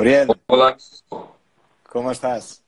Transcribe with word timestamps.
Gabriel, 0.00 0.34
Hola. 0.46 0.78
¿cómo 1.90 2.10
estás? 2.10 2.62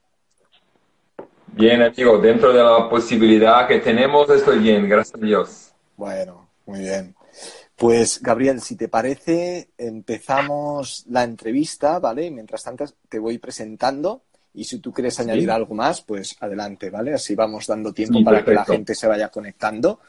Bien, 1.46 1.80
amigo, 1.80 2.18
dentro 2.18 2.52
de 2.52 2.62
la 2.62 2.90
posibilidad 2.90 3.66
que 3.66 3.78
tenemos, 3.78 4.28
estoy 4.28 4.59
bien, 4.59 4.86
gracias 4.86 5.14
a 5.18 5.24
Dios. 5.24 5.73
Bueno, 5.96 6.51
muy 6.66 6.80
bien. 6.80 7.15
Pues 7.76 8.20
Gabriel, 8.23 8.60
si 8.60 8.76
te 8.76 8.88
parece, 8.88 9.70
empezamos 9.79 11.07
la 11.09 11.24
entrevista, 11.24 11.98
¿vale? 11.98 12.26
Y 12.26 12.30
mientras 12.30 12.62
tanto 12.62 12.84
te 13.09 13.18
voy 13.18 13.38
presentando 13.38 14.23
y 14.54 14.64
si 14.64 14.79
tú 14.79 14.92
quieres 14.92 15.18
añadir 15.18 15.51
algo 15.51 15.74
más, 15.74 16.02
pues 16.02 16.37
adelante, 16.40 16.90
¿vale? 16.90 17.14
Así 17.14 17.35
vamos 17.35 17.66
dando 17.66 17.95
tiempo 17.95 18.18
Sí, 18.18 18.24
para 18.24 18.45
que 18.45 18.52
la 18.52 18.64
gente 18.66 18.95
se 18.95 19.07
vaya 19.07 19.30
conectando. 19.30 20.01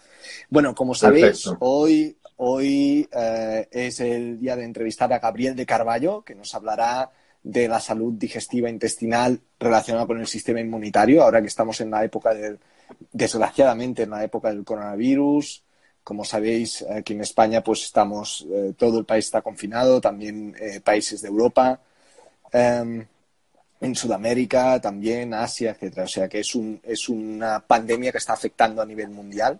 Bueno, 0.50 0.76
como 0.76 0.94
sabéis, 0.94 1.46
Perfecto. 1.46 1.58
hoy, 1.62 2.18
hoy 2.46 3.08
eh, 3.12 3.68
es 3.72 4.00
el 4.02 4.40
día 4.40 4.56
de 4.56 4.66
entrevistar 4.66 5.12
a 5.14 5.20
Gabriel 5.20 5.56
de 5.56 5.66
Carballo, 5.66 6.24
que 6.24 6.36
nos 6.36 6.54
hablará 6.54 7.10
de 7.42 7.68
la 7.70 7.80
salud 7.80 8.14
digestiva 8.14 8.70
intestinal 8.70 9.40
relacionada 9.60 10.06
con 10.06 10.20
el 10.20 10.28
sistema 10.28 10.60
inmunitario, 10.60 11.24
ahora 11.24 11.42
que 11.42 11.48
estamos 11.48 11.80
en 11.80 11.92
la 11.92 12.04
época 12.04 12.34
del, 12.34 12.60
desgraciadamente, 13.12 14.04
en 14.04 14.10
la 14.10 14.24
época 14.24 14.50
del 14.50 14.66
coronavirus. 14.66 15.64
Como 16.04 16.26
sabéis, 16.26 16.84
aquí 16.84 17.14
en 17.14 17.22
España, 17.22 17.64
pues 17.64 17.84
estamos, 17.84 18.46
eh, 18.52 18.74
todo 18.78 19.00
el 19.00 19.06
país 19.06 19.26
está 19.26 19.42
confinado, 19.42 20.02
también 20.02 20.54
eh, 20.60 20.82
países 20.82 21.22
de 21.22 21.30
Europa, 21.30 21.80
em, 22.52 23.06
en 23.80 23.96
Sudamérica, 23.96 24.82
también 24.82 25.34
Asia, 25.34 25.72
etcétera. 25.72 26.04
O 26.06 26.08
sea 26.08 26.28
que 26.28 26.40
es, 26.40 26.56
un, 26.56 26.82
es 26.84 27.08
una 27.08 27.62
pandemia 27.62 28.12
que 28.12 28.18
está 28.18 28.34
afectando 28.34 28.82
a 28.82 28.86
nivel 28.86 29.10
mundial. 29.10 29.60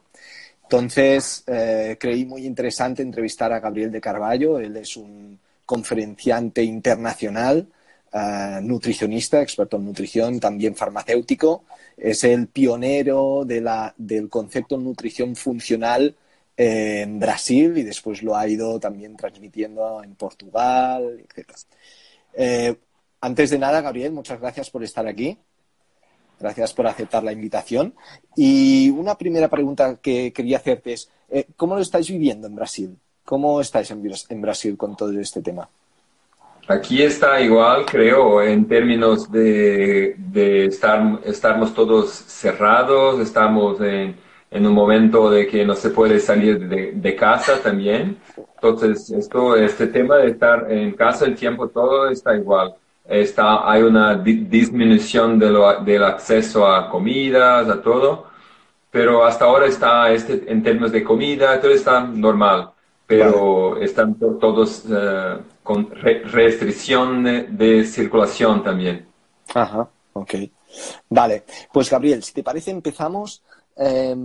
Entonces, 0.74 1.44
eh, 1.46 1.98
creí 2.00 2.26
muy 2.26 2.48
interesante 2.48 3.04
entrevistar 3.04 3.54
a 3.54 3.60
Gabriel 3.60 3.92
de 3.92 4.02
Carballo. 4.02 4.58
Él 4.58 4.76
es 4.78 4.98
un 4.98 5.40
conferenciante 5.68 6.64
internacional, 6.64 7.68
eh, 8.12 8.60
nutricionista, 8.64 9.40
experto 9.40 9.78
en 9.78 9.86
nutrición, 9.86 10.40
también 10.40 10.76
farmacéutico. 10.76 11.66
Es 11.96 12.24
el 12.24 12.48
pionero 12.48 13.44
de 13.46 13.62
del 13.98 14.30
concepto 14.30 14.76
nutrición 14.80 15.36
funcional 15.36 16.16
eh, 16.58 17.02
en 17.04 17.20
Brasil 17.20 17.78
y 17.78 17.84
después 17.84 18.24
lo 18.24 18.36
ha 18.36 18.48
ido 18.48 18.80
también 18.80 19.16
transmitiendo 19.16 20.04
en 20.04 20.16
Portugal, 20.16 21.24
etc. 21.36 22.78
Antes 23.22 23.52
de 23.52 23.60
nada, 23.60 23.82
Gabriel, 23.82 24.12
muchas 24.12 24.40
gracias 24.40 24.72
por 24.72 24.84
estar 24.84 25.06
aquí. 25.06 25.38
Gracias 26.44 26.74
por 26.74 26.88
aceptar 26.88 27.24
la 27.24 27.32
invitación. 27.34 27.96
Y 28.36 28.90
una 28.92 29.16
primera 29.18 29.50
pregunta 29.50 29.98
que 30.06 30.34
quería 30.34 30.58
hacerte 30.58 30.94
es, 30.94 31.10
eh, 31.30 31.48
¿cómo 31.56 31.76
lo 31.76 31.82
estáis 31.82 32.10
viviendo 32.10 32.48
en 32.48 32.56
Brasil? 32.56 32.90
¿Cómo 33.26 33.62
estáis 33.62 33.90
en, 33.92 34.04
Bras- 34.04 34.28
en 34.30 34.42
Brasil 34.42 34.78
con 34.78 34.96
todo 34.98 35.12
este 35.20 35.42
tema? 35.42 35.70
Aquí 36.68 37.02
está 37.04 37.42
igual, 37.42 37.86
creo, 37.86 38.42
en 38.42 38.66
términos 38.68 39.30
de, 39.30 40.16
de 40.18 40.66
estar, 40.68 41.20
estarmos 41.26 41.74
todos 41.74 42.10
cerrados, 42.12 43.20
estamos 43.20 43.82
en, 43.82 44.16
en 44.50 44.66
un 44.66 44.74
momento 44.74 45.30
de 45.30 45.46
que 45.46 45.66
no 45.66 45.76
se 45.76 45.90
puede 45.90 46.20
salir 46.22 46.68
de, 46.70 46.94
de 46.94 47.16
casa 47.18 47.62
también. 47.62 48.18
Entonces, 48.56 49.12
esto, 49.12 49.58
este 49.58 49.88
tema 49.88 50.16
de 50.18 50.30
estar 50.30 50.72
en 50.72 50.94
casa 50.94 51.26
el 51.26 51.36
tiempo 51.36 51.68
todo 51.68 52.10
está 52.10 52.34
igual. 52.36 52.74
Está, 53.06 53.70
hay 53.70 53.82
una 53.84 54.16
di- 54.16 54.46
disminución 54.46 55.38
de 55.38 55.50
lo- 55.52 55.82
del 55.84 56.04
acceso 56.04 56.66
a 56.68 56.90
comidas, 56.90 57.68
a 57.70 57.82
todo, 57.82 58.28
pero 58.92 59.26
hasta 59.26 59.46
ahora 59.46 59.66
está 59.68 60.12
este, 60.12 60.44
en 60.52 60.64
términos 60.64 60.92
de 60.92 61.04
comida, 61.04 61.60
todo 61.60 61.72
está 61.72 62.02
normal, 62.02 62.72
pero 63.06 63.78
están 63.82 64.16
to- 64.16 64.38
todos 64.40 64.86
eh, 64.90 65.38
con 65.64 65.90
re- 65.92 66.24
restricción 66.26 67.24
de, 67.24 67.44
de 67.44 67.84
circulación 67.86 68.64
también. 68.64 69.06
Ajá, 69.54 69.90
ok. 70.14 70.36
Vale, 71.10 71.44
pues 71.72 71.90
Gabriel, 71.90 72.24
si 72.24 72.34
te 72.34 72.44
parece 72.44 72.72
empezamos. 72.72 73.44
eh, 73.76 74.16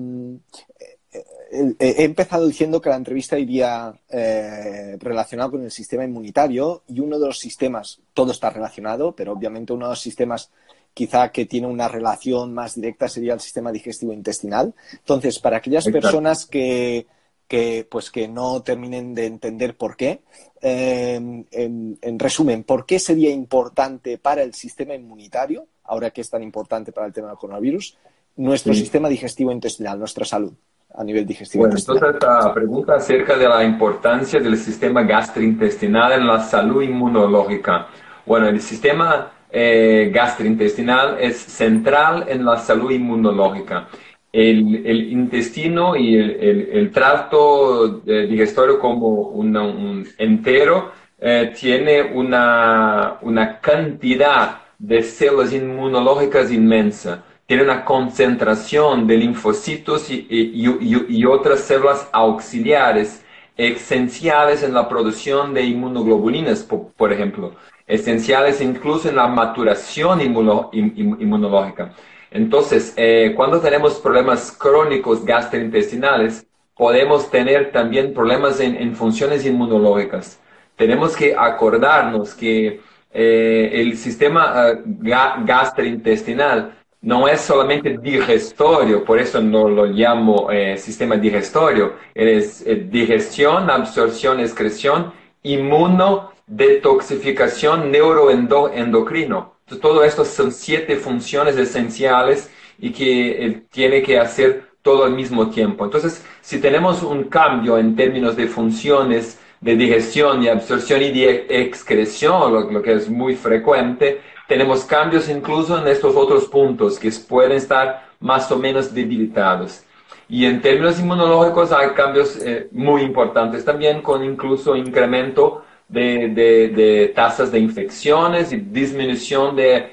he 1.51 2.05
empezado 2.05 2.47
diciendo 2.47 2.81
que 2.81 2.91
la 2.91 2.97
entrevista 2.97 3.39
iría 3.39 3.95
eh, 4.11 4.97
relacionada 5.01 5.51
con 5.51 5.63
el 5.65 5.71
sistema 5.71 6.05
inmunitario 6.05 6.83
y 6.89 7.01
uno 7.01 7.19
de 7.19 7.27
los 7.27 7.39
sistemas, 7.39 8.01
todo 8.13 8.33
está 8.33 8.51
relacionado, 8.51 9.13
pero 9.13 9.33
obviamente 9.33 9.73
uno 9.73 9.87
de 9.87 9.93
los 9.93 10.01
sistemas 10.01 10.51
quizá 10.93 11.31
que 11.31 11.47
tiene 11.47 11.67
una 11.67 11.89
relación 11.89 12.53
más 12.53 12.75
directa 12.75 13.09
sería 13.09 13.35
el 13.35 13.41
sistema 13.41 13.73
digestivo 13.73 14.13
intestinal. 14.13 14.75
Entonces, 14.93 15.39
para 15.39 15.59
aquellas 15.59 15.87
personas 15.87 16.45
que, 16.45 17.07
que, 17.47 17.87
pues, 17.89 18.11
que 18.11 18.29
no 18.29 18.63
terminen 18.63 19.15
de 19.15 19.27
entender 19.27 19.77
por 19.77 19.97
qué, 19.97 20.21
eh, 20.61 21.15
en, 21.15 21.99
en 22.01 22.19
resumen, 22.19 22.65
¿por 22.65 22.85
qué 22.85 22.99
sería 22.99 23.31
importante 23.31 24.19
para 24.19 24.43
el 24.43 24.55
sistema 24.55 24.95
inmunitario, 24.95 25.67
ahora 25.85 26.11
que 26.11 26.21
es 26.21 26.29
tan 26.29 26.43
importante 26.43 26.93
para 26.93 27.07
el 27.07 27.13
tema 27.13 27.29
del 27.29 27.39
coronavirus, 27.39 27.97
nuestro 28.37 28.75
Sí. 28.75 28.81
sistema 28.81 29.09
digestivo 29.09 29.51
intestinal, 29.53 29.99
nuestra 29.99 30.25
salud 30.25 30.53
a 30.99 31.05
nivel 31.05 31.25
digestivo 31.25 31.65
Bueno, 31.65 31.77
la 32.21 32.53
pregunta 32.53 32.95
acerca 32.97 33.37
de 33.39 33.49
la 33.49 33.63
importancia 33.65 34.41
del 34.41 34.57
sistema 34.57 35.03
gastrointestinal 35.05 36.13
en 36.13 36.27
la 36.27 36.41
salud 36.41 36.83
inmunológica. 36.83 37.87
Bueno, 38.27 38.49
el 38.49 38.61
sistema 38.61 39.31
eh, 39.51 40.11
gastrointestinal 40.13 41.17
es 41.21 41.37
central 41.39 42.25
en 42.29 42.45
la 42.45 42.57
salud 42.59 42.91
inmunológica. 42.91 43.89
El, 44.33 44.85
intestino 45.13 45.97
y 45.97 46.17
el, 46.17 46.31
el- 46.33 46.69
el 46.73 46.91
tracto 46.91 48.03
eh, 48.07 48.27
digestivo 48.29 48.79
como 48.79 49.09
un 49.09 50.07
entero 50.19 50.91
eh, 51.21 51.53
tiene 51.59 52.03
una, 52.03 53.19
una 53.23 53.59
cantidad 53.61 54.59
de 54.79 55.03
células 55.03 55.53
inmunológicas 55.53 56.53
inmensa. 56.53 57.25
Tiene 57.49 57.63
una 57.63 57.83
concentración 57.87 59.07
de 59.07 59.17
linfocitos 59.17 60.11
y, 60.11 60.27
y- 60.29 60.69
y- 60.69 61.07
y 61.21 61.25
otras 61.25 61.61
células 61.61 62.07
auxiliares 62.13 63.25
esenciales 63.57 64.63
en 64.63 64.75
la 64.75 64.87
producción 64.87 65.55
de 65.55 65.63
inmunoglobulinas, 65.63 66.63
po- 66.63 66.93
por, 66.95 67.11
ejemplo, 67.11 67.55
esenciales 67.87 68.61
incluso 68.61 69.09
en 69.09 69.17
la 69.17 69.29
maturación 69.29 70.21
inmuno- 70.21 70.69
in- 70.75 70.93
in- 70.95 71.17
inmunológica. 71.21 71.95
Entonces, 72.31 72.93
eh, 72.99 73.33
cuando 73.35 73.61
tenemos 73.61 73.95
problemas 73.95 74.53
crónicos 74.53 75.25
gastrointestinales, 75.25 76.47
podemos 76.77 77.31
tener 77.31 77.73
también 77.73 78.13
problemas 78.13 78.61
en, 78.61 78.77
en 78.77 78.95
funciones 78.95 79.47
inmunológicas. 79.47 80.39
Tenemos 80.77 81.17
que 81.17 81.35
acordarnos 81.35 82.35
que 82.35 82.83
eh, 83.11 83.71
el 83.73 83.97
sistema 83.97 84.67
ga- 84.85 85.43
gastrointestinal 85.47 86.75
no 87.01 87.29
es 87.29 87.41
solamente 87.41 87.97
digestorio, 87.99 89.05
por 89.05 89.19
eso 89.19 89.41
no 89.41 89.69
lo 89.69 89.87
llamo 89.87 90.51
eh, 90.51 90.77
sistema 90.77 91.17
digestorio, 91.17 91.95
es 92.15 92.67
eh, 92.67 92.87
digestión, 92.91 93.71
absorción, 93.71 94.41
excreción, 94.41 95.13
inmuno, 95.43 96.33
detoxificación, 96.47 97.91
neuroendocrino. 97.93 99.55
Todo 99.81 100.03
esto 100.03 100.25
son 100.25 100.51
siete 100.51 100.97
funciones 100.97 101.57
esenciales 101.57 102.51
y 102.79 102.91
que 102.91 103.45
él 103.45 103.67
tiene 103.71 104.03
que 104.03 104.19
hacer 104.19 104.69
todo 104.83 105.05
al 105.05 105.13
mismo 105.13 105.51
tiempo. 105.51 105.85
Entonces, 105.85 106.25
si 106.41 106.59
tenemos 106.59 107.03
un 107.03 107.25
cambio 107.25 107.79
en 107.79 107.95
términos 107.95 108.35
de 108.37 108.47
funciones 108.47 109.39
de 109.61 109.77
digestión 109.77 110.43
y 110.43 110.49
absorción 110.49 111.03
y 111.03 111.11
de 111.11 111.47
excreción, 111.49 112.73
lo 112.73 112.83
que 112.83 112.95
es 112.95 113.11
muy 113.11 113.35
frecuente, 113.35 114.21
tenemos 114.49 114.85
cambios 114.85 115.29
incluso 115.29 115.79
en 115.79 115.87
estos 115.87 116.17
otros 116.17 116.47
puntos 116.47 116.99
que 116.99 117.13
pueden 117.29 117.53
estar 117.53 118.09
más 118.19 118.51
o 118.51 118.59
menos 118.59 118.93
debilitados. 118.93 119.85
Y 120.29 120.47
en 120.47 120.61
términos 120.61 120.99
inmunológicos 120.99 121.71
hay 121.71 121.91
cambios 121.91 122.37
eh, 122.43 122.69
muy 122.73 123.03
importantes 123.03 123.65
también 123.65 124.01
con 124.03 124.25
incluso 124.25 124.75
incremento 124.75 125.65
de, 125.87 127.13
tasas 127.15 127.53
de 127.53 127.59
infecciones 127.59 128.53
y 128.53 128.57
disminución 128.57 129.55
de, 129.55 129.91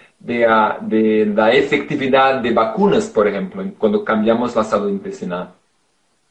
ah, 0.48 0.78
de, 0.82 1.26
la 1.26 1.52
efectividad 1.52 2.42
de 2.42 2.52
vacunas, 2.52 3.08
por 3.08 3.28
ejemplo, 3.28 3.64
cuando 3.78 4.04
cambiamos 4.04 4.56
la 4.56 4.64
salud 4.64 4.90
intestinal. 4.90 5.54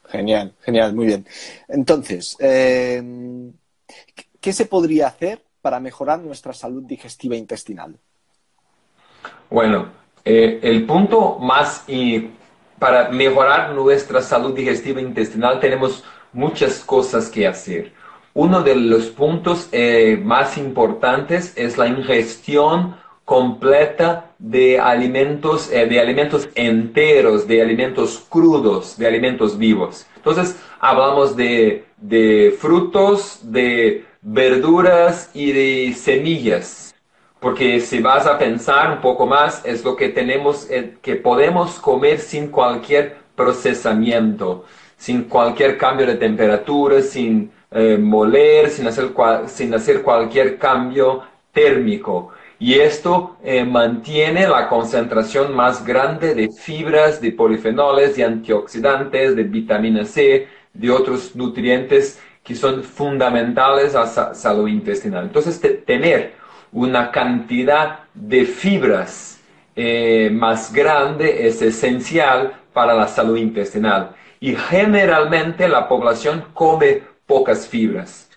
Genial, 0.07 0.53
genial, 0.61 0.93
muy 0.93 1.07
bien. 1.07 1.25
Entonces, 1.67 2.37
eh, 2.39 3.01
¿qué 4.39 4.53
se 4.53 4.65
podría 4.65 5.07
hacer 5.07 5.43
para 5.61 5.79
mejorar 5.79 6.19
nuestra 6.19 6.53
salud 6.53 6.83
digestiva 6.83 7.35
intestinal? 7.35 7.97
Bueno, 9.49 9.87
eh, 10.23 10.59
el 10.63 10.85
punto 10.85 11.37
más 11.39 11.83
y 11.87 12.29
para 12.79 13.09
mejorar 13.09 13.73
nuestra 13.73 14.21
salud 14.21 14.53
digestiva 14.53 15.01
intestinal 15.01 15.59
tenemos 15.59 16.03
muchas 16.33 16.79
cosas 16.79 17.29
que 17.29 17.47
hacer. 17.47 17.93
Uno 18.33 18.61
de 18.61 18.75
los 18.75 19.05
puntos 19.05 19.69
eh, 19.71 20.19
más 20.21 20.57
importantes 20.57 21.53
es 21.55 21.77
la 21.77 21.87
ingestión 21.87 22.97
completa 23.23 24.31
de 24.37 24.79
alimentos, 24.79 25.71
eh, 25.71 25.85
de 25.87 25.99
alimentos 25.99 26.49
enteros, 26.53 27.47
de 27.47 27.61
alimentos 27.61 28.25
crudos, 28.29 28.97
de 28.97 29.07
alimentos 29.07 29.57
vivos. 29.57 30.05
Entonces, 30.15 30.59
hablamos 30.79 31.35
de, 31.35 31.85
de 31.97 32.55
frutos, 32.59 33.39
de 33.41 34.05
verduras 34.21 35.29
y 35.33 35.51
de 35.51 35.93
semillas. 35.93 36.84
Porque 37.45 37.79
si 37.79 37.99
vas 37.99 38.25
a 38.25 38.39
pensar 38.39 38.91
un 38.91 39.01
poco 39.01 39.27
más, 39.27 39.63
es 39.63 39.83
lo 39.85 39.95
que 39.95 40.09
tenemos, 40.09 40.67
eh, 40.67 40.95
que 40.99 41.15
podemos 41.15 41.79
comer 41.79 42.17
sin 42.17 42.47
cualquier 42.47 43.17
procesamiento, 43.35 44.65
sin 44.97 45.25
cualquier 45.25 45.77
cambio 45.77 46.07
de 46.07 46.15
temperatura, 46.15 47.03
sin 47.03 47.51
eh, 47.69 47.99
moler, 47.99 48.71
sin 48.71 48.87
hacer, 48.87 49.11
sin 49.45 49.71
hacer 49.75 50.01
cualquier 50.01 50.57
cambio 50.57 51.21
térmico. 51.53 52.31
Y 52.57 52.79
esto 52.79 53.37
eh, 53.43 53.63
mantiene 53.63 54.47
la 54.47 54.67
concentración 54.67 55.53
más 55.53 55.85
grande 55.85 56.33
de 56.33 56.49
fibras, 56.49 57.21
de 57.21 57.31
polifenoles, 57.31 58.15
de 58.15 58.23
antioxidantes, 58.23 59.35
de 59.35 59.43
vitamina 59.43 60.03
C, 60.03 60.47
de 60.73 60.89
otros 60.89 61.35
nutrientes 61.35 62.19
que 62.43 62.55
son 62.55 62.83
fundamentales 62.83 63.93
a 63.93 64.01
la 64.01 64.33
salud 64.33 64.67
intestinal. 64.67 65.25
Entonces, 65.25 65.61
tener 65.85 66.34
una 66.75 67.09
cantidad 67.09 67.99
de 68.13 68.43
fibras 68.43 69.39
eh, 69.77 70.29
más 70.29 70.73
grande 70.73 71.47
es 71.47 71.61
esencial 71.61 72.53
para 72.73 72.93
la 72.93 73.07
salud 73.07 73.37
intestinal. 73.37 74.11
Y 74.41 74.55
generalmente 74.55 75.69
la 75.69 75.87
población 75.87 76.43
come 76.53 77.01
pocas 77.25 77.65
fibras. 77.65 78.29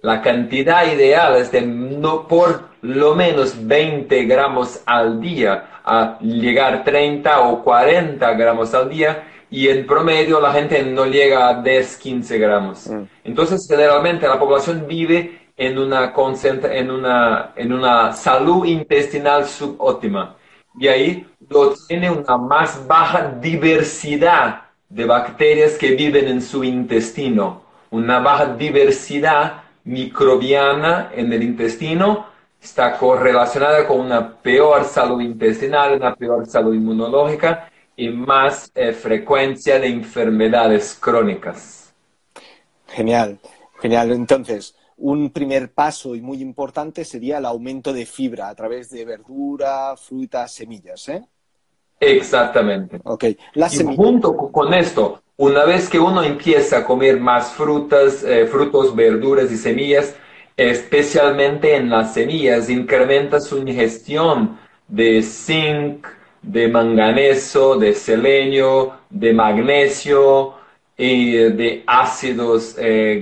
La 0.00 0.22
cantidad 0.22 0.90
ideal 0.90 1.36
es 1.36 1.52
de 1.52 1.60
no 1.60 2.26
por 2.26 2.62
lo 2.80 3.14
menos 3.14 3.66
20 3.66 4.24
gramos 4.24 4.80
al 4.86 5.20
día 5.20 5.66
a 5.84 6.18
llegar 6.20 6.84
30 6.84 7.40
o 7.42 7.62
40 7.62 8.32
gramos 8.32 8.72
al 8.72 8.88
día 8.88 9.24
y 9.50 9.68
en 9.68 9.86
promedio 9.86 10.40
la 10.40 10.50
gente 10.54 10.82
no 10.82 11.04
llega 11.04 11.46
a 11.46 11.62
10, 11.62 11.98
15 11.98 12.38
gramos. 12.38 12.86
Mm. 12.88 13.02
Entonces, 13.24 13.66
generalmente 13.68 14.26
la 14.26 14.38
población 14.38 14.86
vive 14.88 15.41
en 15.66 15.78
una, 15.78 16.12
en 16.14 16.90
una, 16.90 17.52
en 17.54 17.72
una 17.72 18.12
salud 18.12 18.64
intestinal 18.64 19.46
subóptima. 19.46 20.36
Y 20.78 20.88
ahí 20.88 21.26
lo 21.48 21.74
tiene 21.86 22.10
una 22.10 22.36
más 22.36 22.86
baja 22.86 23.36
diversidad 23.40 24.62
de 24.88 25.04
bacterias 25.04 25.74
que 25.78 25.94
viven 25.94 26.28
en 26.28 26.42
su 26.42 26.64
intestino, 26.64 27.62
una 27.90 28.18
baja 28.20 28.46
diversidad 28.54 29.62
microbiana 29.84 31.10
en 31.14 31.32
el 31.32 31.42
intestino 31.42 32.26
está 32.62 32.96
correlacionada 32.96 33.86
con 33.86 34.00
una 34.00 34.36
peor 34.36 34.84
salud 34.84 35.20
intestinal, 35.20 35.96
una 35.96 36.14
peor 36.14 36.46
salud 36.46 36.74
inmunológica 36.74 37.68
y 37.96 38.08
más 38.08 38.70
eh, 38.74 38.92
frecuencia 38.92 39.78
de 39.80 39.88
enfermedades 39.88 40.96
crónicas. 41.00 41.92
Genial, 42.86 43.38
genial. 43.80 44.12
Entonces, 44.12 44.76
un 45.02 45.30
primer 45.30 45.72
paso 45.72 46.14
y 46.14 46.20
muy 46.20 46.40
importante 46.40 47.04
sería 47.04 47.38
el 47.38 47.44
aumento 47.44 47.92
de 47.92 48.06
fibra 48.06 48.48
a 48.48 48.54
través 48.54 48.88
de 48.90 49.04
verdura, 49.04 49.96
frutas, 49.96 50.52
semillas, 50.52 51.08
¿eh? 51.08 51.24
Exactamente. 51.98 53.00
Ok. 53.04 53.24
y 53.24 53.96
junto 53.96 54.36
con 54.36 54.72
esto, 54.74 55.22
una 55.36 55.64
vez 55.64 55.88
que 55.88 55.98
uno 55.98 56.22
empieza 56.22 56.78
a 56.78 56.84
comer 56.84 57.18
más 57.18 57.52
frutas, 57.52 58.22
eh, 58.22 58.46
frutos, 58.46 58.94
verduras 58.94 59.50
y 59.50 59.56
semillas, 59.56 60.14
especialmente 60.56 61.74
en 61.74 61.90
las 61.90 62.14
semillas, 62.14 62.70
incrementa 62.70 63.40
su 63.40 63.58
ingestión 63.58 64.58
de 64.86 65.22
zinc, 65.22 66.06
de 66.42 66.68
manganeso, 66.68 67.76
de 67.76 67.92
selenio, 67.92 68.94
de 69.10 69.32
magnesio 69.32 70.61
y 70.96 71.32
de 71.32 71.82
ácidos 71.86 72.76
eh, 72.78 73.20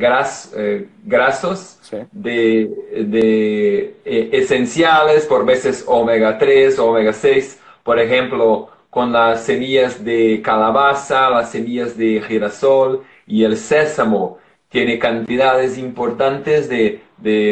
eh, 0.56 0.86
grasos 1.04 1.78
de, 2.12 3.94
esenciales, 4.04 5.26
por 5.26 5.44
veces 5.44 5.84
omega 5.86 6.36
3, 6.36 6.78
omega 6.78 7.12
6, 7.12 7.60
por 7.82 7.98
ejemplo, 7.98 8.68
con 8.90 9.12
las 9.12 9.44
semillas 9.44 10.04
de 10.04 10.42
calabaza, 10.42 11.30
las 11.30 11.52
semillas 11.52 11.96
de 11.96 12.20
girasol 12.26 13.04
y 13.26 13.44
el 13.44 13.56
sésamo. 13.56 14.38
Tiene 14.68 14.98
cantidades 14.98 15.78
importantes 15.78 16.68
de, 16.68 17.00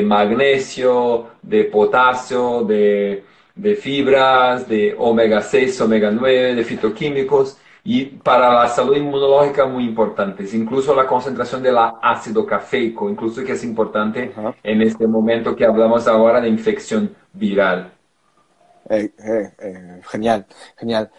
magnesio, 0.05 1.29
de 1.43 1.65
potasio, 1.65 2.65
de, 2.65 3.25
fibras, 3.81 4.69
de 4.69 4.95
omega 4.99 5.41
6, 5.41 5.81
omega 5.81 6.11
9, 6.11 6.55
de 6.57 6.65
fitoquímicos 6.65 7.57
y 7.91 8.05
para 8.05 8.53
la 8.53 8.69
salud 8.69 8.95
inmunológica 8.95 9.65
muy 9.65 9.85
importantes, 9.85 10.53
incluso 10.53 10.95
la 10.95 11.07
concentración 11.07 11.63
del 11.63 11.79
ácido 12.03 12.45
cafeico, 12.45 13.09
incluso 13.09 13.43
que 13.43 13.53
es 13.53 13.65
importante 13.65 14.31
en 14.63 14.83
este 14.83 15.07
momento 15.07 15.57
que 15.57 15.65
hablamos 15.65 16.07
ahora 16.07 16.39
de 16.39 16.51
infección 16.51 17.17
viral. 17.33 17.91
Eh, 18.91 19.11
eh, 19.19 19.53
eh, 19.59 20.01
genial, 20.03 20.45
genial. 20.77 21.11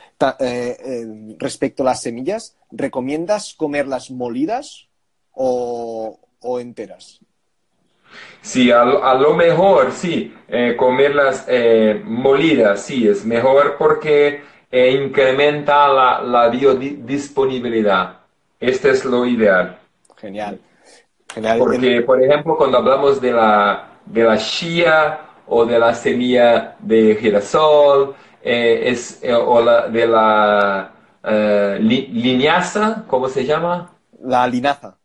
respecto 1.40 1.82
a 1.82 1.88
las 1.88 2.04
semillas, 2.04 2.56
¿recomiendas 2.70 3.56
comerlas 3.56 4.12
molidas 4.12 4.90
o, 5.32 6.20
enteras? 6.60 7.20
Sí, 8.42 8.70
a, 8.70 8.86
lo 8.86 9.34
mejor 9.34 9.92
sí, 9.92 10.36
comerlas 10.78 11.48
molidas, 12.04 12.86
sí, 12.86 13.08
es 13.08 13.26
mejor 13.26 13.76
porque 13.80 14.59
incrementa 14.72 15.88
la, 15.88 16.22
la, 16.22 16.50
biodisponibilidad. 16.50 18.20
Este 18.60 18.92
es 18.92 19.06
lo 19.06 19.26
ideal. 19.26 19.78
Genial. 20.18 20.60
Genial. 21.34 21.60
Porque, 21.60 22.02
por 22.02 22.22
ejemplo, 22.22 22.58
cuando 22.58 22.78
hablamos 22.78 23.20
de 23.22 23.32
la, 23.32 24.00
de 24.06 24.24
la 24.24 24.38
chía, 24.38 25.20
o 25.50 25.66
de 25.66 25.80
la 25.80 25.94
semilla 25.94 26.76
de 26.80 27.18
girasol, 27.20 28.16
eh, 28.42 28.84
es, 28.86 29.20
eh, 29.24 29.34
o 29.34 29.62
la, 29.62 29.88
de 29.88 30.08
la 30.08 30.92
eh, 31.24 31.78
linaza, 31.82 33.04
¿cómo 33.08 33.28
se 33.28 33.46
llama? 33.46 33.92
La 34.22 34.48
linaza. 34.48 34.96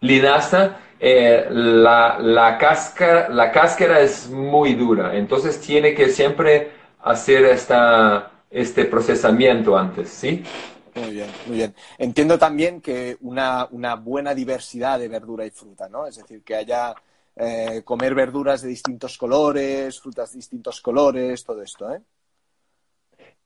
Linaza, 0.00 0.76
la, 1.00 2.18
la, 2.20 2.58
cáscara, 2.58 3.28
la 3.28 3.50
cáscara 3.50 4.00
es 4.00 4.28
muy 4.28 4.74
dura, 4.74 5.16
entonces 5.16 5.60
tiene 5.60 5.94
que 5.94 6.08
siempre 6.08 6.72
hacer 7.00 7.44
esta, 7.44 8.31
este 8.52 8.84
procesamiento 8.84 9.76
antes, 9.76 10.10
¿sí? 10.10 10.42
Muy 10.94 11.10
bien, 11.10 11.26
muy 11.46 11.56
bien. 11.56 11.74
Entiendo 11.96 12.38
también 12.38 12.80
que 12.80 13.16
una, 13.22 13.66
una 13.70 13.94
buena 13.94 14.34
diversidad 14.34 14.98
de 14.98 15.08
verdura 15.08 15.46
y 15.46 15.50
fruta, 15.50 15.88
¿no? 15.88 16.06
Es 16.06 16.16
decir, 16.16 16.42
que 16.42 16.54
haya 16.54 16.94
eh, 17.34 17.80
comer 17.82 18.14
verduras 18.14 18.60
de 18.60 18.68
distintos 18.68 19.16
colores, 19.16 19.98
frutas 19.98 20.32
de 20.32 20.36
distintos 20.36 20.80
colores, 20.82 21.42
todo 21.44 21.62
esto, 21.62 21.92
¿eh? 21.94 22.00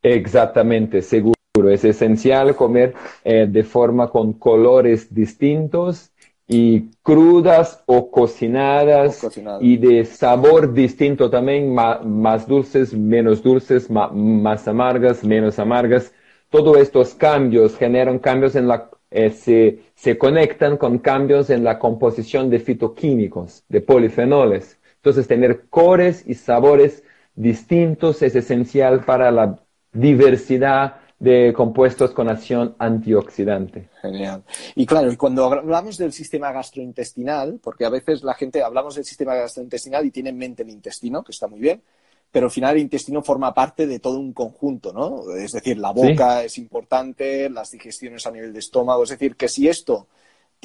Exactamente, 0.02 1.02
seguro. 1.02 1.34
Es 1.70 1.84
esencial 1.84 2.54
comer 2.54 2.94
eh, 3.24 3.46
de 3.48 3.64
forma 3.64 4.10
con 4.10 4.34
colores 4.34 5.14
distintos 5.14 6.12
y 6.48 6.90
crudas 7.02 7.82
o 7.86 8.10
cocinadas, 8.10 9.26
y 9.60 9.76
de 9.78 10.04
sabor 10.04 10.72
distinto 10.72 11.28
también, 11.28 11.74
más, 11.74 12.46
dulces, 12.46 12.94
menos 12.94 13.42
dulces, 13.42 13.90
más 13.90 14.68
amargas, 14.68 15.24
menos 15.24 15.58
amargas. 15.58 16.12
Todos 16.48 16.78
estos 16.78 17.14
cambios 17.14 17.76
generan 17.76 18.20
cambios 18.20 18.54
en 18.54 18.68
la 18.68 18.88
eh, 19.10 19.80
se, 19.94 20.18
conectan 20.18 20.76
con 20.76 20.98
cambios 20.98 21.50
en 21.50 21.64
la 21.64 21.78
composición 21.78 22.50
de 22.50 22.58
fitoquímicos, 22.58 23.64
de 23.68 23.80
polifenoles. 23.80 24.78
Entonces, 24.96 25.28
tener 25.28 25.66
cores 25.70 26.24
y 26.26 26.34
sabores 26.34 27.04
distintos 27.34 28.22
es 28.22 28.34
esencial 28.34 29.04
para 29.04 29.30
la 29.30 29.58
diversidad 29.92 30.96
de 31.18 31.52
compuestos 31.54 32.10
con 32.10 32.28
acción 32.28 32.74
antioxidante. 32.78 33.88
Genial. 34.02 34.42
Y 34.74 34.84
claro, 34.84 35.10
y 35.10 35.16
cuando 35.16 35.46
hablamos 35.46 35.96
del 35.96 36.12
sistema 36.12 36.52
gastrointestinal, 36.52 37.58
porque 37.62 37.86
a 37.86 37.90
veces 37.90 38.22
la 38.22 38.34
gente 38.34 38.62
hablamos 38.62 38.96
del 38.96 39.04
sistema 39.04 39.34
gastrointestinal 39.34 40.04
y 40.04 40.10
tiene 40.10 40.30
en 40.30 40.38
mente 40.38 40.62
el 40.62 40.70
intestino, 40.70 41.24
que 41.24 41.32
está 41.32 41.46
muy 41.46 41.60
bien, 41.60 41.82
pero 42.30 42.46
al 42.46 42.52
final 42.52 42.74
el 42.74 42.82
intestino 42.82 43.22
forma 43.22 43.54
parte 43.54 43.86
de 43.86 43.98
todo 43.98 44.18
un 44.18 44.34
conjunto, 44.34 44.92
¿no? 44.92 45.34
Es 45.34 45.52
decir, 45.52 45.78
la 45.78 45.92
boca 45.92 46.44
es 46.44 46.58
importante, 46.58 47.48
las 47.48 47.70
digestiones 47.70 48.26
a 48.26 48.30
nivel 48.30 48.52
de 48.52 48.58
estómago, 48.58 49.04
es 49.04 49.10
decir, 49.10 49.36
que 49.36 49.48
si 49.48 49.68
esto 49.68 50.08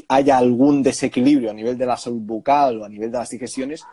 haya 0.10 0.38
algún 0.38 0.84
desequilibrio 0.84 1.51
a 1.51 1.53
nivel 1.53 1.77
de 1.77 1.86
la 1.86 1.96
salud 1.96 2.22
bucal 2.22 2.81
o 2.81 2.86
a 2.86 2.89
nivel 2.89 3.12
de 3.12 3.17
las 3.20 3.29
digestiones, 3.29 3.86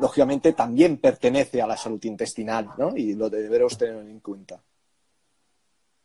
lógicamente 0.00 0.52
también 0.52 0.96
pertenece 0.96 1.62
a 1.62 1.66
la 1.66 1.76
salud 1.76 2.02
intestinal, 2.04 2.70
¿no? 2.76 2.96
Y 2.96 3.14
lo 3.14 3.30
deberemos 3.30 3.78
tener 3.78 3.96
en 3.96 4.20
cuenta. 4.20 4.60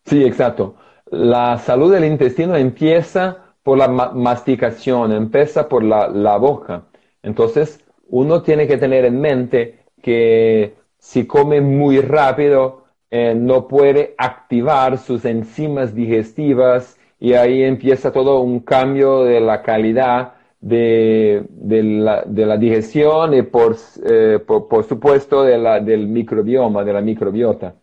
Sí, 0.08 0.24
exacto. 0.24 0.76
La 1.12 1.58
salud 1.60 1.92
del 1.92 2.06
intestino 2.06 2.56
empieza 2.56 3.56
por 3.62 3.78
la 3.78 3.90
masticación, 3.90 5.12
empieza 5.12 5.68
por 5.68 5.84
la, 5.84 6.38
boca. 6.38 6.86
Entonces, 7.22 7.84
uno 8.08 8.42
tiene 8.42 8.68
que 8.68 8.78
tener 8.78 9.04
en 9.06 9.20
mente 9.20 9.80
que 10.02 10.76
si 10.98 11.28
come 11.28 11.60
muy 11.60 12.00
rápido, 12.00 12.86
eh, 13.12 13.36
no 13.36 13.68
puede 13.68 14.16
activar 14.18 14.98
sus 14.98 15.26
enzimas 15.26 15.94
digestivas 15.94 16.98
y 17.20 17.34
ahí 17.34 17.64
empieza 17.64 18.12
todo 18.14 18.40
un 18.42 18.62
cambio 18.62 19.24
de 19.26 19.42
la 19.42 19.62
calidad 19.62 20.36
de, 20.62 21.44
la, 21.52 22.58
digestión 22.58 23.34
y 23.34 23.42
por, 23.42 23.76
eh, 24.06 24.40
por, 24.40 24.84
supuesto 24.86 25.44
del 25.44 26.08
microbioma, 26.08 26.84
de 26.86 26.94
la 26.94 27.02
microbiota. 27.02 27.76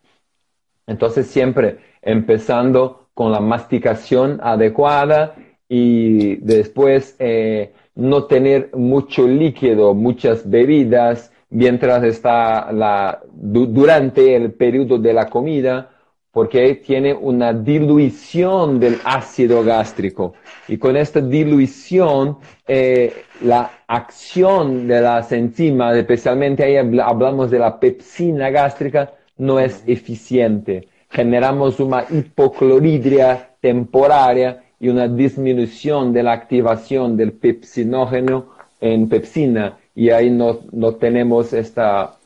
Entonces 0.87 1.27
siempre 1.27 1.79
empezando 2.05 3.07
con 3.13 3.31
la 3.31 3.39
masticación 3.41 4.39
adecuada 4.41 5.35
y 5.67 6.35
después 6.35 7.15
eh, 7.17 7.73
no 7.95 8.25
tener 8.25 8.69
mucho 8.75 9.27
líquido, 9.27 9.93
muchas 9.93 10.47
bebidas 10.47 11.31
mientras 11.49 12.03
está 12.03 12.71
la, 12.71 13.21
durante 13.33 14.35
el 14.35 14.51
periodo 14.53 14.99
de 14.99 15.13
la 15.13 15.29
comida, 15.29 15.91
porque 16.31 16.75
tiene 16.75 17.13
una 17.13 17.53
dilución 17.53 18.77
del 18.77 18.97
ácido 19.05 19.63
gástrico. 19.63 20.33
Y 20.67 20.77
con 20.77 20.97
esta 20.97 21.21
dilución, 21.21 22.37
eh, 22.67 23.23
la 23.41 23.71
acción 23.87 24.85
de 24.85 24.99
las 24.99 25.31
enzimas, 25.31 25.95
especialmente 25.95 26.63
ahí 26.63 26.75
hablamos 26.75 27.49
de 27.49 27.59
la 27.59 27.79
pepsina 27.79 28.49
gástrica, 28.49 29.13
no 29.37 29.59
es 29.61 29.81
eficiente 29.87 30.89
generamos 31.15 31.79
una 31.79 32.05
hipocloridria 32.09 33.51
temporaria 33.61 34.65
y 34.77 34.89
una 34.89 35.07
disminución 35.07 36.11
de 36.11 36.23
la 36.23 36.33
activación 36.33 37.15
del 37.15 37.31
pepsinógeno 37.31 38.53
en 38.81 39.07
pepsina 39.07 39.77
y 39.95 40.09
ahí 40.09 40.29
no, 40.29 40.57
tenemos 40.95 41.53
esta, 41.53 42.17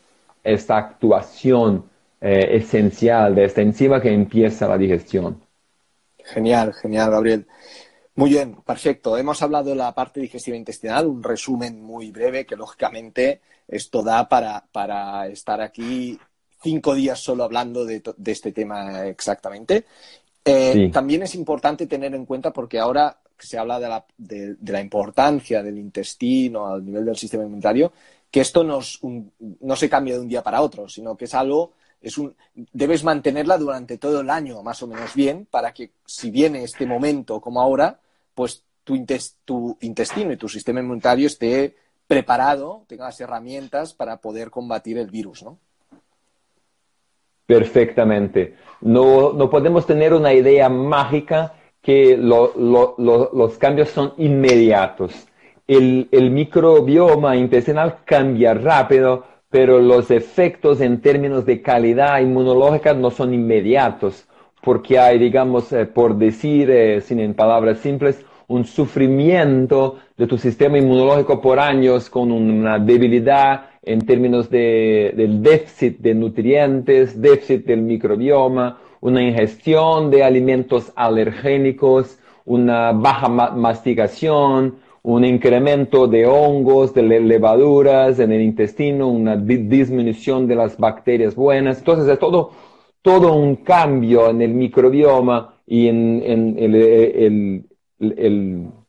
esta 0.44 0.78
actuación 0.78 1.86
eh, 2.20 2.58
esencial 2.58 3.36
de 3.36 3.46
esta 3.46 3.62
enzima 3.62 4.02
que 4.02 4.12
empieza 4.12 4.68
la 4.68 4.78
digestión. 4.78 5.40
Genial, 6.26 6.74
genial, 6.74 7.12
Gabriel. 7.12 7.46
Muy 8.16 8.32
bien, 8.32 8.56
perfecto. 8.66 9.18
Hemos 9.18 9.42
hablado 9.44 9.70
de 9.70 9.76
la 9.76 9.94
parte 9.94 10.20
digestiva 10.20 10.58
intestinal, 10.58 11.06
un 11.06 11.22
resumen 11.22 11.80
muy 11.80 12.10
breve 12.12 12.46
que 12.46 12.56
lógicamente 12.56 13.42
esto 13.68 14.02
da 14.02 14.28
para, 14.28 14.66
para 14.72 15.28
estar 15.28 15.62
aquí 15.62 16.20
cinco 16.62 16.94
días 16.96 17.20
solo 17.20 17.44
hablando 17.44 17.86
de, 17.86 18.02
este 18.26 18.52
tema 18.52 19.06
exactamente. 19.08 19.86
Eh, 20.44 20.90
también 20.92 21.24
es 21.24 21.36
importante 21.36 21.88
tener 21.88 22.14
en 22.16 22.26
cuenta, 22.26 22.52
porque 22.52 22.80
ahora 22.80 23.20
se 23.38 23.58
habla 23.58 23.80
de 23.80 23.88
la, 23.88 24.06
de, 24.18 24.56
la, 24.66 24.82
importancia 24.82 25.64
del 25.64 25.78
intestino 25.78 26.68
al 26.68 26.86
nivel 26.86 27.06
del 27.06 27.18
sistema 27.18 27.44
inmunitario, 27.44 27.92
que 28.30 28.42
esto 28.42 28.64
no, 28.64 28.80
no 29.62 29.76
se 29.76 29.90
cambia 29.90 30.16
de 30.16 30.22
un 30.22 30.28
día 30.28 30.44
para 30.44 30.62
otro, 30.62 30.88
sino 30.90 31.16
que 31.16 31.26
es 31.26 31.34
algo, 31.34 31.74
es 32.02 32.18
un, 32.18 32.36
debes 32.54 33.04
mantenerla 33.04 33.58
durante 33.58 33.98
todo 33.98 34.22
el 34.22 34.30
año 34.30 34.62
más 34.64 34.82
o 34.84 34.88
menos 34.88 35.14
bien 35.16 35.48
para 35.50 35.74
que 35.74 35.92
si 36.06 36.32
viene 36.32 36.64
este 36.64 36.86
momento 36.86 37.40
como 37.42 37.62
ahora, 37.62 38.00
pues 38.34 38.64
tu, 38.84 39.06
tu 39.46 39.78
intestino 39.82 40.32
y 40.34 40.38
tu 40.38 40.50
sistema 40.50 40.80
inmunitario 40.80 41.28
esté 41.28 41.76
preparado, 42.08 42.86
tenga 42.88 43.06
las 43.06 43.22
herramientas 43.22 43.94
para 43.94 44.18
poder 44.18 44.50
combatir 44.50 44.98
el 44.98 45.12
virus, 45.12 45.44
¿no? 45.44 45.60
Perfectamente. 47.50 48.54
No, 48.80 49.34
no 49.34 49.50
podemos 49.50 49.88
tener 49.88 50.14
una 50.14 50.32
idea 50.32 50.70
mágica 50.70 51.56
que 51.82 52.16
los 52.16 53.58
cambios 53.58 53.90
son 53.90 54.14
inmediatos. 54.18 55.28
El, 55.68 56.08
el, 56.12 56.30
microbioma 56.30 57.36
intestinal 57.38 57.98
cambia 58.06 58.54
rápido, 58.54 59.24
pero 59.50 59.80
los 59.80 60.12
efectos 60.12 60.80
en 60.80 61.02
términos 61.02 61.44
de 61.44 61.64
calidad 61.64 62.20
inmunológica 62.20 62.94
no 62.94 63.10
son 63.10 63.34
inmediatos, 63.34 64.28
porque 64.62 65.00
hay, 65.00 65.18
digamos, 65.18 65.74
eh, 65.74 65.88
por 65.88 66.18
decir, 66.18 66.70
eh, 66.70 67.02
sin 67.02 67.20
en 67.20 67.34
palabras 67.34 67.80
simples, 67.80 68.24
un 68.48 68.64
sufrimiento 68.66 69.98
de 70.16 70.28
tu 70.28 70.38
sistema 70.38 70.78
inmunológico 70.78 71.42
por 71.42 71.60
años 71.60 72.12
con 72.12 72.32
una 72.32 72.78
debilidad 72.78 73.69
en 73.90 74.06
términos 74.06 74.52
de, 74.52 75.14
del 75.18 75.42
déficit 75.42 75.98
de 75.98 76.14
nutrientes, 76.14 77.20
déficit 77.20 77.66
del 77.66 77.82
microbioma, 77.82 78.78
una 79.02 79.24
ingestión 79.24 80.12
de 80.12 80.24
alimentos 80.24 80.92
alergénicos, 80.96 82.20
una 82.46 82.92
baja 82.92 83.30
masticación, 83.30 84.76
un 85.02 85.26
incremento 85.26 86.08
de 86.08 86.28
hongos, 86.28 86.94
de 86.94 87.02
levaduras 87.02 88.20
en 88.20 88.32
el 88.32 88.42
intestino, 88.42 89.08
una 89.08 89.36
disminución 89.36 90.48
de 90.48 90.56
las 90.56 90.78
bacterias 90.78 91.34
buenas. 91.34 91.80
Entonces, 91.80 92.08
es 92.08 92.20
todo, 92.20 92.52
todo 93.02 93.34
un 93.34 93.56
cambio 93.56 94.30
en 94.30 94.44
el 94.44 94.54
microbioma 94.54 95.56
y 95.66 95.88
en, 95.88 96.56
el, 96.60 97.66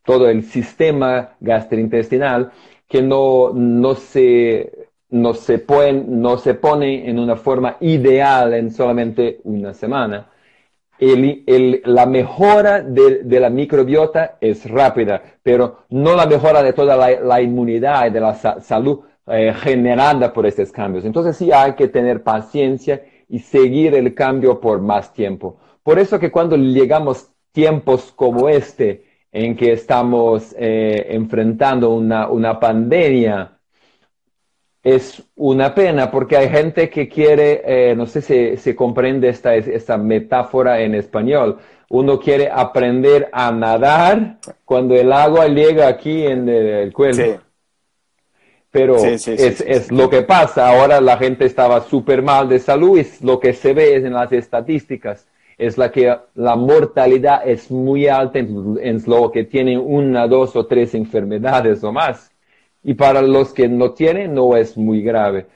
todo 0.05 0.29
el 0.29 0.43
sistema 0.43 1.37
gastrointestinal 1.41 2.53
que 2.87 3.01
no, 3.01 3.53
no 3.55 3.95
se 3.95 4.80
no 5.11 5.35
se, 5.35 5.59
pueden, 5.59 6.21
no 6.21 6.39
se 6.39 6.55
pone 6.55 7.09
en 7.09 7.19
una 7.19 7.37
forma 7.37 7.77
ideal 7.81 8.55
en 8.55 8.71
solamente 8.71 9.41
una 9.45 9.75
semana. 9.75 10.29
la 10.99 12.07
mejora 12.07 12.83
de, 12.83 13.41
la 13.41 13.51
microbiota 13.51 14.37
es 14.41 14.69
rápida, 14.71 15.23
pero 15.43 15.85
no 15.91 16.15
la 16.15 16.27
mejora 16.27 16.63
de 16.63 16.73
toda 16.73 16.97
la, 16.97 17.41
inmunidad 17.43 18.07
y 18.07 18.11
de 18.11 18.21
la 18.21 18.35
salud 18.35 19.01
eh, 19.27 19.53
generada 19.55 20.33
por 20.33 20.47
estos 20.47 20.71
cambios. 20.71 21.05
Entonces 21.05 21.37
sí 21.37 21.51
hay 21.53 21.75
que 21.75 21.89
tener 21.89 22.23
paciencia 22.23 23.03
y 23.29 23.39
seguir 23.41 23.95
el 23.95 24.15
cambio 24.15 24.61
por 24.61 24.81
más 24.81 25.13
tiempo. 25.13 25.59
Por 25.83 25.99
eso 25.99 26.19
que 26.19 26.31
cuando 26.31 26.57
llegamos 26.57 27.31
tiempos 27.53 28.13
como 28.15 28.49
este, 28.49 29.05
en 29.33 29.57
que 29.57 29.73
estamos 29.73 30.55
eh, 30.59 31.07
enfrentando 31.11 31.91
una, 31.91 32.29
una 32.29 32.59
pandemia, 32.59 33.60
es 34.83 35.23
una 35.37 35.75
pena 35.75 36.11
porque 36.11 36.37
hay 36.37 36.49
gente 36.49 36.89
que 36.89 37.09
quiere, 37.09 37.63
eh, 37.65 37.95
no 37.95 38.07
sé 38.07 38.23
si 38.23 38.57
se 38.57 38.75
comprende 38.75 39.29
esta, 39.29 39.55
esta 39.55 39.99
metáfora 39.99 40.81
en 40.81 40.95
español, 40.95 41.59
uno 41.91 42.19
quiere 42.19 42.49
aprender 42.51 43.29
a 43.33 43.51
nadar 43.51 44.39
cuando 44.65 44.95
el 44.95 45.13
agua 45.13 45.49
llega 45.49 45.89
aquí 45.89 46.25
en 46.25 46.49
el 46.49 46.93
cuello. 46.93 47.41
Pero 48.71 48.97
es, 49.05 49.91
lo 49.91 50.09
que 50.09 50.23
pasa, 50.23 50.69
ahora 50.69 51.01
la 51.01 51.17
gente 51.17 51.45
estaba 51.45 51.81
súper 51.81 52.23
mal 52.23 52.49
de 52.49 52.61
salud 52.61 53.01
y 53.01 53.25
lo 53.25 53.41
que 53.41 53.53
se 53.53 53.75
ve 53.75 53.97
en 53.97 54.13
las 54.13 54.31
estadísticas. 54.33 55.27
Es 55.59 55.77
la 55.77 55.91
que 55.91 56.17
la 56.37 56.57
mortalidad 56.57 57.47
es 57.47 57.71
muy 57.71 58.07
alta 58.07 58.39
en, 58.39 58.79
en 58.81 59.03
lo 59.07 59.31
que 59.31 59.45
tienen 59.45 59.79
una, 59.79 60.27
dos 60.29 60.55
o 60.57 60.65
tres 60.65 60.95
enfermedades 60.95 61.83
o 61.83 61.93
más. 61.93 62.30
Y 62.83 62.95
para 62.95 63.23
los 63.23 63.53
que 63.53 63.69
no 63.69 63.93
tienen, 63.93 64.35
no 64.35 64.57
es 64.57 64.77
muy 64.77 65.03
grave. 65.03 65.47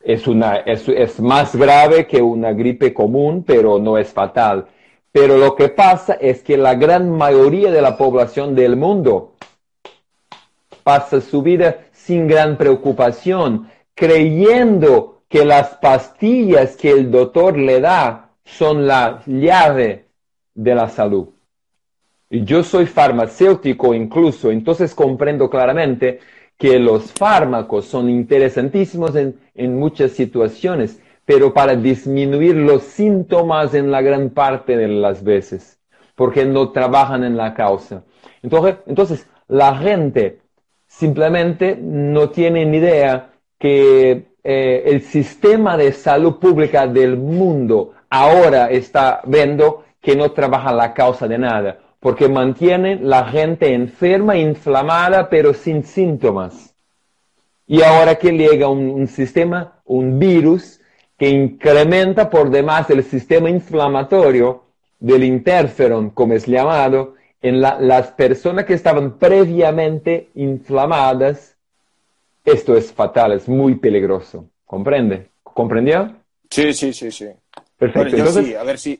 Es, 0.00 0.26
una, 0.26 0.56
es, 0.56 0.88
es 0.88 1.20
más 1.20 1.56
grave 1.56 2.06
que 2.06 2.22
una 2.22 2.52
gripe 2.52 2.92
común, 2.92 3.44
pero 3.46 3.78
no 3.78 3.98
es 3.98 4.12
fatal. 4.12 4.66
Pero 5.10 5.38
lo 5.38 5.56
que 5.56 5.70
pasa 5.70 6.14
es 6.14 6.42
que 6.42 6.56
la 6.56 6.74
gran 6.74 7.10
mayoría 7.10 7.70
de 7.70 7.80
la 7.80 7.96
población 7.96 8.54
del 8.54 8.76
mundo 8.76 9.32
pasa 10.84 11.20
su 11.20 11.42
vida 11.42 11.86
sin 11.92 12.28
gran 12.28 12.56
preocupación, 12.56 13.68
creyendo 13.94 15.22
que 15.28 15.44
las 15.44 15.70
pastillas 15.78 16.76
que 16.76 16.90
el 16.90 17.10
doctor 17.10 17.58
le 17.58 17.80
da 17.80 18.30
son 18.44 18.86
la 18.86 19.22
llave 19.26 20.04
de 20.54 20.74
la 20.74 20.88
salud. 20.88 21.28
Y 22.30 22.44
yo 22.44 22.62
soy 22.62 22.86
farmacéutico 22.86 23.94
incluso, 23.94 24.50
entonces 24.50 24.94
comprendo 24.94 25.48
claramente 25.48 26.20
que 26.58 26.78
los 26.78 27.12
fármacos 27.12 27.86
son 27.86 28.08
interesantísimos 28.08 29.14
en, 29.14 29.78
muchas 29.78 30.12
situaciones, 30.12 31.00
pero 31.24 31.52
para 31.52 31.76
disminuir 31.76 32.56
los 32.56 32.82
síntomas 32.82 33.74
en 33.74 33.90
la 33.90 34.00
gran 34.00 34.30
parte 34.30 34.76
de 34.76 34.88
las 34.88 35.22
veces, 35.22 35.78
porque 36.14 36.44
no 36.44 36.70
trabajan 36.70 37.24
en 37.24 37.36
la 37.36 37.52
causa. 37.54 38.04
Entonces, 38.42 38.76
entonces 38.86 39.28
la 39.48 39.76
gente 39.76 40.40
simplemente 40.86 41.76
no 41.80 42.30
tiene 42.30 42.64
ni 42.64 42.78
idea 42.78 43.32
que 43.58 44.26
eh, 44.44 44.82
el 44.86 45.02
sistema 45.02 45.76
de 45.76 45.92
salud 45.92 46.38
pública 46.38 46.86
del 46.86 47.16
mundo 47.16 47.92
ahora 48.08 48.70
está 48.70 49.20
viendo 49.26 49.84
que 50.00 50.14
no 50.14 50.30
trabaja 50.30 50.72
la 50.72 50.94
causa 50.94 51.26
de 51.26 51.38
nada, 51.38 51.78
porque 52.06 52.28
mantiene 52.28 53.00
la 53.02 53.24
gente 53.24 53.74
enferma, 53.74 54.36
inflamada, 54.36 55.28
pero 55.28 55.52
sin 55.52 55.82
síntomas. 55.82 56.72
Y 57.66 57.82
ahora 57.82 58.14
que 58.14 58.30
llega 58.30 58.68
un, 58.68 59.08
sistema, 59.08 59.80
un 59.84 60.16
virus, 60.16 60.80
que 61.18 61.28
incrementa 61.28 62.30
por 62.30 62.50
demás 62.50 62.88
el 62.90 63.02
sistema 63.02 63.50
inflamatorio 63.50 64.66
del 65.00 65.24
interferón, 65.24 66.10
como 66.10 66.34
es 66.34 66.46
llamado, 66.46 67.14
en 67.42 67.60
las 67.60 68.12
personas 68.12 68.66
que 68.66 68.74
estaban 68.74 69.18
previamente 69.18 70.28
inflamadas, 70.36 71.56
esto 72.44 72.76
es 72.76 72.92
fatal, 72.92 73.32
es 73.32 73.48
muy 73.48 73.74
peligroso. 73.74 74.48
¿Comprende? 74.64 75.30
¿Comprendió? 75.42 76.14
Sí, 76.50 76.72
sí, 76.72 76.92
sí, 76.92 77.10
sí. 77.10 77.26
Perfecto. 77.78 78.16
Entonces, 78.16 78.46
sí, 78.46 78.54
a 78.54 78.62
ver 78.62 78.78
si, 78.78 78.98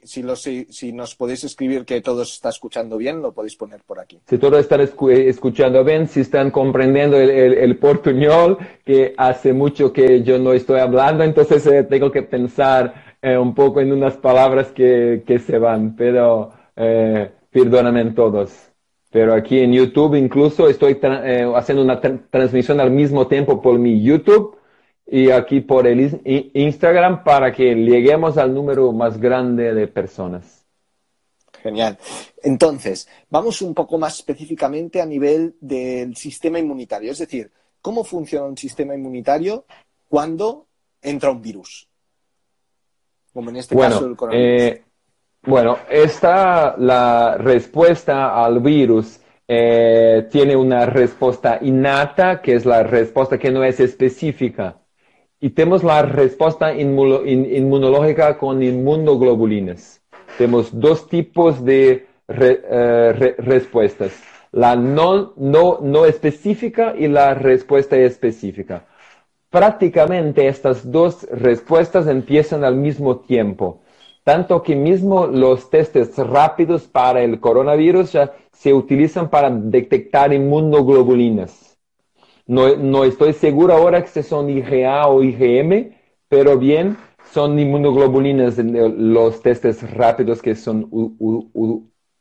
si, 0.69 0.93
nos 0.93 1.15
podéis 1.15 1.45
escribir 1.45 1.87
que 1.87 2.03
todo 2.03 2.25
se 2.27 2.35
está 2.35 2.51
escuchando 2.51 2.99
bien, 2.99 3.23
lo 3.23 3.33
podéis 3.33 3.57
poner 3.57 3.81
por 3.83 3.99
aquí. 3.99 4.21
Si 4.29 4.37
todo 4.37 4.59
está 4.59 4.77
escuchando 4.83 5.83
bien, 5.83 6.09
si 6.09 6.21
están 6.21 6.51
comprendiendo 6.51 7.17
el, 7.17 7.31
el, 7.31 7.77
portuñol, 7.79 8.59
que 8.85 9.15
hace 9.17 9.55
mucho 9.55 9.95
que 9.95 10.23
yo 10.23 10.39
no 10.39 10.53
estoy 10.53 10.81
hablando, 10.81 11.25
entonces 11.25 11.67
eh, 11.67 11.85
tengo 11.85 12.13
que 12.13 12.23
pensar 12.23 13.17
eh, 13.23 13.39
un 13.39 13.55
poco 13.55 13.81
en 13.81 13.93
unas 13.93 14.17
palabras 14.19 14.69
que, 14.73 15.25
que 15.27 15.39
se 15.39 15.57
van, 15.57 15.97
pero 15.97 16.53
eh, 16.77 17.31
perdóname 17.51 18.05
todos. 18.11 18.71
Pero 19.11 19.33
aquí 19.33 19.61
en 19.61 19.73
YouTube 19.73 20.17
incluso 20.17 20.69
estoy 20.69 20.99
eh, 21.03 21.51
haciendo 21.55 21.83
una 21.83 22.01
transmisión 22.01 22.81
al 22.81 22.91
mismo 22.91 23.27
tiempo 23.27 23.63
por 23.63 23.79
mi 23.79 24.03
YouTube 24.03 24.56
y 25.07 25.31
aquí 25.31 25.61
por 25.61 25.87
el 25.87 26.21
Instagram 26.53 27.23
para 27.23 27.53
que 27.53 27.75
lleguemos 27.75 28.37
al 28.39 28.53
número 28.53 28.93
más 28.93 29.19
grande 29.21 29.73
de 29.73 29.87
personas. 29.87 30.67
Genial. 31.63 31.99
Entonces, 32.43 33.09
vamos 33.31 33.63
un 33.63 33.75
poco 33.75 33.99
más 33.99 34.17
específicamente 34.17 35.01
a 35.01 35.07
nivel 35.07 35.57
del 35.61 36.17
sistema 36.17 36.59
inmunitario. 36.59 37.13
Es 37.13 37.19
decir, 37.19 37.51
¿cómo 37.81 38.05
funciona 38.05 38.47
un 38.47 38.57
sistema 38.57 38.95
inmunitario 38.95 39.65
cuando 40.09 40.67
entra 41.01 41.31
un 41.31 41.41
virus? 41.41 41.89
Como 43.33 43.51
en 43.51 43.57
este 43.57 43.77
caso 43.77 44.07
el 44.07 44.17
coronavirus. 44.17 44.63
Eh, 44.63 44.83
bueno, 45.43 45.79
esta, 45.89 46.77
la 46.77 47.37
respuesta 47.37 48.45
al 48.45 48.61
virus 48.61 49.21
eh, 49.47 50.27
tiene 50.31 50.57
una 50.57 50.87
respuesta 50.87 51.59
innata, 51.63 52.43
que 52.43 52.55
es 52.55 52.67
la 52.67 52.83
respuesta 52.83 53.39
que 53.39 53.53
no 53.53 53.63
es 53.63 53.79
específica. 53.79 54.81
Y 55.41 55.51
tenemos 55.51 55.85
la 55.85 56.03
respuesta 56.03 56.75
inmunológica 56.75 58.39
con 58.39 58.63
inmunoglobulines. 58.63 60.03
Tenemos 60.39 60.79
dos 60.79 61.09
tipos 61.09 61.65
de 61.65 62.07
eh, 62.29 63.35
respuestas. 63.39 64.13
La 64.53 64.77
no, 64.77 65.35
no, 65.37 65.79
no 65.83 66.07
específica 66.07 66.95
y 66.97 67.09
la 67.09 67.35
respuesta 67.35 67.97
específica. 67.97 68.87
Prácticamente 69.51 70.49
estas 70.49 70.91
dos 70.91 71.27
respuestas 71.31 72.07
empiezan 72.09 72.65
al 72.65 72.77
mismo 72.77 73.21
tiempo. 73.21 73.83
Tanto 74.25 74.63
que 74.63 74.75
mismo 74.75 75.27
los 75.27 75.71
testes 75.71 76.19
rápidos 76.19 76.83
para 76.83 77.23
el 77.23 77.39
coronavirus 77.39 78.13
ya 78.13 78.33
se 78.53 78.75
utilizan 78.75 79.31
para 79.31 79.51
detectar 79.51 80.33
inmunoglobulinas. 80.33 81.66
No, 82.47 83.05
estoy 83.05 83.33
seguro 83.33 83.75
ahora 83.75 84.05
que 84.05 84.23
son 84.23 84.49
IgA 84.49 85.09
o 85.09 85.23
IgM, 85.23 85.93
pero 86.29 86.57
bien, 86.57 86.97
son 87.33 87.59
inmunoglobulinas 87.59 88.57
los 88.59 89.43
testes 89.43 89.83
rápidos 89.93 90.41
que, 90.41 90.55
son, 90.55 90.89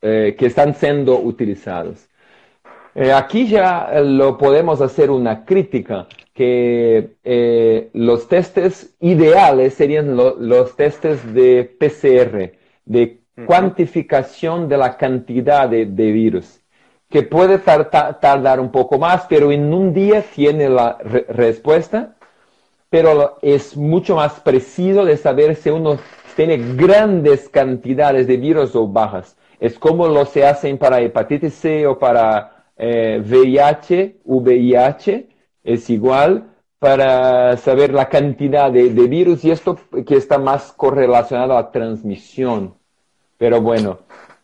eh, 0.01 0.35
que 0.37 0.45
están 0.47 0.73
siendo 0.73 1.19
utilizados. 1.19 2.09
Eh, 2.95 3.11
aquí 3.11 3.47
ya 3.47 3.91
lo 4.01 4.37
podemos 4.37 4.81
hacer 4.81 5.11
una 5.11 5.45
crítica, 5.45 6.07
que 6.33 7.17
eh, 7.23 7.89
los 7.93 8.27
testes 8.27 8.95
ideales 9.01 9.75
serían 9.75 10.15
los 10.15 10.75
testes 10.75 11.33
de 11.33 11.65
PCR, 11.79 12.57
de 12.85 13.19
cuantificación 13.45 14.67
de 14.69 14.77
la 14.77 14.97
cantidad 14.97 15.69
de 15.69 15.85
virus 15.85 16.64
que 17.09 17.23
puede 17.23 17.59
tardar 17.59 18.59
un 18.59 18.71
poco 18.71 18.97
más, 18.97 19.25
pero 19.29 19.51
en 19.51 19.73
un 19.73 19.93
día 19.93 20.21
tiene 20.21 20.69
la 20.69 20.97
respuesta, 20.99 22.15
pero 22.89 23.37
es 23.41 23.77
mucho 23.77 24.15
más 24.15 24.39
preciso 24.39 25.05
de 25.05 25.17
saber 25.17 25.55
si 25.55 25.69
uno 25.69 25.97
tiene 26.35 26.57
grandes 26.57 27.49
cantidades 27.49 28.27
de 28.27 28.37
virus 28.37 28.75
o 28.75 28.87
bajas. 28.87 29.37
Es 29.59 29.79
como 29.79 30.07
lo 30.07 30.25
se 30.25 30.45
hacen 30.45 30.77
para 30.77 31.01
hepatitis 31.01 31.53
C 31.53 31.87
o 31.87 31.97
para 31.97 32.65
VIH, 32.77 33.99
eh, 34.01 34.15
VIH, 34.25 35.29
es 35.63 35.89
igual 35.89 36.51
para 36.79 37.57
saber 37.57 37.93
la 37.93 38.09
cantidad 38.09 38.71
de, 38.71 38.89
virus 38.89 39.43
y 39.45 39.51
esto 39.51 39.79
que 40.05 40.17
está 40.17 40.37
más 40.37 40.71
correlacionado 40.73 41.53
a 41.53 41.63
la 41.63 41.71
transmisión. 41.71 42.75
Pero 43.37 43.61
bueno. 43.61 43.99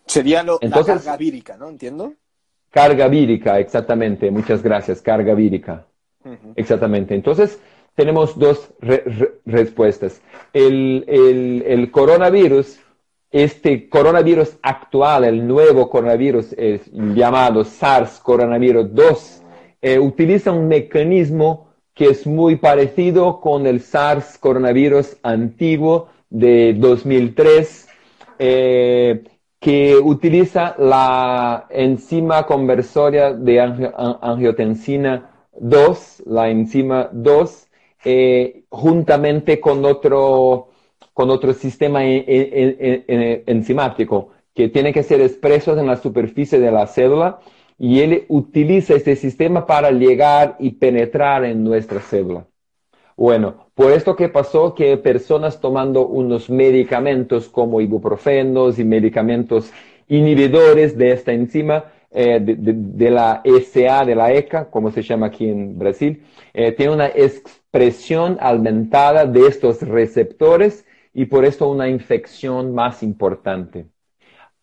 Sería 0.05 0.41
lo, 0.43 0.57
la 0.61 0.83
carga 0.83 1.17
vírica, 1.17 1.57
¿no? 1.57 1.69
Entiendo. 1.69 2.13
Carga 2.71 3.07
vírica, 3.07 3.59
exactamente. 3.59 4.31
Muchas 4.31 4.63
gracias. 4.63 5.01
Carga 5.01 5.35
vírica. 5.35 5.85
Exactamente. 6.55 7.13
Entonces, 7.13 7.59
tenemos 7.95 8.37
dos 8.39 8.71
respuestas. 9.45 10.21
El, 10.53 11.89
coronavirus, 11.91 12.79
este 13.31 13.89
coronavirus 13.89 14.57
actual, 14.61 15.25
el 15.25 15.47
nuevo 15.47 15.89
coronavirus 15.89 16.53
es 16.53 16.89
llamado 16.91 17.63
SARS 17.63 18.19
coronavirus 18.19 18.93
2, 18.93 19.43
eh, 19.81 19.99
utiliza 19.99 20.51
un 20.51 20.67
mecanismo 20.67 21.67
que 21.93 22.05
es 22.09 22.25
muy 22.25 22.55
parecido 22.55 23.41
con 23.41 23.67
el 23.67 23.81
SARS 23.81 24.37
coronavirus 24.37 25.17
antiguo 25.23 26.07
de 26.29 26.73
2003. 26.73 27.87
Eh, 28.39 29.23
que 29.61 29.95
utiliza 29.95 30.75
la 30.79 31.67
enzima 31.69 32.47
conversoria 32.47 33.31
de 33.31 33.59
angiotensina 33.61 35.29
2, 35.59 36.23
la 36.25 36.49
enzima 36.49 37.09
2, 37.11 37.67
eh, 38.03 38.63
juntamente 38.69 39.59
con 39.59 39.85
otro, 39.85 40.69
con 41.13 41.29
otro 41.29 41.53
sistema 41.53 42.01
enzimático 43.45 44.29
que 44.55 44.69
tiene 44.69 44.91
que 44.93 45.03
ser 45.03 45.21
expreso 45.21 45.77
en 45.77 45.85
la 45.85 45.97
superficie 45.97 46.59
de 46.59 46.71
la 46.71 46.87
célula 46.87 47.39
y 47.77 47.99
él 47.99 48.25
utiliza 48.29 48.95
este 48.95 49.15
sistema 49.15 49.67
para 49.67 49.91
llegar 49.91 50.55
y 50.59 50.71
penetrar 50.71 51.45
en 51.45 51.63
nuestra 51.63 51.99
célula. 51.99 52.47
Bueno, 53.21 53.67
por 53.75 53.91
esto 53.91 54.15
que 54.15 54.29
pasó 54.29 54.73
que 54.73 54.97
personas 54.97 55.61
tomando 55.61 56.07
unos 56.07 56.49
medicamentos 56.49 57.47
como 57.49 57.79
ibuprofenos 57.79 58.79
y 58.79 58.83
medicamentos 58.83 59.71
inhibidores 60.07 60.97
de 60.97 61.11
esta 61.11 61.31
enzima, 61.31 61.85
eh, 62.09 62.39
de, 62.41 63.11
la 63.11 63.41
ECA, 63.43 64.05
de 64.05 64.15
la 64.15 64.33
ECA, 64.33 64.71
como 64.71 64.89
se 64.89 65.03
llama 65.03 65.27
aquí 65.27 65.47
en 65.47 65.77
Brasil, 65.77 66.23
eh, 66.51 66.71
tiene 66.71 66.93
una 66.93 67.09
expresión 67.09 68.39
aumentada 68.41 69.27
de 69.27 69.45
estos 69.45 69.83
receptores 69.83 70.83
y 71.13 71.25
por 71.25 71.45
esto 71.45 71.69
una 71.69 71.87
infección 71.89 72.73
más 72.73 73.03
importante. 73.03 73.85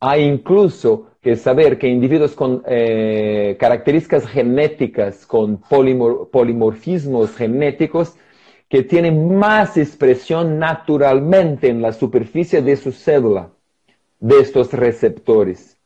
Hay 0.01 0.25
incluso 0.25 1.12
que 1.21 1.37
saber 1.37 1.79
que 1.79 1.87
individuos 1.87 2.35
con 2.35 2.64
eh, 2.66 3.57
características 3.61 4.27
genéticas, 4.27 5.27
con 5.27 5.61
polimorfismos 5.61 7.37
genéticos, 7.37 8.16
que 8.69 8.83
tiene 8.83 9.11
más 9.11 9.77
expresión 9.77 10.59
naturalmente 10.59 11.69
en 11.69 11.81
la 11.81 11.93
superficie 11.93 12.63
de 12.63 12.77
su 12.77 12.93
célula 12.93 13.51
de 14.21 14.41
estos 14.41 14.73
receptores, 14.73 15.79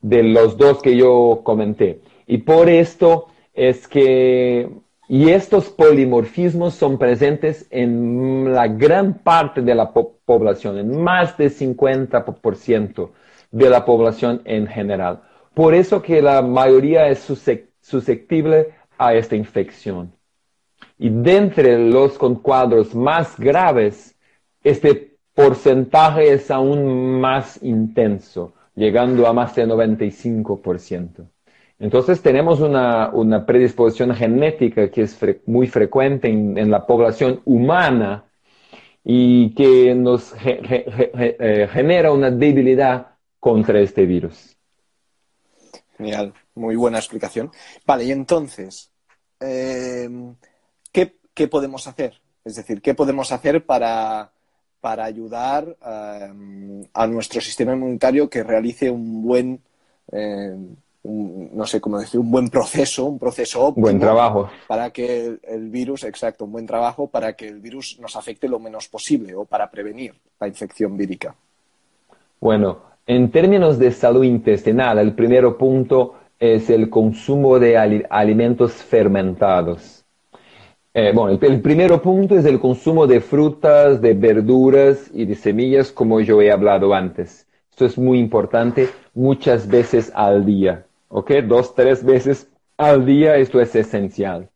de 0.00 0.22
los 0.22 0.56
dos 0.56 0.80
que 0.80 0.96
yo 0.96 1.42
comenté. 1.44 2.00
Y 2.26 2.38
por 2.38 2.68
esto 2.68 3.26
es 3.52 3.86
que, 3.86 4.70
y 5.08 5.28
estos 5.30 5.68
polimorfismos 5.68 6.74
son 6.74 6.98
presentes 6.98 7.66
en 7.70 8.52
la 8.54 8.68
gran 8.68 9.18
parte 9.18 9.60
de 9.60 9.74
la 9.74 9.92
población, 9.92 10.78
en 10.78 11.02
más 11.02 11.36
de 11.36 11.50
50% 11.50 13.10
de 13.50 13.70
la 13.70 13.84
población 13.84 14.40
en 14.44 14.66
general. 14.66 15.22
Por 15.52 15.74
eso 15.74 16.02
que 16.02 16.22
la 16.22 16.42
mayoría 16.42 17.08
es 17.08 17.20
susceptible 17.80 18.70
a 18.96 19.14
esta 19.14 19.36
infección. 19.36 20.12
Y 20.98 21.10
de 21.10 21.36
entre 21.36 21.78
los 21.78 22.18
cuadros 22.18 22.94
más 22.94 23.38
graves, 23.38 24.14
este 24.62 25.16
porcentaje 25.34 26.32
es 26.32 26.50
aún 26.50 27.20
más 27.20 27.62
intenso, 27.62 28.54
llegando 28.74 29.26
a 29.26 29.32
más 29.32 29.54
del 29.54 29.70
95%. 29.70 31.28
Entonces 31.78 32.22
tenemos 32.22 32.60
una, 32.60 33.44
predisposición 33.46 34.14
genética 34.14 34.90
que 34.90 35.02
es 35.02 35.18
muy 35.46 35.66
frecuente 35.66 36.28
en, 36.28 36.70
la 36.70 36.86
población 36.86 37.40
humana 37.44 38.24
y 39.02 39.54
que 39.54 39.94
nos 39.94 40.34
eh, 40.44 41.68
genera 41.70 42.12
una 42.12 42.30
debilidad 42.30 43.08
contra 43.40 43.80
este 43.80 44.06
virus. 44.06 44.56
Genial, 45.98 46.32
muy 46.54 46.76
buena 46.76 46.98
explicación. 46.98 47.50
Vale, 47.86 48.04
y 48.04 48.12
entonces, 48.12 48.90
eh, 49.40 50.08
¿qué, 51.34 51.48
podemos 51.48 51.86
hacer? 51.86 52.14
Es 52.44 52.56
decir, 52.56 52.80
¿qué 52.80 52.94
podemos 52.94 53.32
hacer 53.32 53.64
para, 53.64 54.30
ayudar 54.82 55.76
eh, 55.84 56.86
a 56.92 57.06
nuestro 57.06 57.40
sistema 57.40 57.74
inmunitario 57.74 58.28
que 58.28 58.42
realice 58.42 58.90
un 58.90 59.22
buen, 59.22 59.60
eh, 60.12 60.56
no 61.02 61.66
sé 61.66 61.80
cómo 61.80 61.98
decir, 61.98 62.20
un 62.20 62.30
buen 62.30 62.48
proceso, 62.48 63.06
un 63.06 63.18
proceso 63.18 63.64
óptimo. 63.64 63.86
Buen 63.86 63.98
trabajo. 63.98 64.50
Para 64.66 64.90
que 64.90 65.38
el, 65.42 65.68
virus, 65.70 66.04
exacto, 66.04 66.44
un 66.44 66.52
buen 66.52 66.66
trabajo 66.66 67.08
para 67.08 67.34
que 67.34 67.48
el 67.48 67.60
virus 67.60 67.98
nos 68.00 68.16
afecte 68.16 68.48
lo 68.48 68.58
menos 68.58 68.88
posible 68.88 69.34
o 69.34 69.44
para 69.44 69.70
prevenir 69.70 70.14
la 70.40 70.48
infección 70.48 70.96
vírica. 70.96 71.34
Bueno, 72.40 72.78
en 73.06 73.30
términos 73.30 73.78
de 73.78 73.90
salud 73.90 74.24
intestinal, 74.24 74.98
el 74.98 75.14
primer 75.14 75.56
punto 75.56 76.14
es 76.38 76.68
el 76.70 76.90
consumo 76.90 77.58
de 77.58 77.76
alimentos 78.10 78.72
fermentados. 78.72 80.03
Eh, 80.96 81.10
bueno, 81.12 81.36
el, 81.42 81.60
primer 81.60 82.00
punto 82.00 82.38
es 82.38 82.44
el 82.44 82.60
consumo 82.60 83.08
de 83.08 83.20
frutas, 83.20 84.00
de 84.00 84.14
verduras 84.14 85.10
y 85.12 85.24
de 85.24 85.34
semillas, 85.34 85.90
como 85.90 86.20
yo 86.20 86.40
he 86.40 86.52
hablado 86.52 86.94
antes. 86.94 87.48
Esto 87.68 87.84
es 87.84 87.98
muy 87.98 88.20
importante, 88.20 88.88
muchas 89.12 89.66
veces 89.66 90.12
al 90.14 90.46
día. 90.46 90.86
¿Ok? 91.08 91.32
Dos, 91.48 91.74
tres 91.74 92.04
veces 92.04 92.48
al 92.76 93.04
día, 93.04 93.36
esto 93.36 93.60
es 93.60 93.74
esencial. 93.74 94.50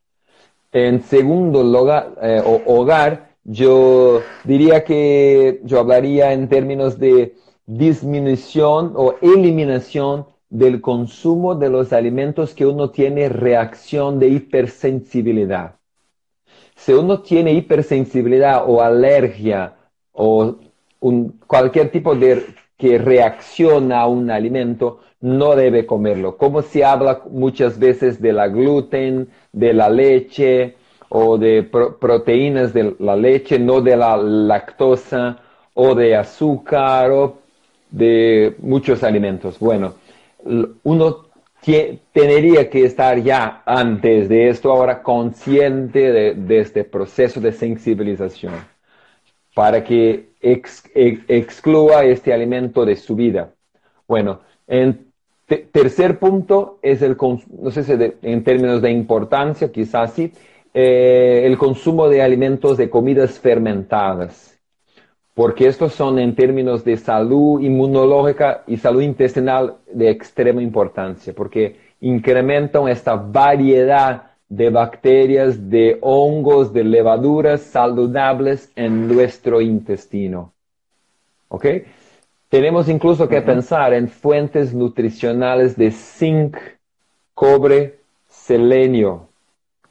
En 0.71 1.03
segundo 1.03 1.65
lugar, 1.65 2.15
eh, 2.23 2.41
hogar, 2.67 3.31
yo 3.43 4.21
diría 4.45 4.85
que 4.85 5.61
yo 5.65 5.81
hablaría 5.81 6.33
en 6.33 6.49
términos 6.49 7.01
de 7.01 7.35
disminución 7.67 8.93
o 8.95 9.17
eliminación 9.21 10.27
del 10.51 10.81
consumo 10.81 11.57
de 11.57 11.69
los 11.69 11.93
alimentos 11.93 12.55
que 12.55 12.65
uno 12.65 12.91
tiene 12.91 13.29
reacción 13.29 14.21
de 14.21 14.29
hipersensibilidad. 14.29 15.78
Si 16.79 16.93
uno 16.93 17.21
tiene 17.21 17.53
hipersensibilidad 17.53 18.63
o 18.65 18.81
alergia 18.81 19.75
o 20.13 20.57
cualquier 21.47 21.91
tipo 21.91 22.15
de 22.15 22.47
que 22.77 22.99
reacciona 22.99 24.03
a 24.03 24.07
un 24.07 24.31
alimento, 24.31 25.01
no 25.21 25.57
debe 25.57 25.85
comerlo. 25.85 26.37
Como 26.37 26.63
se 26.63 26.85
habla 26.85 27.23
muchas 27.31 27.81
veces 27.81 28.23
de 28.23 28.33
la 28.33 28.47
gluten, 28.47 29.29
de 29.53 29.73
la 29.73 29.91
leche 29.91 30.77
o 31.09 31.37
de 31.37 31.65
proteínas 31.65 32.73
de 32.73 32.95
la 33.01 33.17
leche, 33.17 33.59
no 33.59 33.81
de 33.81 33.97
la 33.97 34.17
lactosa 34.17 35.39
o 35.75 35.97
de 35.97 36.15
azúcar 36.15 37.11
o 37.11 37.39
de 37.91 38.55
muchos 38.61 39.03
alimentos. 39.03 39.59
Bueno, 39.59 39.95
uno 40.85 41.28
tendría 42.13 42.71
que 42.71 42.85
estar 42.85 43.19
ya 43.19 43.63
antes 43.67 44.29
de 44.29 44.49
esto 44.49 44.71
ahora 44.71 45.03
consciente 45.03 46.35
de, 46.35 46.61
este 46.61 46.85
proceso 46.85 47.41
de 47.41 47.53
sensibilización 47.53 48.55
para 49.55 49.83
que 49.83 50.31
excluya 50.41 52.05
este 52.05 52.33
alimento 52.33 52.85
de 52.85 52.97
su 52.97 53.17
vida. 53.17 53.53
Bueno, 54.07 54.41
en 54.67 55.09
tercer 55.73 56.19
punto 56.19 56.79
es 56.81 57.03
el, 57.03 57.17
no 57.19 57.71
sé 57.71 57.83
si 57.83 57.93
en 58.23 58.45
términos 58.45 58.81
de 58.81 58.91
importancia, 58.91 59.73
quizás 59.73 60.13
sí, 60.13 60.33
eh, 60.73 61.43
el 61.45 61.59
consumo 61.59 62.09
de 62.09 62.23
alimentos 62.23 62.77
de 62.77 62.89
comidas 62.89 63.39
fermentadas 63.41 64.58
porque 65.39 65.69
estos 65.69 65.95
son 65.95 66.19
en 66.19 66.35
términos 66.35 66.83
de 66.83 66.97
salud 66.97 67.61
inmunológica 67.61 68.65
y 68.67 68.77
salud 68.77 69.03
intestinal 69.03 69.77
de 69.89 70.11
extrema 70.11 70.61
importancia, 70.61 71.33
porque 71.33 71.77
incrementan 72.01 72.89
esta 72.89 73.15
variedad 73.15 74.33
de 74.49 74.69
bacterias, 74.69 75.71
de 75.71 75.97
hongos, 76.01 76.73
de 76.73 76.83
levaduras 76.83 77.61
saludables 77.61 78.73
en 78.75 79.07
nuestro 79.07 79.61
intestino. 79.61 80.55
¿Ok? 81.47 81.67
Tenemos 82.49 82.89
incluso 82.89 83.29
que 83.29 83.41
pensar 83.41 83.95
en 83.95 84.09
fuentes 84.09 84.75
nutricionales 84.75 85.77
de 85.77 85.93
zinc, 85.93 86.57
cobre, 87.33 88.01
selenio. 88.27 89.29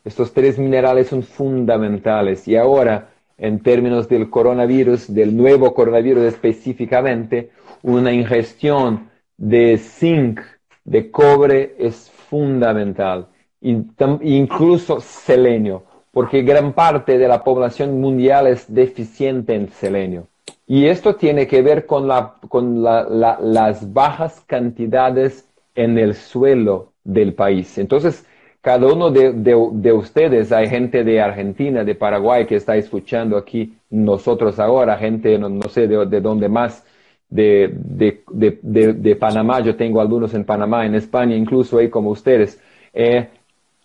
Estos 0.03 0.33
tres 0.33 0.59
minerales 0.59 1.07
son 1.07 1.23
fundamentales. 1.23 2.49
Y 2.49 2.57
ahora, 2.57 3.11
en 3.37 3.59
términos 3.59 4.09
del 4.09 4.29
coronavirus, 4.29 5.13
del 5.13 5.35
nuevo 5.35 5.73
coronavirus 5.73 6.23
específicamente, 6.23 7.51
una 7.83 8.11
ingestión 8.11 9.09
de 9.37 9.77
zinc, 9.77 10.41
de 10.83 11.11
cobre 11.11 11.75
es 11.77 12.09
fundamental, 12.29 13.27
incluso 13.61 14.99
selenio, 14.99 15.83
porque 16.11 16.41
gran 16.41 16.73
parte 16.73 17.17
de 17.17 17.27
la 17.27 17.43
población 17.43 17.99
mundial 18.01 18.47
es 18.47 18.73
deficiente 18.73 19.53
en 19.53 19.69
selenio. 19.69 20.27
Y 20.65 20.85
esto 20.87 21.15
tiene 21.15 21.47
que 21.47 21.61
ver 21.61 21.85
con, 21.85 22.09
con 22.49 22.83
las 22.83 23.93
bajas 23.93 24.41
cantidades 24.47 25.47
en 25.75 25.97
el 25.97 26.15
suelo 26.15 26.91
del 27.03 27.33
país. 27.33 27.77
Entonces, 27.77 28.25
cada 28.67 28.87
uno 28.87 29.11
de, 29.11 29.93
ustedes, 29.93 30.51
hay 30.51 30.67
gente 30.67 31.05
de 31.05 31.21
Argentina, 31.21 31.85
de 31.85 31.95
Paraguay 31.95 32.45
que 32.45 32.57
está 32.57 32.75
escuchando 32.75 33.37
aquí 33.37 33.77
nosotros 33.89 34.59
ahora, 34.59 34.97
gente 34.97 35.39
no, 35.39 35.69
sé 35.69 35.87
de, 35.87 36.19
dónde 36.19 36.49
más, 36.49 36.85
de, 37.29 37.73
de, 37.73 39.15
Panamá, 39.15 39.61
yo 39.61 39.77
tengo 39.77 40.01
algunos 40.01 40.33
en 40.33 40.43
Panamá, 40.43 40.85
en 40.85 40.95
España 40.95 41.33
incluso 41.33 41.77
ahí 41.77 41.89
como 41.89 42.09
ustedes. 42.09 42.61
Eh, 42.93 43.29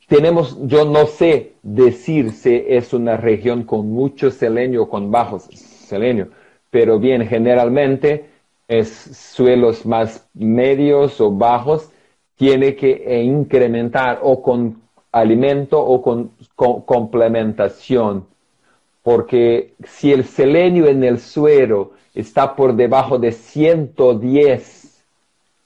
tenemos, 0.09 0.59
yo 0.67 0.85
no 0.85 1.07
sé 1.07 1.53
decir 1.63 2.33
si 2.33 2.65
es 2.67 2.93
una 2.93 3.17
región 3.17 3.63
con 3.63 3.89
mucho 3.89 4.33
selenio 4.33 4.83
o 4.83 4.89
con 4.89 5.13
bajos 5.13 5.45
selenio, 5.45 6.31
pero 6.73 6.99
bien, 6.99 7.25
generalmente 7.29 8.25
es 8.67 8.89
suelos 8.91 9.87
más 9.87 10.29
medios 10.35 11.21
o 11.21 11.31
bajos 11.31 11.92
tiene 12.43 12.75
que 12.75 13.05
eh, 13.07 13.23
incrementar 13.23 14.19
o 14.21 14.43
con 14.43 14.83
alimento 15.13 15.81
o 15.81 16.03
con, 16.03 16.33
complementación. 16.57 18.27
Porque 19.05 19.75
si 19.85 20.13
el 20.13 20.25
selenio 20.25 20.89
en 20.89 21.05
el 21.05 21.21
suero 21.21 21.93
está 22.13 22.57
por 22.57 22.75
debajo 22.75 23.17
de 23.17 23.31
110, 23.31 25.05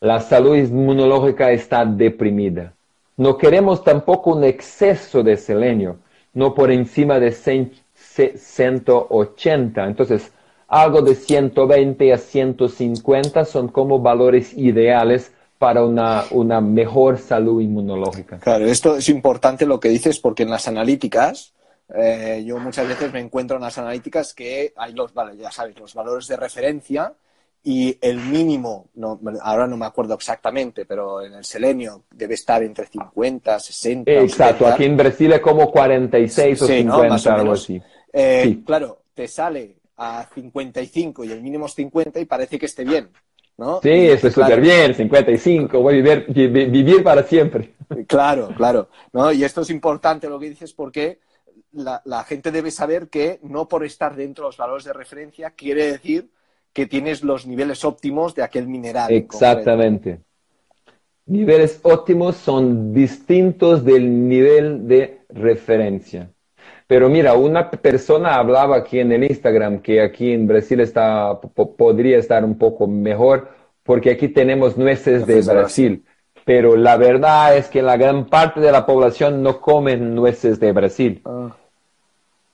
la 0.00 0.20
salud 0.20 0.54
inmunológica 0.54 1.50
está 1.50 1.86
deprimida. 1.86 2.74
No 3.16 3.38
queremos 3.38 3.82
tampoco 3.82 4.34
un 4.34 4.44
exceso 4.44 5.22
de 5.22 5.38
selenio, 5.38 5.96
no 6.34 6.52
por 6.52 6.70
encima 6.70 7.18
de 7.18 7.32
180. 7.32 9.86
Entonces, 9.86 10.30
algo 10.68 11.00
de 11.00 11.14
120 11.14 12.12
a 12.12 12.18
150 12.18 13.46
son 13.46 13.68
como 13.68 14.00
valores 14.00 14.52
ideales 14.52 15.32
para 15.58 15.84
una, 15.84 16.24
una, 16.30 16.60
mejor 16.60 17.18
salud 17.18 17.60
inmunológica. 17.60 18.38
Claro, 18.38 18.66
esto 18.66 18.96
es 18.96 19.08
importante 19.08 19.66
lo 19.66 19.80
que 19.80 19.88
dices 19.88 20.18
porque 20.18 20.42
en 20.42 20.50
las 20.50 20.68
analíticas, 20.68 21.54
eh, 21.94 22.42
yo 22.46 22.58
muchas 22.58 22.88
veces 22.88 23.12
me 23.12 23.20
encuentro 23.20 23.56
en 23.56 23.62
las 23.62 23.78
analíticas 23.78 24.34
que 24.34 24.72
hay 24.76 24.92
los, 24.92 25.12
ya 25.38 25.50
sabes, 25.50 25.78
los 25.78 25.94
valores 25.94 26.26
de 26.28 26.36
referencia 26.36 27.14
y 27.68 27.98
el 28.00 28.18
mínimo, 28.18 28.90
no, 28.94 29.18
ahora 29.42 29.66
no 29.66 29.76
me 29.76 29.86
acuerdo 29.86 30.14
exactamente, 30.14 30.84
pero 30.84 31.20
en 31.20 31.34
el 31.34 31.44
selenio 31.44 32.04
debe 32.12 32.34
estar 32.34 32.62
entre 32.62 32.86
50, 32.86 33.58
60. 33.58 34.10
Exacto, 34.12 34.68
aquí 34.68 34.84
en 34.84 34.96
Brasil 34.96 35.32
es 35.32 35.40
como 35.40 35.70
46 35.72 36.62
o 36.62 36.66
50, 36.66 37.34
algo 37.34 37.52
así. 37.52 37.82
Eh, 38.12 38.60
claro, 38.64 39.02
te 39.14 39.26
sale 39.26 39.78
a 39.96 40.28
55 40.32 41.24
y 41.24 41.32
el 41.32 41.42
mínimo 41.42 41.66
es 41.66 41.74
50 41.74 42.20
y 42.20 42.24
parece 42.26 42.56
que 42.56 42.66
esté 42.66 42.84
bien. 42.84 43.08
Sí, 43.82 43.90
eso 43.90 44.28
es 44.28 44.34
súper 44.34 44.60
bien, 44.60 44.94
55, 44.94 45.80
voy 45.80 45.94
a 45.98 46.02
vivir, 46.02 46.70
vivir 46.70 47.02
para 47.02 47.22
siempre. 47.22 47.74
Claro, 48.08 48.48
claro. 48.56 48.88
¿no? 49.12 49.30
Y 49.30 49.44
esto 49.44 49.60
es 49.60 49.70
importante 49.70 50.28
lo 50.28 50.40
que 50.40 50.50
dices 50.50 50.72
porque 50.72 51.20
la, 51.70 52.24
gente 52.24 52.50
debe 52.50 52.72
saber 52.72 53.08
que 53.08 53.38
no 53.44 53.68
por 53.68 53.84
estar 53.84 54.16
dentro 54.16 54.44
de 54.44 54.48
los 54.48 54.56
valores 54.56 54.84
de 54.84 54.92
referencia 54.92 55.50
quiere 55.50 55.92
decir 55.92 56.28
que 56.72 56.86
tienes 56.86 57.22
los 57.22 57.46
niveles 57.46 57.84
óptimos 57.84 58.34
de 58.34 58.42
aquel 58.42 58.66
mineral. 58.66 59.12
Exactamente. 59.12 60.20
Niveles 61.26 61.78
óptimos 61.84 62.36
son 62.36 62.92
distintos 62.92 63.84
del 63.84 64.28
nivel 64.28 64.88
de 64.88 65.20
referencia. 65.28 66.30
Pero 66.86 67.08
mira, 67.08 67.34
una 67.34 67.70
persona 67.70 68.36
hablaba 68.36 68.76
aquí 68.76 69.00
en 69.00 69.10
el 69.10 69.24
Instagram 69.24 69.80
que 69.80 70.00
aquí 70.00 70.32
en 70.32 70.46
Brasil 70.46 70.80
está, 70.80 71.40
podría 71.40 72.18
estar 72.18 72.44
un 72.44 72.56
poco 72.56 72.86
mejor 72.86 73.48
porque 73.82 74.10
aquí 74.10 74.28
tenemos 74.28 74.76
nueces 74.76 75.26
de 75.26 75.42
Brasil. 75.42 76.04
Pero 76.44 76.76
la 76.76 76.96
verdad 76.96 77.56
es 77.56 77.68
que 77.68 77.82
la 77.82 77.96
gran 77.96 78.26
parte 78.26 78.60
de 78.60 78.70
la 78.70 78.86
población 78.86 79.42
no 79.42 79.60
come 79.60 79.96
nueces 79.96 80.60
de 80.60 80.72
Brasil. 80.72 81.22
Ah. 81.24 81.56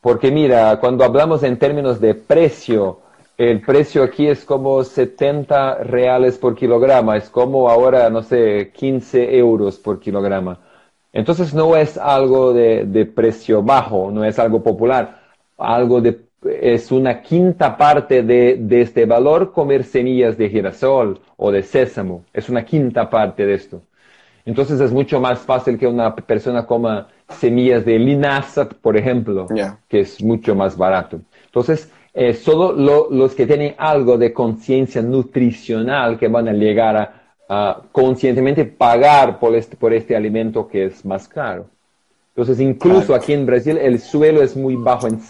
Porque 0.01 0.31
mira, 0.31 0.79
cuando 0.81 1.05
hablamos 1.05 1.43
en 1.43 1.59
términos 1.59 2.01
de 2.01 2.15
precio, 2.15 3.01
el 3.37 3.61
precio 3.61 4.03
aquí 4.03 4.27
es 4.27 4.45
como 4.45 4.83
70 4.83 5.85
reales 5.85 6.39
por 6.39 6.55
kilograma, 6.55 7.17
es 7.17 7.29
como 7.29 7.69
ahora, 7.69 8.09
no 8.11 8.23
sé, 8.23 8.73
15 8.75 9.37
euros 9.37 9.79
por 9.79 10.01
kilograma. 10.01 10.59
Entonces 11.13 11.53
no 11.53 11.77
es 11.77 11.99
algo 11.99 12.53
de, 12.53 13.13
precio 13.15 13.63
bajo, 13.63 14.11
no 14.11 14.25
es 14.25 14.39
algo 14.39 14.63
popular, 14.63 15.21
algo 15.59 16.01
de, 16.01 16.21
es 16.61 16.91
una 16.91 17.21
quinta 17.21 17.77
parte 17.77 18.23
de, 18.23 18.57
de, 18.59 18.81
este 18.81 19.05
valor 19.05 19.53
comer 19.53 19.85
semillas 19.85 20.39
de 20.39 20.49
girasol 20.49 21.21
o 21.37 21.53
de 21.53 21.63
sésamo, 21.63 22.25
es 22.33 22.49
una 22.49 22.65
quinta 22.65 23.11
parte 23.11 23.45
de 23.45 23.55
esto. 23.55 23.83
Entonces 24.45 24.81
es 24.81 24.91
mucho 24.91 25.21
más 25.21 25.41
fácil 25.41 25.79
que 25.79 25.87
una 25.87 26.17
persona 26.17 26.67
coma 26.67 27.09
semillas 27.29 27.85
de 27.85 27.99
linaza, 27.99 28.69
por 28.69 28.97
ejemplo, 28.97 29.47
que 29.89 30.01
es 30.01 30.23
mucho 30.23 30.55
más 30.55 30.77
barato. 30.77 31.21
Entonces, 31.47 31.91
eh, 32.15 32.35
solo 32.35 32.73
los 33.11 33.35
que 33.35 33.47
tienen 33.47 33.75
algo 33.79 34.19
de 34.19 34.33
conciencia 34.33 35.01
nutricional 35.01 36.19
que 36.19 36.29
van 36.29 36.49
a 36.49 36.53
llegar 36.53 36.97
a, 36.97 37.22
conscientemente 37.93 38.65
pagar 38.65 39.39
por 39.39 39.55
este, 39.55 39.77
por 39.77 39.93
este 39.93 40.17
alimento 40.17 40.67
que 40.69 40.87
es 40.87 41.05
más 41.05 41.29
caro. 41.29 41.67
Entonces, 42.29 42.61
incluso 42.61 43.15
aquí 43.15 43.35
en 43.35 43.45
Brasil 43.45 43.77
el 43.77 44.01
suelo 44.01 44.43
es 44.43 44.57
muy 44.57 44.77
bajo 44.77 45.07
en, 45.07 45.21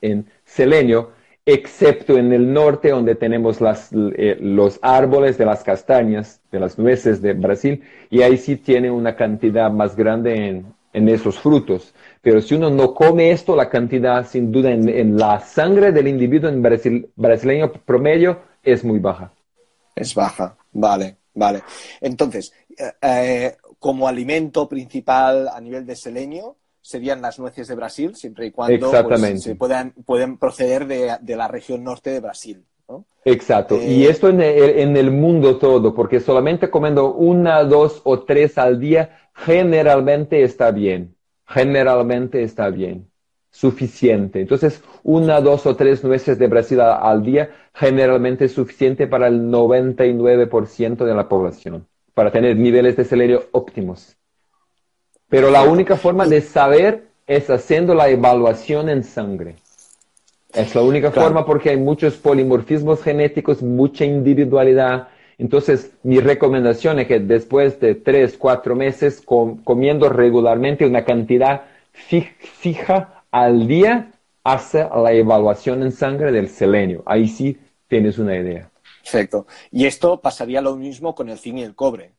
en 0.00 0.26
selenio, 0.44 1.10
excepto 1.46 2.18
en 2.18 2.32
el 2.32 2.52
norte 2.52 2.90
donde 2.90 3.14
tenemos 3.14 3.60
las, 3.60 3.90
eh, 3.92 4.36
los 4.40 4.80
árboles 4.82 5.38
de 5.38 5.46
las 5.46 5.62
castañas, 5.62 6.40
de 6.50 6.58
las 6.58 6.76
nueces 6.76 7.22
de 7.22 7.34
Brasil, 7.34 7.82
y 8.10 8.22
ahí 8.22 8.36
sí 8.36 8.56
tiene 8.56 8.90
una 8.90 9.14
cantidad 9.14 9.70
más 9.70 9.94
grande 9.94 10.48
en, 10.48 10.66
en 10.94 11.08
esos 11.08 11.38
frutos. 11.38 11.92
Pero 12.22 12.40
si 12.40 12.54
uno 12.54 12.70
no 12.70 12.94
come 12.94 13.32
esto, 13.32 13.54
la 13.54 13.68
cantidad 13.68 14.26
sin 14.26 14.50
duda 14.50 14.70
en, 14.70 15.18
la 15.18 15.40
sangre 15.40 15.92
del 15.92 16.08
individuo 16.08 16.48
en 16.48 16.62
Brasil, 16.62 17.10
brasileño 17.16 17.70
promedio 17.70 18.38
es 18.62 18.82
muy 18.82 18.98
baja. 18.98 19.30
Es 19.94 20.14
baja, 20.14 20.56
vale. 20.72 21.16
Vale. 21.34 21.62
Entonces, 22.00 22.52
eh, 22.78 22.92
eh, 23.02 23.56
como 23.78 24.08
alimento 24.08 24.68
principal 24.68 25.48
a 25.48 25.60
nivel 25.60 25.84
de 25.84 25.96
selenio 25.96 26.56
serían 26.80 27.22
las 27.22 27.38
nueces 27.38 27.66
de 27.66 27.74
Brasil, 27.74 28.14
siempre 28.14 28.46
y 28.46 28.50
cuando 28.50 28.90
pues, 28.90 29.42
se 29.42 29.54
puedan, 29.54 29.92
pueden 30.04 30.38
proceder 30.38 30.86
de, 30.86 31.36
la 31.36 31.48
región 31.48 31.82
norte 31.82 32.10
de 32.10 32.20
Brasil. 32.20 32.64
Exacto. 33.24 33.76
y 33.76 34.04
eh, 34.04 34.10
esto 34.10 34.28
en 34.28 34.42
el, 34.42 34.78
en 34.78 34.96
el, 34.98 35.10
mundo 35.10 35.56
todo, 35.56 35.94
porque 35.94 36.20
solamente 36.20 36.68
comiendo 36.68 37.14
una, 37.14 37.64
dos 37.64 38.02
o 38.04 38.22
tres 38.22 38.58
al 38.58 38.78
día 38.78 39.30
generalmente 39.34 40.42
está 40.42 40.70
bien. 40.70 41.16
Generalmente 41.46 42.42
está 42.42 42.68
bien 42.68 43.08
suficiente. 43.54 44.40
Entonces, 44.40 44.82
una, 45.04 45.40
dos 45.40 45.64
o 45.64 45.76
tres 45.76 46.02
nueces 46.02 46.40
de 46.40 46.48
Brasil 46.48 46.80
al 46.80 47.22
día 47.22 47.50
generalmente 47.72 48.46
es 48.46 48.52
suficiente 48.52 49.06
para 49.06 49.28
el 49.28 49.42
99% 49.42 51.04
de 51.04 51.14
la 51.14 51.28
población, 51.28 51.86
para 52.14 52.32
tener 52.32 52.56
niveles 52.56 52.96
de 52.96 53.04
selenio 53.04 53.44
óptimos. 53.52 54.16
Pero 55.28 55.52
la 55.52 55.62
única 55.62 55.96
forma 55.96 56.26
de 56.26 56.40
saber 56.40 57.04
es 57.28 57.48
haciendo 57.48 57.94
la 57.94 58.08
evaluación 58.08 58.88
en 58.88 59.04
sangre. 59.04 59.54
Es 60.52 60.74
la 60.74 60.82
única 60.82 61.12
forma 61.12 61.46
porque 61.46 61.70
hay 61.70 61.76
muchos 61.76 62.14
polimorfismos 62.14 63.04
genéticos, 63.04 63.62
mucha 63.62 64.04
individualidad. 64.04 65.08
Entonces, 65.38 65.92
mi 66.02 66.18
recomendación 66.18 66.98
es 66.98 67.06
que 67.06 67.20
después 67.20 67.78
de 67.78 67.94
tres, 67.94 68.36
cuatro 68.36 68.74
meses 68.74 69.22
comiendo 69.24 70.08
regularmente 70.08 70.86
una 70.86 71.04
cantidad 71.04 71.62
fija 71.92 73.13
al 73.34 73.66
día 73.66 74.12
hace 74.44 74.88
la 74.94 75.12
evaluación 75.12 75.82
en 75.82 75.90
sangre 75.90 76.30
del 76.30 76.48
selenio. 76.48 77.02
Ahí 77.04 77.26
sí 77.26 77.58
tienes 77.88 78.16
una 78.18 78.36
idea. 78.36 78.70
Perfecto. 79.02 79.48
Y 79.72 79.86
esto 79.86 80.20
pasaría 80.20 80.60
lo 80.60 80.76
mismo 80.76 81.16
con 81.16 81.28
el 81.28 81.36
zinc 81.36 81.58
y 81.58 81.62
el 81.62 81.74
cobre. 81.74 82.12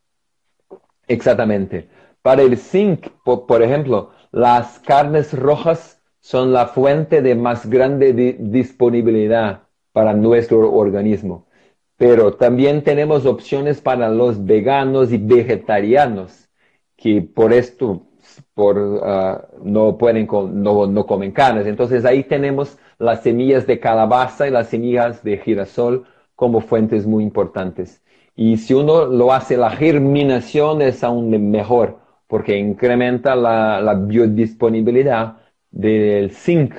Exactamente. 1.07 1.87
Para 2.21 2.41
el 2.41 2.57
zinc, 2.57 3.07
por, 3.23 3.63
ejemplo, 3.63 4.11
las 4.31 4.79
carnes 4.79 5.31
rojas 5.31 6.01
son 6.19 6.51
la 6.51 6.67
fuente 6.67 7.21
de 7.21 7.33
más 7.33 7.65
grande 7.69 8.35
disponibilidad 8.37 9.61
para 9.93 10.13
nuestro 10.13 10.69
organismo. 10.73 11.47
Pero 11.95 12.33
también 12.33 12.83
tenemos 12.83 13.25
opciones 13.25 13.79
para 13.79 14.09
los 14.09 14.43
veganos 14.43 15.13
y 15.13 15.17
vegetarianos, 15.17 16.49
que 16.97 17.21
por 17.21 17.53
esto 17.53 18.04
por, 18.53 19.01
ah, 19.03 19.47
no 19.63 19.97
pueden, 19.97 20.27
no, 20.27 20.87
no 20.87 21.05
comen 21.05 21.31
carnes. 21.31 21.67
Entonces 21.67 22.05
ahí 22.05 22.23
tenemos 22.23 22.77
las 22.97 23.21
semillas 23.23 23.67
de 23.67 23.79
calabaza 23.79 24.47
y 24.47 24.51
las 24.51 24.69
semillas 24.69 25.23
de 25.23 25.37
girasol 25.37 26.05
como 26.35 26.61
fuentes 26.61 27.05
muy 27.05 27.23
importantes. 27.23 28.01
Y 28.35 28.57
si 28.57 28.73
uno 28.73 29.05
lo 29.05 29.33
hace, 29.33 29.57
la 29.57 29.71
germinación 29.71 30.81
es 30.81 31.03
aún 31.03 31.51
mejor 31.51 31.99
porque 32.27 32.57
incrementa 32.57 33.35
la, 33.35 33.79
la 33.81 33.93
biodisponibilidad 33.93 35.37
del 35.71 36.31
zinc 36.31 36.73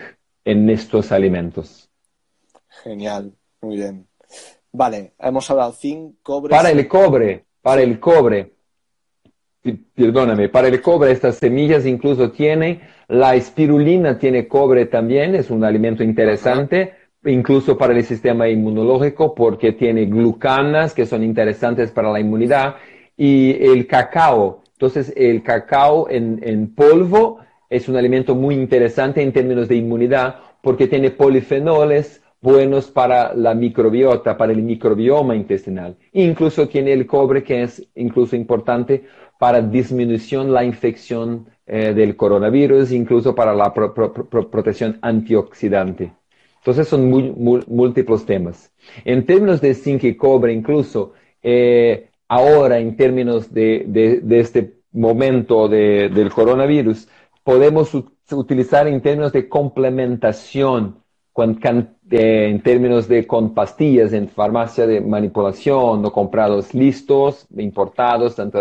en 0.45 0.69
estos 0.71 1.13
alimentos. 1.13 1.89
Genial, 2.83 3.33
muy 3.61 3.77
bien. 3.77 4.07
Vale, 4.73 5.15
hemos 5.19 5.51
hablado 5.51 5.73
zinc, 5.73 6.17
cobre. 6.23 6.51
Para 6.51 6.71
el 6.71 6.87
cobre, 6.87 7.47
para 7.63 7.83
el 7.83 7.99
cobre 7.99 8.56
perdóname, 9.73 10.49
para 10.49 10.69
el 10.69 10.81
cobre 10.81 11.13
estas 11.13 11.37
semillas 11.37 11.87
incluso 11.87 12.31
tienen, 12.31 12.81
la 13.09 13.35
espirulina 13.35 14.19
tiene 14.19 14.49
cobre 14.49 14.87
también, 14.87 15.35
es 15.35 15.51
un 15.51 15.65
alimento 15.65 16.03
interesante, 16.03 16.95
incluso 17.25 17.77
para 17.77 17.93
el 17.95 18.05
sistema 18.05 18.49
inmunológico 18.49 19.35
porque 19.35 19.73
tiene 19.73 20.07
glucanas 20.07 20.95
que 20.95 21.07
son 21.07 21.23
interesantes 21.23 21.91
para 21.91 22.11
la 22.11 22.21
inmunidad 22.21 22.77
y 23.17 23.57
el 23.65 23.87
cacao. 23.87 24.63
Entonces 24.73 25.13
el 25.17 25.43
cacao 25.43 26.09
en, 26.11 26.41
en 26.43 26.75
polvo 26.75 27.39
es 27.69 27.89
un 27.89 27.97
alimento 27.97 28.35
muy 28.35 28.55
interesante 28.55 29.23
en 29.23 29.33
términos 29.33 29.69
de 29.69 29.77
inmunidad 29.77 30.37
porque 30.61 30.87
tiene 30.87 31.11
polifenoles, 31.11 32.23
buenos 32.41 32.91
para 32.91 33.35
la 33.35 33.55
microbiota, 33.55 34.37
para 34.37 34.53
el 34.53 34.63
microbioma 34.63 35.35
intestinal. 35.35 35.97
Incluso 36.13 36.69
tiene 36.69 36.93
el 36.93 37.07
cobre, 37.07 37.43
que 37.43 37.63
es 37.63 37.85
incluso 37.95 38.37
importante 38.37 39.05
para 39.39 39.61
disminución 39.61 40.53
la 40.53 40.65
infección 40.65 41.47
eh, 41.67 41.93
del 41.95 42.17
coronavirus, 42.17 42.93
incluso 42.93 43.35
para 43.35 43.55
la 43.55 43.73
protección 43.75 44.99
antioxidante. 45.03 46.13
Entonces 46.59 46.89
son 46.89 47.09
muy, 47.11 47.33
múltiples 47.67 48.25
temas. 48.25 48.73
En 49.05 49.25
términos 49.25 49.61
de 49.61 49.75
zinc 49.75 50.05
y 50.05 50.17
cobre, 50.17 50.53
incluso 50.53 51.13
eh, 51.43 52.11
ahora 52.29 52.79
en 52.79 52.97
términos 52.97 53.53
de, 53.53 53.85
de, 53.87 54.41
este 54.41 54.81
momento 54.93 55.69
del 55.69 56.33
coronavirus, 56.33 57.09
podemos 57.45 57.93
utilizar 58.31 58.89
en 58.89 59.01
términos 59.01 59.33
de 59.33 59.49
complementación 59.49 60.97
eh, 62.11 62.49
en 62.49 62.63
términos 62.63 63.09
de 63.09 63.27
con 63.27 63.53
pastillas 63.53 64.13
en 64.13 64.29
farmacia 64.29 64.87
de 64.87 65.01
manipulación 65.01 66.05
o 66.05 66.13
comprados 66.13 66.73
listos, 66.73 67.47
importados, 67.57 68.37
tanto, 68.37 68.59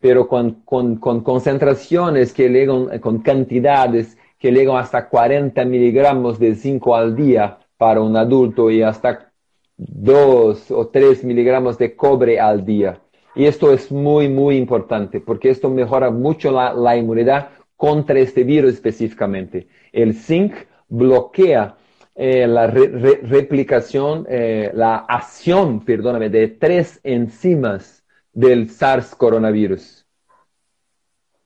pero 0.00 0.28
con, 0.28 0.62
con, 0.64 0.96
con, 0.96 1.22
concentraciones 1.22 2.32
que 2.32 2.48
llegan, 2.48 2.98
con 3.00 3.20
cantidades 3.20 4.16
que 4.38 4.52
llegan 4.52 4.76
hasta 4.76 5.08
40 5.08 5.64
miligramos 5.64 6.38
de 6.38 6.54
zinc 6.54 6.86
al 6.88 7.16
día 7.16 7.58
para 7.76 8.00
un 8.00 8.16
adulto 8.16 8.70
y 8.70 8.82
hasta 8.82 9.32
2 9.76 10.70
o 10.70 10.88
3 10.88 11.24
miligramos 11.24 11.78
de 11.78 11.96
cobre 11.96 12.38
al 12.40 12.64
día. 12.64 13.00
Y 13.34 13.44
esto 13.44 13.72
es 13.72 13.90
muy, 13.92 14.28
muy 14.28 14.56
importante 14.56 15.20
porque 15.20 15.50
esto 15.50 15.68
mejora 15.68 16.10
mucho 16.10 16.50
la, 16.50 16.72
la 16.72 16.96
inmunidad 16.96 17.50
contra 17.76 18.18
este 18.18 18.44
virus 18.44 18.74
específicamente. 18.74 19.68
El 19.92 20.14
zinc 20.14 20.54
bloquea 20.88 21.76
eh, 22.18 22.46
la 22.46 22.66
replicación, 22.66 24.26
eh, 24.26 24.70
la 24.72 24.96
acción, 24.96 25.84
perdóname, 25.84 26.30
de 26.30 26.48
tres 26.48 26.98
enzimas 27.04 27.95
del 28.36 28.68
SARS 28.70 29.14
coronavirus. 29.14 30.04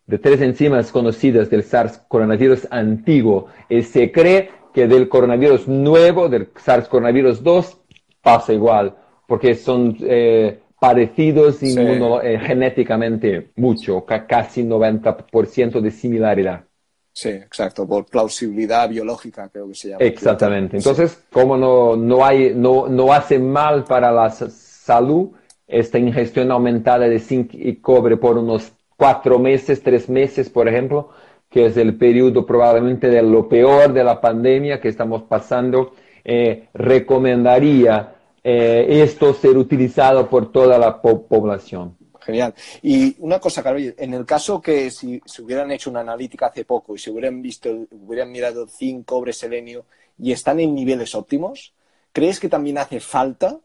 De 0.07 0.19
tres 0.19 0.41
enzimas 0.41 0.91
conocidas 0.91 1.49
del 1.49 1.63
SARS 1.63 2.03
coronavirus 2.09 2.67
antiguo. 2.71 3.47
Y 3.69 3.83
se 3.83 4.11
cree 4.11 4.51
que 4.75 4.89
del 4.89 5.09
coronavirus 5.09 5.69
nuevo, 5.69 6.29
del 6.29 6.49
SARS 6.57 6.89
coronavirus 6.89 7.43
2, 7.45 7.79
pasa 8.21 8.53
igual, 8.53 8.97
porque 9.29 9.55
son 9.55 9.97
eh, 10.01 10.59
parecidos 10.81 11.61
genéticamente 11.61 13.53
mucho, 13.55 14.05
casi 14.05 14.65
90% 14.65 15.81
de 15.81 15.91
similaridad. 15.93 16.65
Sí, 17.13 17.29
exacto, 17.29 17.87
por 17.87 18.07
plausibilidad 18.07 18.89
biológica 18.89 19.49
creo 19.49 19.69
que 19.69 19.75
se 19.75 19.89
llama. 19.91 20.05
Exactamente. 20.05 20.77
Entonces, 20.77 21.23
como 21.31 21.57
no, 21.57 21.95
no, 21.97 22.25
hay, 22.25 22.53
no, 22.55 22.89
no 22.89 23.13
hace 23.13 23.39
mal 23.39 23.85
para 23.85 24.11
la 24.11 24.31
salud 24.31 25.31
esta 25.71 25.99
ingestión 25.99 26.51
aumentada 26.51 27.09
de 27.09 27.19
zinc 27.19 27.55
y 27.55 27.77
cobre 27.77 28.17
por 28.17 28.37
unos 28.37 28.73
cuatro 28.97 29.39
meses, 29.39 29.83
tres 29.83 30.09
meses, 30.09 30.51
por 30.51 30.69
ejemplo, 30.69 31.11
que 31.49 31.67
es 31.67 31.77
el 31.77 31.97
periodo 31.97 32.45
probablemente 32.45 33.09
de 33.09 33.23
lo 33.23 33.49
peor 33.49 33.93
de 33.93 34.05
la 34.05 34.21
pandemia 34.21 34.81
que 34.81 34.89
estamos 34.89 35.23
pasando, 35.23 35.95
eh, 36.25 36.69
recomendaría 36.75 38.15
eh, 38.43 39.03
esto 39.03 39.35
ser 39.35 39.57
utilizado 39.57 40.29
por 40.29 40.53
toda 40.53 40.79
la 40.79 41.01
población. 41.01 41.97
Genial. 42.21 42.55
Y 42.83 43.17
una 43.21 43.39
cosa, 43.39 43.63
Carlos, 43.63 43.95
en 43.97 44.15
el 44.15 44.27
caso 44.27 44.61
que 44.61 44.91
si 44.91 45.21
se 45.25 45.43
hubieran 45.43 45.71
hecho 45.71 45.91
una 45.91 46.01
analítica 46.01 46.47
hace 46.47 46.65
poco 46.65 46.95
y 46.95 46.99
se 46.99 47.11
hubieran 47.11 47.41
visto, 47.41 47.71
hubieran 47.91 48.31
mirado 48.31 48.67
zinc, 48.67 49.07
cobre, 49.07 49.33
selenio 49.33 49.87
y 50.19 50.33
están 50.33 50.61
en 50.61 50.75
niveles 50.75 51.15
óptimos, 51.15 51.73
¿crees 52.13 52.39
que 52.39 52.49
también 52.49 52.79
hace 52.79 53.01
falta 53.01 53.59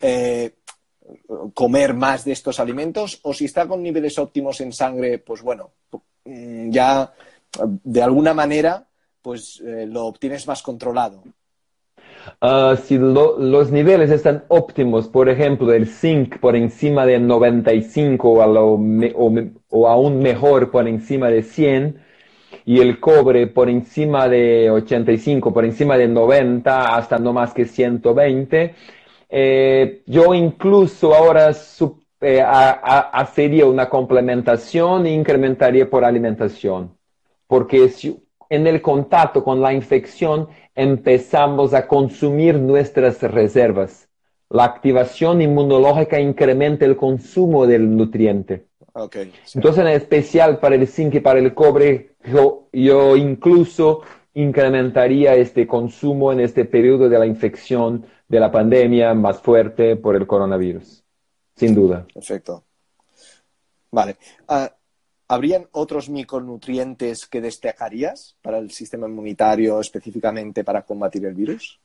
eh, 0.00 0.52
comer 1.54 1.94
más 1.94 2.24
de 2.24 2.32
estos 2.32 2.60
alimentos? 2.60 3.20
O 3.22 3.32
si 3.32 3.46
está 3.46 3.66
con 3.66 3.82
niveles 3.82 4.18
óptimos 4.18 4.60
en 4.60 4.72
sangre, 4.72 5.18
pues 5.18 5.42
bueno, 5.42 5.72
mm, 6.24 6.70
ya 6.70 7.12
de 7.84 8.02
alguna 8.02 8.34
manera 8.34 8.86
pues 9.22 9.60
eh, 9.66 9.86
lo 9.86 10.06
obtienes 10.06 10.46
más 10.46 10.62
controlado. 10.62 11.24
Ah, 12.40 12.76
si 12.82 12.98
los 12.98 13.72
niveles 13.72 14.10
están 14.10 14.44
óptimos, 14.48 15.08
por 15.08 15.28
ejemplo, 15.28 15.72
el 15.72 15.88
zinc 15.88 16.38
por 16.38 16.54
encima 16.56 17.06
de 17.06 17.18
95 17.18 18.28
o, 18.28 18.78
o, 19.68 19.88
aún 19.88 20.18
mejor 20.20 20.70
por 20.70 20.86
encima 20.86 21.28
de 21.28 21.42
100 21.42 21.98
y 22.64 22.80
el 22.80 23.00
cobre 23.00 23.46
por 23.46 23.68
encima 23.68 24.28
de 24.28 24.70
85, 24.70 25.52
por 25.52 25.64
encima 25.64 25.96
de 25.96 26.08
90 26.08 26.96
hasta 26.96 27.18
no 27.18 27.32
más 27.32 27.52
que 27.54 27.64
120, 27.64 28.74
eh, 29.28 30.02
yo 30.06 30.34
incluso 30.34 31.14
ahora 31.14 31.54
eh, 32.20 32.42
hacería 32.42 33.66
una 33.66 33.88
complementación 33.88 35.06
e 35.06 35.12
incrementaría 35.12 35.88
por 35.88 36.04
alimentación, 36.04 36.96
porque 37.46 37.88
si, 37.88 38.22
en 38.48 38.66
el 38.66 38.80
contacto 38.80 39.42
con 39.42 39.60
la 39.60 39.72
infección 39.72 40.48
empezamos 40.74 41.74
a 41.74 41.86
consumir 41.86 42.58
nuestras 42.58 43.20
reservas. 43.22 44.08
La 44.48 44.64
activación 44.64 45.42
inmunológica 45.42 46.20
incrementa 46.20 46.84
el 46.84 46.96
consumo 46.96 47.66
del 47.66 47.96
nutriente. 47.96 48.66
Entonces, 49.54 49.82
en 49.82 49.88
especial 49.88 50.58
para 50.58 50.76
el 50.76 50.86
zinc 50.86 51.14
y 51.16 51.20
para 51.20 51.38
el 51.38 51.52
cobre, 51.52 52.12
yo, 52.24 52.68
yo, 52.72 53.16
incluso 53.16 54.02
incrementaría 54.34 55.34
este 55.34 55.66
consumo 55.66 56.32
en 56.32 56.40
este 56.40 56.64
periodo 56.64 57.08
de 57.08 57.18
la 57.18 57.26
infección 57.26 58.06
de 58.28 58.40
la 58.40 58.50
pandemia 58.50 59.14
más 59.14 59.40
fuerte 59.40 59.96
por 59.96 60.16
el 60.16 60.26
coronavirus. 60.26 61.04
Sin 61.54 61.74
duda. 61.74 62.06
Perfecto. 62.12 62.64
Vale. 63.90 64.16
Ah, 64.48 64.70
¿Habrían 65.28 65.66
otros 65.72 66.08
micronutrientes 66.08 67.26
que 67.26 67.40
destacarías 67.40 68.36
para 68.42 68.58
el 68.58 68.70
sistema 68.70 69.08
inmunitario 69.08 69.80
específicamente 69.80 70.62
para 70.62 70.82
combatir 70.82 71.24
el 71.24 71.34
virus? 71.34 71.80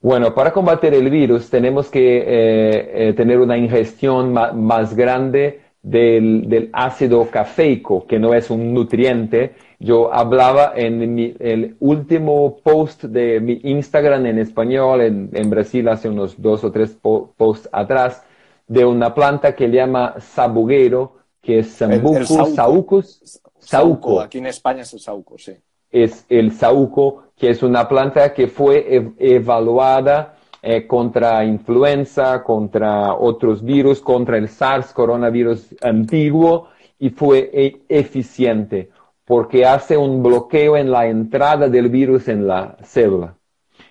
Bueno, 0.00 0.34
para 0.34 0.52
combatir 0.52 0.92
el 0.92 1.08
virus 1.08 1.48
tenemos 1.48 1.88
que 1.88 2.18
eh, 2.18 3.08
eh, 3.08 3.12
tener 3.14 3.38
una 3.38 3.56
ingestión 3.56 4.32
más 4.32 4.94
grande 4.94 5.63
del, 5.84 6.70
ácido 6.72 7.30
cafeico, 7.30 8.06
que 8.06 8.18
no 8.18 8.34
es 8.34 8.50
un 8.50 8.72
nutriente. 8.72 9.54
Yo 9.78 10.12
hablaba 10.12 10.72
en 10.74 11.36
el 11.38 11.76
último 11.78 12.56
post 12.62 13.04
de 13.04 13.38
mi 13.40 13.60
Instagram 13.62 14.26
en 14.26 14.38
español, 14.38 15.02
en, 15.02 15.50
Brasil, 15.50 15.86
hace 15.88 16.08
unos 16.08 16.40
dos 16.40 16.64
o 16.64 16.72
tres 16.72 16.96
posts 17.36 17.68
atrás, 17.70 18.24
de 18.66 18.84
una 18.84 19.14
planta 19.14 19.54
que 19.54 19.68
llama 19.68 20.14
sabuguero, 20.18 21.18
que 21.42 21.58
es 21.58 21.68
Sambucus, 21.68 22.54
Saucus, 22.54 23.40
Sauco. 23.58 24.22
Aquí 24.22 24.38
en 24.38 24.46
España 24.46 24.82
es 24.82 24.92
el 24.94 25.00
Sauco, 25.00 25.36
sí. 25.36 25.52
Es 25.90 26.24
el 26.30 26.52
Sauco, 26.52 27.24
que 27.36 27.50
es 27.50 27.62
una 27.62 27.86
planta 27.86 28.32
que 28.32 28.46
fue 28.46 29.12
evaluada 29.18 30.38
eh, 30.64 30.86
contra 30.86 31.44
influenza, 31.44 32.42
contra 32.42 33.14
otros 33.14 33.62
virus, 33.62 34.00
contra 34.00 34.38
el 34.38 34.48
SARS 34.48 34.92
coronavirus 34.92 35.76
antiguo 35.82 36.68
y 36.98 37.10
fue 37.10 37.50
e, 37.52 37.82
eficiente 37.88 38.88
porque 39.24 39.64
hace 39.64 39.96
un 39.96 40.22
bloqueo 40.22 40.76
en 40.76 40.90
la 40.90 41.06
entrada 41.06 41.68
del 41.68 41.88
virus 41.88 42.28
en 42.28 42.46
la 42.46 42.76
célula. 42.82 43.36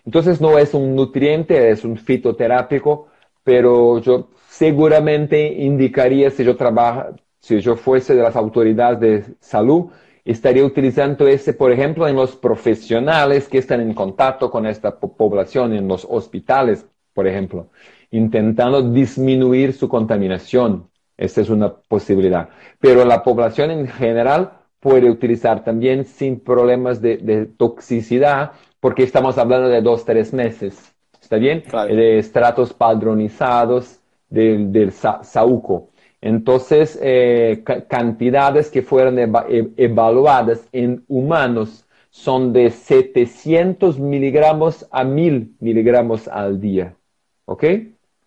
Entonces 0.06 0.42
no 0.42 0.58
es 0.58 0.74
un 0.74 0.96
nutriente, 0.96 1.70
es 1.70 1.84
un 1.84 1.98
fitoterápico, 1.98 3.08
pero 3.44 4.00
yo 4.00 4.30
seguramente 4.50 5.46
indicaría 5.46 6.30
si 6.30 6.44
yo 6.44 6.56
trabajo, 6.56 7.16
si 7.40 7.60
yo 7.60 7.76
fuese 7.76 8.16
de 8.16 8.22
las 8.22 8.36
autoridades 8.36 9.00
de 9.00 9.36
salud, 9.40 9.92
estaría 10.26 10.66
utilizando 10.66 11.28
ese, 11.28 11.54
por 11.54 11.72
ejemplo, 11.72 12.08
en 12.08 12.16
los 12.16 12.36
profesionales 12.36 13.48
que 13.48 13.58
están 13.58 13.82
en 13.82 13.94
contacto 13.94 14.50
con 14.50 14.66
esta 14.66 15.00
población, 15.00 15.74
en 15.74 15.88
los 15.88 16.08
hospitales, 16.10 16.86
por 17.14 17.28
ejemplo, 17.28 17.68
intentando 18.12 18.82
disminuir 18.82 19.74
su 19.74 19.90
contaminación. 19.90 20.90
Esta 21.18 21.42
es 21.42 21.50
una 21.50 21.74
posibilidad. 21.74 22.50
Pero 22.80 23.06
la 23.06 23.24
población 23.24 23.72
en 23.72 23.88
general 23.88 24.54
puede 24.80 25.10
utilizar 25.10 25.64
también 25.64 26.06
sin 26.06 26.40
problemas 26.40 27.02
de, 27.02 27.50
toxicidad, 27.58 28.52
porque 28.80 29.04
estamos 29.04 29.38
hablando 29.38 29.70
de 29.70 29.82
dos, 29.82 30.06
tres 30.06 30.34
meses. 30.34 30.94
¿Está 31.22 31.38
bien? 31.38 31.64
De 31.88 32.20
estratos 32.20 32.74
padronizados 32.74 34.00
del, 34.30 34.72
del 34.72 34.92
saúco. 34.92 35.93
Entonces, 36.26 36.98
eh, 37.02 37.66
cantidades 37.90 38.72
que 38.72 38.82
fueron 38.82 39.20
e-, 39.20 39.70
evaluadas 39.76 40.66
en 40.72 41.04
humanos 41.10 41.86
son 42.12 42.54
de 42.54 42.70
700 42.70 44.00
miligramos 44.00 44.88
a 44.90 45.04
1000 45.04 45.58
miligramos 45.60 46.30
al 46.30 46.62
día. 46.62 46.96
¿Ok? 47.44 47.66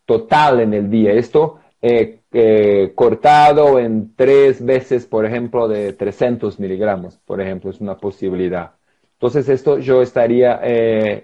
Total 0.05 0.61
en 0.61 0.75
el 0.75 0.91
día. 0.91 1.15
Esto 1.15 1.61
eh, 1.81 2.21
eh, 2.33 2.93
cortado 2.95 3.79
en 3.79 4.15
tres 4.15 4.63
veces, 4.63 5.07
por 5.07 5.25
ejemplo, 5.25 5.67
de 5.67 5.95
300 5.95 6.61
miligramos, 6.61 7.17
por 7.25 7.41
ejemplo, 7.41 7.71
es 7.71 7.81
una 7.81 7.97
posibilidad. 7.97 8.73
Entonces, 9.15 9.49
esto 9.49 9.79
yo 9.79 10.03
estaría 10.03 10.61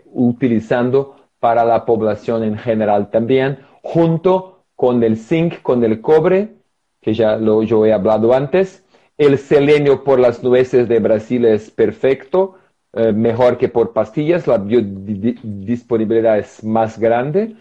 utilizando 0.06 1.16
para 1.38 1.66
la 1.66 1.84
población 1.84 2.44
en 2.44 2.56
general 2.56 3.10
también, 3.10 3.58
junto 3.82 4.64
con 4.74 5.02
el 5.02 5.18
zinc, 5.18 5.60
con 5.60 5.84
el 5.84 6.00
cobre 6.00 6.61
que 7.02 7.12
ya 7.12 7.36
lo 7.36 7.62
yo 7.62 7.84
he 7.84 7.92
hablado 7.92 8.32
antes. 8.32 8.84
El 9.18 9.36
selenio 9.36 10.04
por 10.04 10.18
las 10.18 10.42
nueces 10.42 10.88
de 10.88 11.00
Brasil 11.00 11.44
es 11.44 11.70
perfecto, 11.70 12.54
eh, 12.94 13.12
mejor 13.12 13.58
que 13.58 13.68
por 13.68 13.92
pastillas, 13.92 14.46
la 14.46 14.58
biodisponibilidad 14.58 16.38
es 16.38 16.64
más 16.64 16.98
grande. 16.98 17.56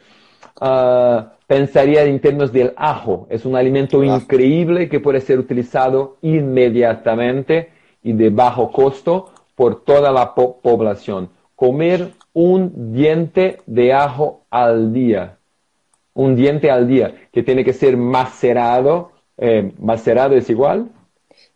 Ah, 0.59 1.33
pensaría 1.47 2.03
en 2.03 2.19
términos 2.19 2.53
del 2.53 2.73
ajo, 2.77 3.27
es 3.29 3.45
un 3.45 3.55
alimento 3.55 4.03
increíble 4.03 4.87
que 4.87 4.99
puede 4.99 5.19
ser 5.19 5.39
utilizado 5.39 6.17
inmediatamente 6.21 7.71
y 8.03 8.13
de 8.13 8.29
bajo 8.29 8.71
costo 8.71 9.31
por 9.55 9.83
toda 9.83 10.11
la 10.11 10.33
población. 10.33 11.29
Comer 11.55 12.11
un 12.33 12.93
diente 12.93 13.57
de 13.65 13.93
ajo 13.93 14.45
al 14.49 14.93
día, 14.93 15.37
un 16.13 16.35
diente 16.35 16.71
al 16.71 16.87
día, 16.87 17.15
que 17.31 17.43
tiene 17.43 17.63
que 17.63 17.73
ser 17.73 17.97
macerado 17.97 19.10
eh, 19.41 19.73
¿Macerado 19.79 20.35
es 20.35 20.47
igual? 20.51 20.91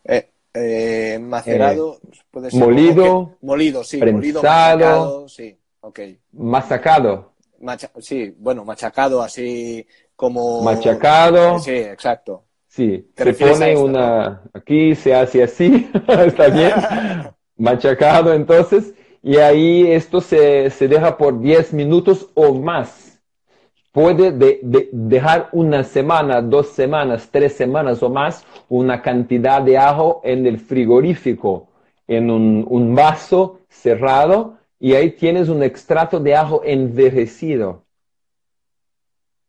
Eh, 0.04 0.28
eh, 0.56 1.19
macerado 1.21 2.00
puede 2.32 2.50
ser. 2.50 2.60
Molido. 2.60 3.38
molido, 3.41 3.84
sí. 3.84 4.00
Prensado, 4.00 4.42
machacado, 4.42 5.29
sí. 5.29 5.56
Okay. 5.81 6.19
Masacado. 6.31 7.33
sí, 8.00 8.36
bueno, 8.40 8.65
machacado 8.65 9.21
así 9.21 9.86
como. 10.15 10.63
Machacado. 10.63 11.60
Sí, 11.60 11.75
exacto. 11.75 12.46
Sí, 12.67 13.08
se 13.15 13.33
pone 13.36 13.77
una. 13.77 14.42
Aquí 14.52 14.96
se 14.96 15.13
hace 15.13 15.44
así, 15.44 15.88
está 16.08 16.48
bien. 16.48 16.73
Machacado, 17.56 18.33
entonces. 18.33 18.96
Y 19.21 19.38
ahí 19.38 19.92
esto 19.92 20.21
se, 20.21 20.71
se 20.71 20.88
deja 20.88 21.17
por 21.17 21.40
10 21.40 21.73
minutos 21.73 22.29
o 22.33 22.54
más 22.56 23.04
puede 23.96 24.60
dejar 24.91 25.48
una 25.54 25.85
semana, 25.85 26.41
dos 26.41 26.67
semanas, 26.67 27.29
tres 27.31 27.54
semanas 27.54 28.04
o 28.04 28.10
más 28.10 28.46
una 28.67 29.02
cantidad 29.02 29.62
de 29.62 29.77
ajo 29.77 30.19
en 30.25 30.46
el 30.46 30.60
frigorífico, 30.60 31.69
en 32.06 32.29
un, 32.29 32.93
vaso 32.93 33.62
cerrado, 33.69 34.58
y 34.81 34.96
ahí 34.96 35.12
tienes 35.12 35.48
un 35.48 35.63
extracto 35.63 36.19
de 36.19 36.35
ajo 36.35 36.62
envejecido, 36.65 37.85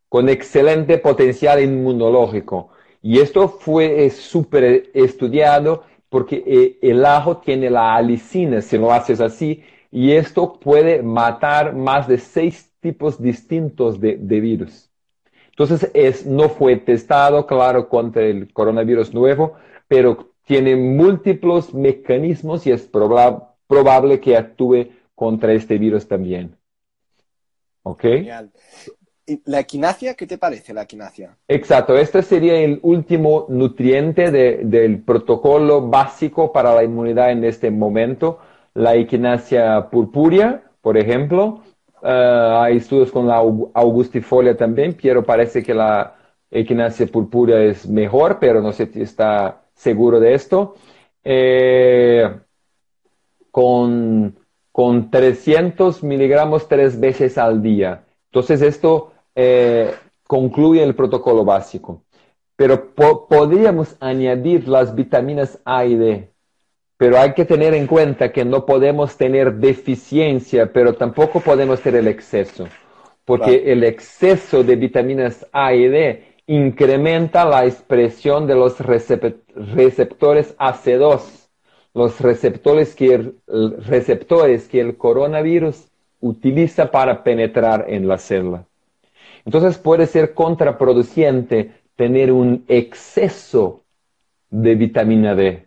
con 0.09 0.28
excelente 0.28 0.99
potencial 0.99 1.61
inmunológico. 1.61 2.68
Y 3.03 3.18
esto 3.18 3.49
fue 3.49 4.09
súper 4.11 4.90
estudiado 4.94 5.82
porque 6.09 6.44
eh, 6.47 6.78
el 6.82 7.05
ajo 7.05 7.38
tiene 7.38 7.68
la 7.68 7.97
alicina 7.97 8.62
si 8.62 8.78
lo 8.78 8.92
haces 8.92 9.20
así, 9.20 9.64
y 9.90 10.12
esto 10.12 10.53
puede 10.61 11.03
matar 11.03 11.74
más 11.74 12.07
de 12.07 12.18
seis 12.18 12.70
tipos 12.87 13.20
distintos 13.20 14.01
de, 14.01 14.14
virus. 14.14 14.89
Entonces, 15.51 15.91
es, 15.93 16.24
no 16.24 16.49
fue 16.49 16.76
testado, 16.76 17.45
claro, 17.45 17.89
contra 17.89 18.22
el 18.22 18.53
coronavirus 18.53 19.12
nuevo, 19.12 19.55
pero 19.89 20.32
tiene 20.45 20.76
múltiples 20.76 21.74
mecanismos 21.74 22.64
y 22.64 22.70
es 22.70 22.82
probable 22.87 24.20
que 24.20 24.37
actúe 24.37 24.91
contra 25.16 25.53
este 25.53 25.78
virus 25.78 26.07
también. 26.07 26.57
¿Ok? 27.82 28.03
Genial. 28.03 28.53
¿La 29.47 29.59
equinacia? 29.59 30.14
¿Qué 30.14 30.28
te 30.28 30.39
parece 30.39 30.72
la 30.72 30.82
equinacia? 30.82 31.37
Exacto, 31.49 31.99
este 31.99 32.22
sería 32.22 32.61
el 32.61 32.78
último 32.82 33.47
nutriente 33.49 34.30
del 34.30 35.03
protocolo 35.03 35.89
básico 35.89 36.53
para 36.53 36.72
la 36.72 36.84
inmunidad 36.84 37.32
en 37.32 37.43
este 37.43 37.72
momento. 37.72 38.39
La 38.74 38.95
equinacia 38.95 39.91
purpúrea, 39.91 40.62
por 40.82 40.97
ejemplo. 40.97 41.62
Eh, 42.09 42.57
hay 42.61 42.76
estudios 42.76 43.11
con 43.11 43.26
la 43.26 43.36
augustifolia 43.36 44.57
también, 44.57 44.96
pero 45.00 45.24
parece 45.24 45.62
que 45.62 45.74
la 45.74 46.14
equinacia 46.50 47.07
purpúrea 47.09 47.61
es 47.62 47.88
mejor, 47.88 48.38
pero 48.38 48.62
no 48.62 48.72
si 48.72 48.88
está 48.94 49.64
seguro 49.74 50.20
de 50.20 50.34
esto. 50.34 50.76
Eh, 51.24 52.30
con, 53.50 54.38
con 54.70 55.11
300 55.11 56.04
miligramos 56.04 56.68
tres 56.68 57.00
veces 57.00 57.38
al 57.38 57.62
día. 57.62 58.04
Entonces 58.26 58.62
esto 58.62 59.12
eh, 59.34 59.94
concluye 60.26 60.82
el 60.82 60.94
protocolo 60.94 61.44
básico. 61.44 62.02
Pero 62.54 62.94
podríamos 62.94 63.96
añadir 64.00 64.68
las 64.68 64.94
vitaminas 64.94 65.61
A 65.64 65.84
y 65.84 65.96
D. 65.96 66.36
Pero 66.99 67.18
hay 67.18 67.34
que 67.34 67.44
tener 67.44 67.74
en 67.74 67.86
cuenta 67.86 68.32
que 68.32 68.44
no 68.44 68.64
podemos 68.64 69.16
tener 69.16 69.55
deficiencia, 69.55 70.72
pero 70.72 70.94
tampoco 70.94 71.40
podemos 71.40 71.80
tener 71.80 72.01
el 72.01 72.09
exceso. 72.09 72.68
Porque 73.24 73.70
el 73.72 73.84
exceso 73.84 74.62
de 74.62 74.76
vitaminas 74.76 75.47
A 75.53 75.74
y 75.74 75.88
D 75.88 76.36
incrementa 76.47 77.44
la 77.44 77.66
expresión 77.66 78.47
de 78.47 78.55
los 78.55 78.78
receptores 78.80 80.57
AC2, 80.57 81.49
los 81.92 82.20
receptores 82.20 82.94
que 82.94 83.32
receptores 83.47 84.68
que 84.68 84.80
el 84.80 84.97
coronavirus 84.97 85.88
utiliza 86.20 86.90
para 86.90 87.24
penetrar 87.24 87.86
en 87.88 88.07
la 88.09 88.18
célula. 88.18 88.64
Entonces 89.44 89.76
puede 89.78 90.07
ser 90.07 90.32
contraproducente 90.34 91.72
tener 91.97 92.32
un 92.32 92.64
exceso 92.68 93.82
de 94.51 94.74
vitamina 94.76 95.34
D. 95.34 95.66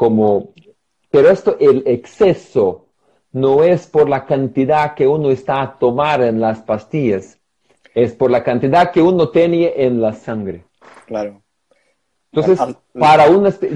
Como, 0.00 0.54
pero 1.10 1.28
esto, 1.28 1.58
el 1.60 1.82
exceso, 1.84 2.86
no 3.32 3.62
es 3.62 3.86
por 3.86 4.08
la 4.08 4.24
cantidad 4.24 4.94
que 4.94 5.06
uno 5.06 5.28
está 5.30 5.60
a 5.60 5.78
tomar 5.78 6.22
en 6.22 6.40
las 6.40 6.62
pastillas, 6.62 7.38
es 7.94 8.14
por 8.14 8.30
la 8.30 8.42
cantidad 8.42 8.92
que 8.92 9.02
uno 9.02 9.28
tiene 9.28 9.74
en 9.76 10.00
la 10.00 10.14
sangre. 10.14 10.64
Claro. 11.04 11.42
Entonces, 12.32 12.58
para 12.98 13.26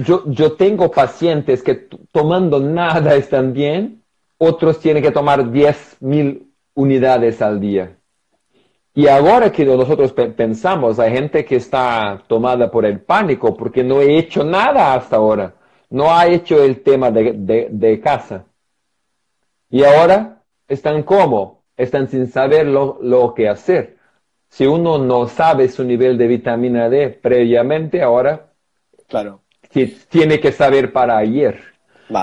yo, 0.03 0.23
yo 0.25 0.53
tengo 0.53 0.89
pacientes 0.89 1.61
que 1.61 1.75
tomando 2.11 2.59
nada 2.59 3.13
están 3.13 3.53
bien, 3.53 4.01
otros 4.39 4.79
tienen 4.79 5.03
que 5.03 5.11
tomar 5.11 5.43
10.000 5.51 6.41
unidades 6.73 7.39
al 7.39 7.59
día. 7.59 7.97
Y 8.95 9.05
ahora 9.07 9.51
que 9.51 9.63
nosotros 9.63 10.11
pensamos, 10.11 10.97
hay 10.97 11.11
gente 11.11 11.45
que 11.45 11.57
está 11.57 12.23
tomada 12.25 12.71
por 12.71 12.83
el 12.83 12.99
pánico 13.01 13.55
porque 13.55 13.83
no 13.83 14.01
he 14.01 14.17
hecho 14.17 14.43
nada 14.43 14.95
hasta 14.95 15.17
ahora. 15.17 15.53
No 15.95 16.13
ha 16.13 16.27
hecho 16.27 16.61
el 16.61 16.81
tema 16.81 17.09
de, 17.09 18.01
casa. 18.03 18.43
Y 19.69 19.81
ahora 19.85 20.41
están 20.67 21.03
como, 21.03 21.63
están 21.77 22.09
sin 22.09 22.27
saber 22.27 22.67
lo, 22.67 22.99
lo, 23.01 23.33
que 23.33 23.47
hacer. 23.47 23.95
Si 24.49 24.65
uno 24.65 24.97
no 24.97 25.29
sabe 25.29 25.69
su 25.69 25.85
nivel 25.85 26.17
de 26.17 26.27
vitamina 26.27 26.89
D 26.89 27.11
previamente, 27.11 28.01
ahora 28.01 28.51
claro. 29.07 29.39
tiene 30.09 30.41
que 30.41 30.51
saber 30.51 30.91
para 30.91 31.17
ayer. 31.17 31.61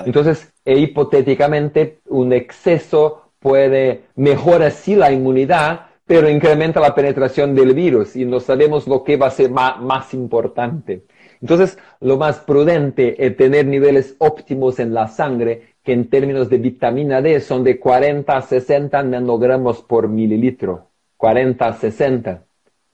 Entonces, 0.04 0.52
e 0.66 0.78
hipotéticamente, 0.78 2.00
un 2.08 2.34
exceso 2.34 3.30
puede 3.38 4.02
mejorar 4.16 4.64
así 4.64 4.94
la 4.94 5.10
inmunidad, 5.10 5.86
pero 6.04 6.28
incrementa 6.28 6.78
la 6.78 6.94
penetración 6.94 7.54
del 7.54 7.72
virus 7.72 8.16
y 8.16 8.26
no 8.26 8.38
sabemos 8.38 8.86
lo 8.86 9.02
que 9.02 9.16
va 9.16 9.28
a 9.28 9.30
ser 9.30 9.50
más, 9.50 10.12
importante. 10.12 11.06
Entonces, 11.42 11.76
lo 12.00 12.16
más 12.16 12.38
prudente 12.38 13.26
es 13.26 13.36
tener 13.36 13.66
niveles 13.66 14.14
óptimos 14.18 14.78
en 14.78 14.94
la 14.94 15.08
sangre, 15.08 15.74
que 15.82 15.92
en 15.92 16.08
términos 16.08 16.48
de 16.48 16.58
vitamina 16.58 17.20
D 17.20 17.40
son 17.40 17.64
de 17.64 17.80
40 17.80 18.34
a 18.34 18.42
60 18.42 19.02
nanogramos 19.02 19.82
por 19.82 20.08
mililitro. 20.08 20.88
40 21.16 21.66
a 21.66 21.72
60. 21.72 22.44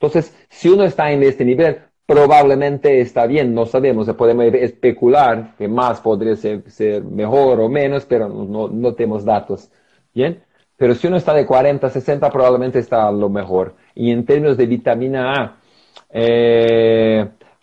Entonces, 0.00 0.34
si 0.48 0.68
uno 0.68 0.84
está 0.84 1.10
en 1.12 1.22
este 1.22 1.44
nivel, 1.44 1.78
probablemente 2.06 3.00
está 3.00 3.26
bien, 3.26 3.54
no 3.54 3.66
sabemos, 3.66 4.08
podemos 4.14 4.46
especular 4.46 5.54
que 5.58 5.68
más 5.68 6.00
podría 6.00 6.36
ser, 6.36 7.04
mejor 7.04 7.60
o 7.60 7.68
menos, 7.68 8.06
pero 8.06 8.28
no, 8.28 8.94
tenemos 8.94 9.24
datos. 9.26 9.70
Bien, 10.14 10.42
pero 10.76 10.94
si 10.94 11.06
uno 11.06 11.18
está 11.18 11.34
de 11.34 11.44
40 11.44 11.86
a 11.86 11.90
60, 11.90 12.30
probablemente 12.30 12.78
está 12.78 13.10
lo 13.12 13.28
mejor. 13.28 13.74
Y 13.94 14.10
en 14.10 14.24
términos 14.24 14.56
de 14.56 14.66
vitamina 14.66 15.34
A, 15.34 15.58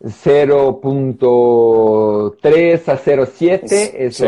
0.3 0.05 2.43
eh, 2.43 2.81
a 2.85 2.97
0.7 2.97 3.93
es, 3.95 4.21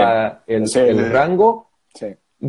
el, 0.75 1.11
rango. 1.11 1.67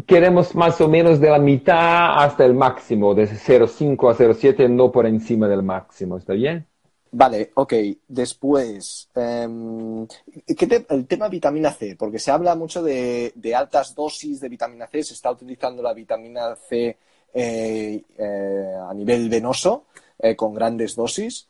Queremos 0.07 0.55
más 0.55 0.81
o 0.81 0.89
menos 0.89 1.20
de 1.20 1.29
la 1.31 1.39
mitad 1.39 2.22
hasta 2.22 2.45
el 2.45 2.55
máximo, 2.55 3.14
de 3.14 3.29
0.5 3.29 4.11
a 4.11 4.16
0.7, 4.16 4.68
no 4.68 4.93
por 4.93 5.07
encima 5.07 5.49
del 5.49 5.62
máximo. 5.62 6.18
¿Está 6.18 6.35
bien? 6.35 6.66
Vale, 7.11 7.53
ok. 7.55 7.74
Después, 8.07 9.09
em, 9.14 10.07
el 10.47 11.07
tema 11.07 11.29
vitamina 11.29 11.72
C, 11.72 11.97
porque 11.97 12.18
se 12.18 12.31
habla 12.31 12.55
mucho 12.55 12.83
de, 12.83 13.33
altas 13.57 13.95
dosis 13.95 14.41
de 14.41 14.49
vitamina 14.49 14.87
C, 14.87 15.03
se 15.03 15.14
está 15.14 15.31
utilizando 15.31 15.83
la 15.83 15.95
vitamina 15.95 16.55
C 16.57 16.97
eh, 17.33 18.03
eh, 18.18 18.74
a 18.89 18.93
nivel 18.95 19.29
venoso, 19.29 19.87
eh, 20.18 20.37
con 20.37 20.55
grandes 20.55 20.97
dosis. 20.97 21.49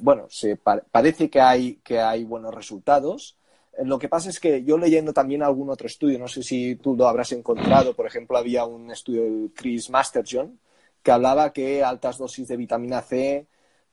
Bueno, 0.00 0.26
se 0.28 0.56
parece 0.56 1.30
que 1.30 1.40
hay, 1.40 1.76
que 1.76 2.00
hay 2.00 2.24
buenos 2.24 2.54
resultados. 2.54 3.36
Lo 3.84 3.98
que 3.98 4.08
pasa 4.08 4.28
es 4.28 4.40
que 4.40 4.64
yo 4.64 4.76
leyendo 4.76 5.12
también 5.12 5.42
algún 5.42 5.70
otro 5.70 5.86
estudio, 5.86 6.18
no 6.18 6.28
sé 6.28 6.42
si 6.42 6.76
tú 6.76 6.96
lo 6.96 7.06
habrás 7.06 7.32
encontrado, 7.32 7.94
por 7.94 8.06
ejemplo, 8.06 8.36
había 8.36 8.64
un 8.64 8.90
estudio 8.90 9.22
de 9.22 9.48
Chris 9.54 9.88
Masterjohn 9.88 10.58
que 11.02 11.12
hablaba 11.12 11.52
que 11.52 11.82
altas 11.84 12.18
dosis 12.18 12.48
de 12.48 12.56
vitamina 12.56 13.00
C 13.02 13.46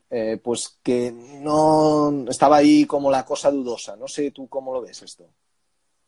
eh, 0.08 0.38
pues 0.42 0.78
que 0.84 1.12
no 1.12 2.26
estaba 2.28 2.58
ahí 2.58 2.84
como 2.84 3.10
la 3.10 3.24
cosa 3.24 3.50
dudosa. 3.50 3.96
No 3.96 4.06
sé 4.06 4.30
tú 4.30 4.48
cómo 4.48 4.72
lo 4.72 4.82
ves 4.82 5.02
esto. 5.02 5.24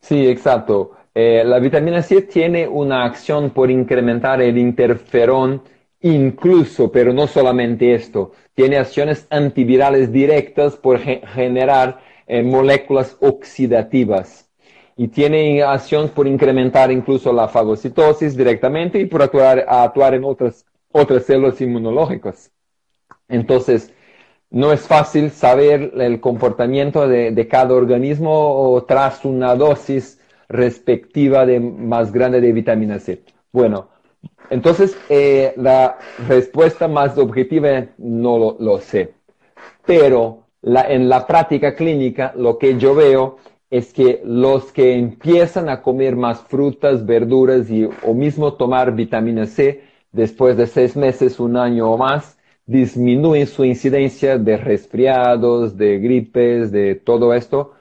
Sí, 0.01 0.27
exacto. 0.29 0.93
Eh, 1.13 1.43
la 1.45 1.59
vitamina 1.59 2.03
C 2.03 2.23
tiene 2.23 2.69
una 2.69 3.05
acción 3.05 3.51
por 3.51 3.71
incrementar 3.71 4.41
el 4.41 4.57
interferón 4.57 5.63
incluso, 6.01 6.91
pero 6.93 7.13
no 7.13 7.27
solamente 7.27 7.95
esto, 7.95 8.33
tiene 8.55 8.77
acciones 8.77 9.27
antivirales 9.31 10.13
directas 10.13 10.77
por 10.77 10.99
generar 10.99 12.01
eh, 12.27 12.43
moléculas 12.43 13.17
oxidativas 13.21 14.49
y 14.97 15.09
tiene 15.09 15.63
acción 15.63 16.09
por 16.09 16.27
incrementar 16.27 16.91
incluso 16.91 17.33
la 17.33 17.49
fagocitosis 17.49 18.37
directamente 18.37 18.99
y 18.99 19.07
por 19.07 19.23
actuar, 19.23 20.15
en 20.15 20.25
otras, 20.25 20.67
otras 20.91 21.25
células 21.25 21.61
inmunológicas. 21.61 22.51
Entonces, 23.29 23.93
no 24.51 24.73
es 24.73 24.81
fácil 24.81 25.31
saber 25.31 25.93
el 25.99 26.21
comportamiento 26.21 27.07
de, 27.07 27.49
cada 27.49 27.75
organismo 27.75 28.85
tras 28.89 29.25
una 29.25 29.55
dosis 29.55 30.21
respectiva 30.49 31.47
de 31.47 31.61
más 31.61 32.13
grande 32.13 32.41
de 32.41 32.53
vitamina 32.53 32.99
C. 32.99 33.23
Bueno, 33.53 33.91
entonces 34.51 34.97
eh, 35.09 35.53
la 35.57 35.99
respuesta 36.27 36.89
más 36.89 37.19
objetiva 37.19 37.87
no 37.99 38.57
lo, 38.59 38.79
sé, 38.79 39.15
pero 39.85 40.45
en 40.63 41.09
la 41.09 41.27
práctica 41.27 41.75
clínica 41.75 42.33
lo 42.37 42.59
que 42.59 42.79
yo 42.79 42.95
veo 42.95 43.39
es 43.71 43.93
que 43.93 44.23
los 44.25 44.73
que 44.73 44.95
empiezan 44.95 45.69
a 45.69 45.83
comer 45.83 46.17
más 46.17 46.41
frutas, 46.41 47.05
verduras 47.05 47.71
y 47.71 47.85
o 47.85 48.15
mismo 48.15 48.55
tomar 48.55 48.95
vitamina 48.95 49.47
C 49.47 49.83
después 50.13 50.57
de 50.57 50.67
seis 50.67 50.97
meses, 50.97 51.39
un 51.39 51.57
año 51.57 51.91
o 51.91 51.99
más, 51.99 52.39
disminuye 52.65 53.47
su 53.47 53.65
incidencia 53.65 54.39
de 54.39 54.57
resfriados, 54.57 55.77
de 55.77 55.99
gripes, 55.99 56.71
de 56.73 56.95
todo 56.95 57.35
esto, 57.35 57.73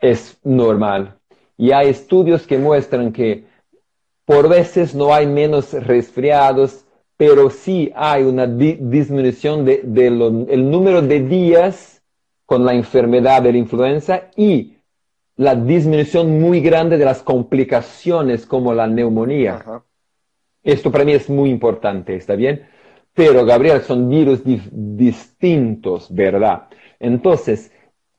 es 0.00 0.38
normal. 0.44 1.18
Y 1.56 1.72
hay 1.72 1.88
estudios 1.88 2.46
que 2.46 2.58
muestran 2.58 3.12
que 3.12 3.44
por 4.26 4.48
veces 4.48 4.94
no 4.94 5.14
hay 5.14 5.26
menos 5.26 5.72
resfriados, 5.72 6.84
pero 7.16 7.48
sí 7.48 7.90
hay 7.94 8.24
una 8.24 8.46
disminución 8.46 9.64
del 9.64 10.70
número 10.70 11.00
de 11.00 11.20
días 11.20 12.02
con 12.44 12.64
la 12.64 12.74
enfermedad 12.74 13.40
de 13.40 13.52
la 13.52 13.58
influenza 13.58 14.28
y 14.36 14.74
la 15.36 15.54
disminución 15.54 16.40
muy 16.40 16.60
grande 16.60 16.98
de 16.98 17.04
las 17.04 17.22
complicaciones 17.22 18.44
como 18.46 18.74
la 18.74 18.86
neumonía. 18.86 19.64
Esto 20.62 20.90
para 20.90 21.04
mí 21.04 21.12
es 21.12 21.30
muy 21.30 21.48
importante, 21.48 22.16
¿está 22.16 22.34
bien? 22.34 22.66
Pero, 23.14 23.44
Gabriel, 23.44 23.80
son 23.82 24.08
virus 24.08 24.40
distintos, 24.44 26.12
¿verdad? 26.12 26.64
Entonces, 26.98 27.70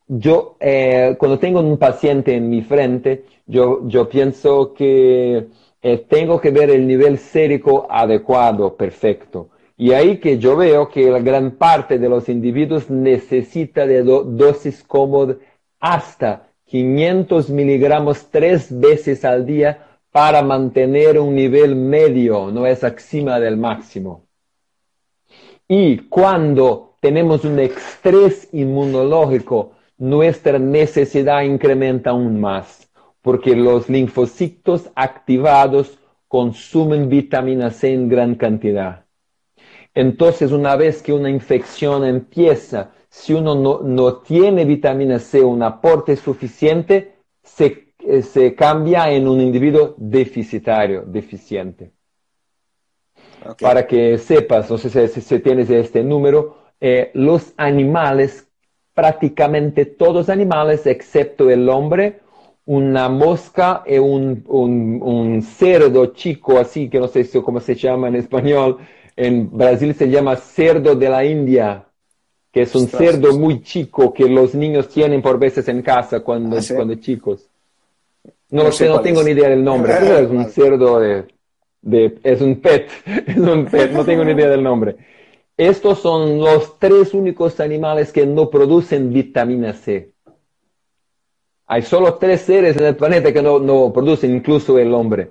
yo 0.07 0.55
eh, 0.59 1.15
cuando 1.19 1.37
tengo 1.37 1.59
un 1.59 1.77
paciente 1.77 2.33
en 2.35 2.49
mi 2.49 2.61
frente, 2.61 3.25
yo, 3.45 3.87
yo 3.87 4.07
pienso 4.07 4.73
que 4.73 5.47
eh, 5.87 6.05
tengo 6.09 6.41
que 6.41 6.51
ver 6.51 6.69
el 6.69 6.85
nivel 6.85 7.17
sérico 7.17 7.87
adecuado, 7.89 8.75
perfecto. 8.75 9.51
Y 9.77 9.93
ahí 9.93 10.17
que 10.17 10.37
yo 10.37 10.57
veo 10.57 10.89
que 10.89 11.09
la 11.09 11.19
gran 11.19 11.51
parte 11.51 11.97
de 11.97 12.09
los 12.09 12.27
individuos 12.27 12.89
necesita 12.89 13.87
de 13.87 14.03
dosis 14.03 14.83
cómodas 14.83 15.37
hasta 15.79 16.49
500 16.65 17.49
miligramos 17.49 18.27
tres 18.29 18.67
veces 18.77 19.23
al 19.23 19.45
día 19.45 19.87
para 20.11 20.41
mantener 20.41 21.19
un 21.19 21.33
nivel 21.33 21.77
medio, 21.77 22.51
no 22.51 22.65
es 22.65 22.83
encima 22.83 23.39
del 23.39 23.55
máximo. 23.55 24.25
Y 25.69 25.99
cuando 26.09 26.97
tenemos 26.99 27.45
un 27.45 27.59
estrés 27.59 28.49
inmunológico, 28.51 29.71
nuestra 29.97 30.59
necesidad 30.59 31.43
incrementa 31.43 32.09
aún 32.09 32.41
más, 32.41 32.86
porque 33.27 33.57
los 33.57 33.89
linfocitos 33.89 34.89
activados 34.95 35.99
consumen 36.29 37.09
vitamina 37.09 37.71
C 37.71 37.93
en 37.93 38.07
gran 38.07 38.35
cantidad. 38.35 39.03
Entonces, 39.93 40.53
una 40.53 40.77
vez 40.77 41.03
que 41.03 41.11
una 41.11 41.29
infección 41.29 42.05
empieza, 42.05 42.93
si 43.09 43.33
uno 43.33 43.53
no, 43.83 44.15
tiene 44.19 44.63
vitamina 44.63 45.19
C, 45.19 45.43
un 45.43 45.61
aporte 45.61 46.15
suficiente, 46.15 47.15
se, 47.43 47.89
eh, 47.99 48.21
se, 48.21 48.55
cambia 48.55 49.11
en 49.11 49.27
un 49.27 49.41
individuo 49.41 49.93
deficitario, 49.97 51.03
deficiente. 51.05 51.91
Para 53.59 53.85
que 53.85 54.17
sepas, 54.19 54.71
no 54.71 54.77
sé 54.77 55.09
si, 55.09 55.39
tienes 55.39 55.69
este 55.69 56.01
número, 56.01 56.59
eh, 56.79 57.11
los 57.13 57.53
animales, 57.57 58.47
prácticamente 58.93 59.85
todos 59.85 60.15
los 60.15 60.29
animales, 60.29 60.87
excepto 60.87 61.49
el 61.49 61.67
hombre, 61.67 62.21
una 62.67 63.07
mosca 63.07 63.83
y 63.87 63.97
un, 63.97 64.43
un, 64.47 64.99
un 65.01 65.41
cerdo 65.41 66.07
chico, 66.07 66.59
así 66.59 66.89
que 66.89 66.99
no 66.99 67.07
sé 67.07 67.25
cómo 67.41 67.61
se 67.61 67.75
llama 67.75 68.09
en 68.09 68.15
español, 68.15 68.77
en 69.15 69.49
Brasil 69.51 69.95
se 69.95 70.09
llama 70.09 70.35
cerdo 70.35 70.93
de 70.93 71.09
la 71.09 71.23
India, 71.23 71.85
que 72.51 72.63
es 72.63 72.75
un 72.75 72.87
cerdo 72.87 73.37
muy 73.37 73.61
chico 73.63 74.13
que 74.13 74.27
los 74.27 74.53
niños 74.53 74.89
tienen 74.89 75.21
por 75.21 75.39
veces 75.39 75.67
en 75.69 75.81
casa 75.81 76.19
cuando, 76.19 76.57
¿Ah, 76.57 76.61
cuando 76.75 76.95
chicos. 76.95 77.49
No, 78.49 78.71
sé, 78.71 78.87
no 78.87 78.99
tengo 78.99 79.23
ni 79.23 79.31
idea 79.31 79.49
del 79.49 79.63
nombre, 79.63 79.93
pero 79.99 80.17
es 80.19 80.29
un 80.29 80.45
cerdo 80.49 80.99
de, 80.99 81.25
de, 81.81 82.19
es 82.21 82.41
un 82.41 82.59
pet, 82.59 82.89
es 83.05 83.37
un 83.37 83.65
pet, 83.65 83.91
no 83.91 84.03
tengo 84.03 84.25
ni 84.25 84.33
idea 84.33 84.49
del 84.49 84.63
nombre. 84.63 84.97
Estos 85.55 85.99
son 85.99 86.37
los 86.39 86.77
tres 86.79 87.13
únicos 87.13 87.61
animales 87.61 88.11
que 88.11 88.25
no 88.25 88.49
producen 88.49 89.13
vitamina 89.13 89.73
C. 89.73 90.11
Hay 91.67 91.81
solo 91.81 92.15
tres 92.15 92.41
seres 92.41 92.77
en 92.77 92.85
el 92.85 92.95
planeta 92.95 93.31
que 93.33 93.41
no, 93.41 93.59
no 93.59 93.91
producen, 93.91 94.35
incluso 94.35 94.79
el 94.79 94.93
hombre. 94.93 95.29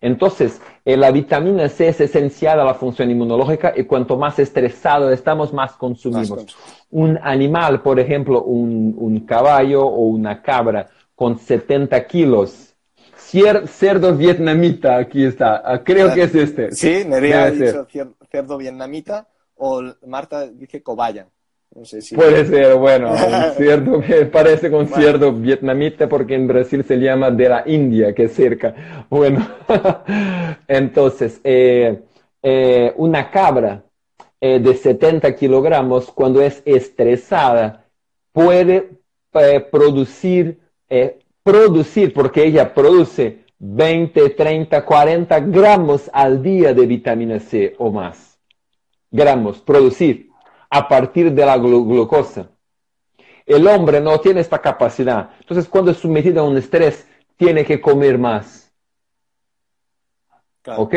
Entonces, 0.00 0.60
eh, 0.84 0.98
la 0.98 1.10
vitamina 1.10 1.66
C 1.68 1.88
es 1.88 1.98
esencial 1.98 2.60
a 2.60 2.64
la 2.64 2.74
función 2.74 3.10
inmunológica 3.10 3.72
y 3.74 3.84
cuanto 3.84 4.18
más 4.18 4.38
estresado 4.38 5.10
estamos, 5.10 5.52
más 5.54 5.72
consumimos. 5.72 6.54
un 6.90 7.18
animal, 7.22 7.80
por 7.80 7.98
ejemplo, 7.98 8.42
un, 8.42 9.24
caballo 9.26 9.86
o 9.86 10.08
una 10.08 10.42
cabra 10.42 10.88
con 11.14 11.38
70 11.38 12.06
kilos, 12.06 12.74
cerdo 13.66 14.14
vietnamita, 14.14 14.98
aquí 14.98 15.24
está, 15.24 15.62
ah, 15.64 15.82
creo 15.82 16.12
que 16.12 16.24
es 16.24 16.34
este. 16.34 16.72
Sí, 16.72 17.04
Nerea 17.06 17.44
ha 17.44 17.50
dicho 17.50 17.86
cerdo 18.30 18.58
vietnamita 18.58 19.26
o 19.56 19.82
Marta 20.06 20.46
dice 20.48 20.82
cobaya. 20.82 21.28
Puede 21.74 22.46
ser, 22.46 22.76
bueno, 22.76 23.12
cierto 23.56 24.00
que 24.00 24.26
parece 24.26 24.70
con 24.70 24.86
cierto 24.86 25.32
vietnamita 25.32 26.08
porque 26.08 26.36
en 26.36 26.46
Brasil 26.46 26.84
se 26.84 26.98
llama 26.98 27.32
de 27.32 27.48
la 27.48 27.64
India, 27.66 28.14
que 28.14 28.24
es 28.24 28.34
cerca. 28.34 29.06
Bueno, 29.10 29.44
entonces, 30.68 31.40
eh, 31.42 32.00
eh, 32.40 32.92
una 32.96 33.28
cabra 33.28 33.82
eh, 34.40 34.60
de 34.60 34.74
70 34.74 35.34
kilogramos, 35.34 36.12
cuando 36.12 36.40
es 36.42 36.62
estresada, 36.64 37.84
puede 38.30 38.90
producir, 39.72 40.60
producir, 41.42 42.14
porque 42.14 42.44
ella 42.44 42.72
produce 42.72 43.46
20, 43.58 44.30
30, 44.30 44.84
40 44.84 45.40
gramos 45.40 46.08
al 46.12 46.40
día 46.40 46.72
de 46.72 46.86
vitamina 46.86 47.40
C 47.40 47.74
o 47.78 47.90
más. 47.90 48.38
Gramos, 49.10 49.60
producir 49.60 50.33
a 50.74 50.88
partir 50.88 51.32
de 51.32 51.46
la 51.46 51.56
glucosa. 51.56 52.50
El 53.46 53.64
hombre 53.68 54.00
no 54.00 54.18
tiene 54.20 54.40
esta 54.40 54.60
capacidad. 54.60 55.30
Entonces, 55.38 55.68
cuando 55.68 55.92
es 55.92 55.98
sometido 55.98 56.40
a 56.40 56.48
un 56.48 56.56
estrés, 56.56 57.06
tiene 57.36 57.64
que 57.64 57.80
comer 57.80 58.18
más. 58.18 58.72
¿Ok? 60.76 60.94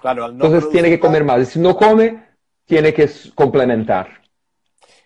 Claro, 0.00 0.30
entonces 0.30 0.70
tiene 0.70 0.88
que 0.88 0.98
comer 0.98 1.24
más. 1.24 1.42
Y 1.42 1.44
si 1.44 1.58
no 1.58 1.76
come, 1.76 2.24
tiene 2.64 2.94
que 2.94 3.10
complementar. 3.34 4.22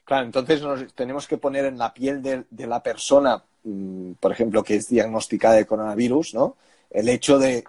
Claro, 0.05 0.27
entonces 0.27 0.63
nos 0.63 0.95
tenemos 0.95 1.27
que 1.27 1.39
poner 1.39 1.65
en 1.65 1.77
la 1.77 1.93
piel 1.93 2.23
de, 2.23 2.67
la 2.69 2.81
persona, 2.81 3.43
mm, 3.65 4.13
por 4.21 4.31
ejemplo, 4.31 4.63
que 4.63 4.77
es 4.77 4.89
diagnosticada 4.89 5.55
de 5.55 5.67
coronavirus, 5.67 6.35
¿no? 6.35 6.57
El 6.91 7.09
hecho 7.09 7.41
de 7.41 7.65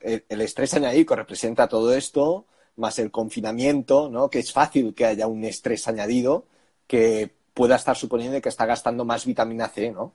el, 0.00 0.24
el 0.28 0.40
estrés 0.40 0.74
añadido 0.74 1.14
representa 1.14 1.68
todo 1.68 1.94
esto, 1.94 2.46
más 2.80 2.98
el 2.98 3.10
confinamiento, 3.10 4.08
¿no? 4.08 4.28
Que 4.28 4.40
es 4.40 4.52
fácil 4.52 4.94
que 4.94 5.06
haya 5.06 5.26
un 5.26 5.44
estrés 5.44 5.86
añadido 5.86 6.44
que 6.86 7.30
pueda 7.54 7.76
estar 7.76 7.96
suponiendo 7.96 8.40
que 8.40 8.48
está 8.48 8.66
gastando 8.66 9.04
más 9.04 9.24
vitamina 9.24 9.68
C, 9.68 9.92
¿no? 9.92 10.14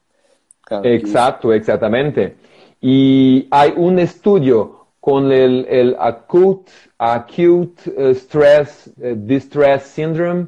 Exacto, 0.83 1.53
exactamente. 1.53 2.35
Y 2.81 3.47
hay 3.51 3.73
un 3.75 3.99
estudio 3.99 4.87
con 4.99 5.31
el, 5.31 5.95
acute, 5.99 6.71
acute 6.97 7.83
eh, 7.95 8.15
stress 8.15 8.91
eh, 8.99 9.13
distress 9.15 9.83
syndrome, 9.83 10.47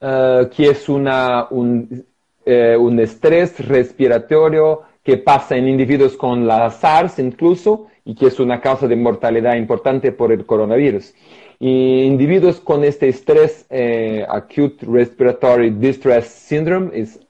eh, 0.00 0.48
que 0.54 0.68
es 0.68 0.88
una, 0.88 1.46
un, 1.50 2.04
un 2.46 3.00
estrés 3.00 3.66
respiratorio 3.66 4.82
que 5.02 5.16
pasa 5.16 5.56
en 5.56 5.68
individuos 5.68 6.16
con 6.16 6.46
la 6.46 6.70
SARS 6.70 7.18
incluso 7.18 7.86
y 8.04 8.14
que 8.14 8.26
es 8.26 8.38
una 8.38 8.60
causa 8.60 8.86
de 8.86 8.96
mortalidad 8.96 9.54
importante 9.54 10.12
por 10.12 10.32
el 10.32 10.44
coronavirus. 10.44 11.14
Y 11.60 12.02
individuos 12.02 12.60
con 12.60 12.84
este 12.84 13.08
estrés, 13.08 13.66
eh, 13.70 14.24
Acute 14.28 14.84
Respiratory 14.86 15.70
Distress 15.70 16.26
Syndrome, 16.26 16.90
es, 16.92 17.20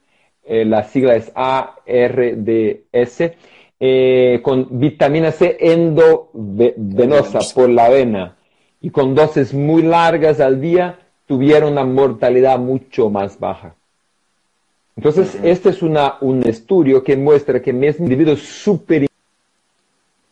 eh, 0.45 0.65
la 0.65 0.85
sigla 0.85 1.17
es 1.17 1.31
ARDS, 1.35 3.33
eh, 3.81 4.41
con 4.43 4.69
vitamina 4.79 5.31
C 5.31 5.57
endovenosa 5.61 7.41
por 7.55 7.69
la 7.69 7.89
vena. 7.89 8.37
Y 8.81 8.91
con 8.91 9.15
dosis 9.15 9.55
muy 9.55 9.83
largas 9.83 10.41
al 10.41 10.61
día, 10.61 10.99
tuvieron 11.27 11.73
una 11.73 11.85
mortalidad 11.85 12.59
mucho 12.59 13.09
más 13.11 13.39
baja. 13.39 13.75
Entonces, 14.97 15.39
este 15.43 15.71
es 15.71 15.83
una, 15.83 16.19
un 16.21 16.47
estudio 16.47 17.03
que 17.03 17.17
muestra 17.17 17.61
que 17.61 17.73
mismo 17.73 18.05
individuos 18.05 18.41
súper 18.41 19.07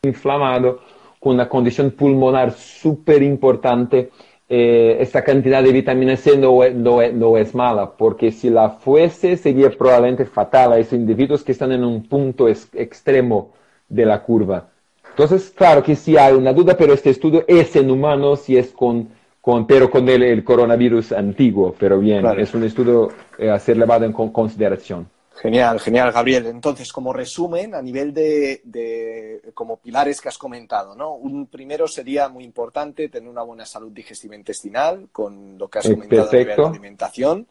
inflamados 0.03 0.79
con 1.23 1.35
una 1.35 1.47
condición 1.47 1.91
pulmonar 1.91 2.51
súper 2.51 3.23
importante, 3.23 4.09
eh, 4.49 4.97
esta 4.99 5.23
cantidad 5.23 5.63
de 5.63 5.71
vitamina 5.71 6.17
C 6.17 6.37
no, 6.37 6.59
no, 6.69 7.37
es 7.37 7.55
mala, 7.55 7.91
porque 7.91 8.33
si 8.33 8.49
la 8.49 8.71
fuese 8.71 9.37
sería 9.37 9.69
probablemente 9.69 10.25
fatal 10.25 10.73
a 10.73 10.79
esos 10.79 10.93
individuos 10.93 11.41
que 11.41 11.53
están 11.53 11.71
en 11.71 11.85
un 11.85 12.03
punto 12.03 12.49
extremo 12.49 13.53
de 13.87 14.05
la 14.05 14.21
curva. 14.21 14.67
Entonces, 15.11 15.49
claro 15.55 15.81
que 15.81 15.95
sí 15.95 16.17
hay 16.17 16.33
una 16.33 16.51
duda, 16.51 16.75
pero 16.75 16.93
este 16.93 17.11
estudio 17.11 17.45
es 17.47 17.73
en 17.77 17.89
humanos 17.89 18.49
y 18.49 18.57
es 18.57 18.71
con, 18.71 19.07
con 19.39 19.65
pero 19.65 19.89
con 19.89 20.09
el, 20.09 20.43
coronavirus 20.43 21.13
antiguo, 21.13 21.73
pero 21.79 21.99
bien, 21.99 22.25
es 22.37 22.53
un 22.53 22.65
estudio 22.65 23.11
eh, 23.37 23.49
a 23.49 23.57
ser 23.59 23.77
llevado 23.77 24.03
en 24.03 24.11
consideración. 24.11 25.07
Genial, 25.35 25.79
genial, 25.79 26.11
Gabriel. 26.11 26.45
Entonces, 26.45 26.93
como 26.93 27.11
resumen, 27.11 27.73
a 27.73 27.81
nivel 27.81 28.13
de, 28.13 29.41
como 29.53 29.77
pilares 29.77 30.21
que 30.21 30.29
has 30.29 30.37
comentado, 30.37 30.95
¿no? 30.95 31.15
Un 31.15 31.47
primero 31.47 31.87
sería 31.87 32.29
muy 32.29 32.43
importante 32.43 33.09
tener 33.09 33.29
una 33.29 33.41
buena 33.41 33.65
salud 33.65 33.91
digestiva 33.91 34.35
intestinal, 34.35 35.09
con 35.11 35.57
lo 35.57 35.67
que 35.69 35.79
has 35.79 35.89
comentado 35.89 36.29
a 36.29 36.31
nivel 36.31 36.55
de 36.55 36.63
alimentación. 36.63 37.47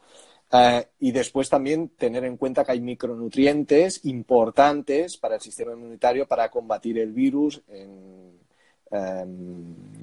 Eh, 0.55 0.87
y 1.01 1.13
después 1.13 1.49
también 1.49 1.89
tener 1.91 2.25
en 2.25 2.37
cuenta 2.37 2.63
que 2.63 2.73
hay 2.73 2.81
micronutrientes 2.81 4.05
importantes 4.05 5.17
para 5.17 5.37
el 5.37 5.41
sistema 5.41 5.73
inmunitario 5.73 6.27
para 6.27 6.51
combatir 6.51 6.99
el 6.99 7.13
virus, 7.13 7.63
em, 7.69 8.33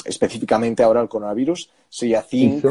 específicamente 0.04 0.82
ahora 0.82 1.02
el 1.02 1.08
coronavirus. 1.08 1.70
Sería 1.88 2.24
zinc, 2.24 2.66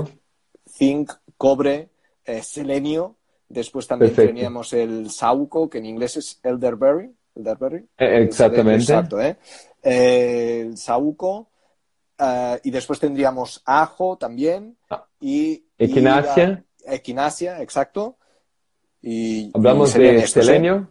zinc 0.68 1.12
cobre, 1.36 1.88
eh, 2.24 2.42
selenio 2.42 3.17
Después 3.48 3.86
también 3.86 4.14
teníamos 4.14 4.72
el 4.74 5.10
sauco, 5.10 5.70
que 5.70 5.78
en 5.78 5.86
inglés 5.86 6.16
es 6.18 6.38
elderberry, 6.42 7.10
elderberry. 7.34 7.86
Eh, 7.96 8.22
exactamente. 8.24 8.82
Exacto, 8.82 9.20
¿eh? 9.20 9.36
Eh, 9.82 10.64
el 10.66 10.76
saúco. 10.76 11.48
eh, 12.18 12.60
y 12.64 12.70
después 12.70 13.00
tendríamos 13.00 13.62
ajo 13.64 14.18
también. 14.18 14.76
Ah. 14.90 15.06
Y, 15.20 15.64
Equinacia. 15.78 16.64
y 16.86 16.94
equinacia, 16.94 17.62
exacto. 17.62 18.16
Y, 19.00 19.50
Hablamos 19.54 19.94
y 19.96 19.98
de 20.00 20.16
estos, 20.16 20.36
¿eh? 20.42 20.46
selenio. 20.46 20.90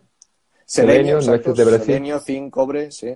Selenio, 0.66 1.20
Selenio, 1.20 1.32
nueces 1.32 1.56
de 1.56 1.64
Brasil. 1.66 1.86
Selenio, 1.86 2.20
zinc, 2.20 2.52
cobre, 2.52 2.92
sí. 2.92 3.16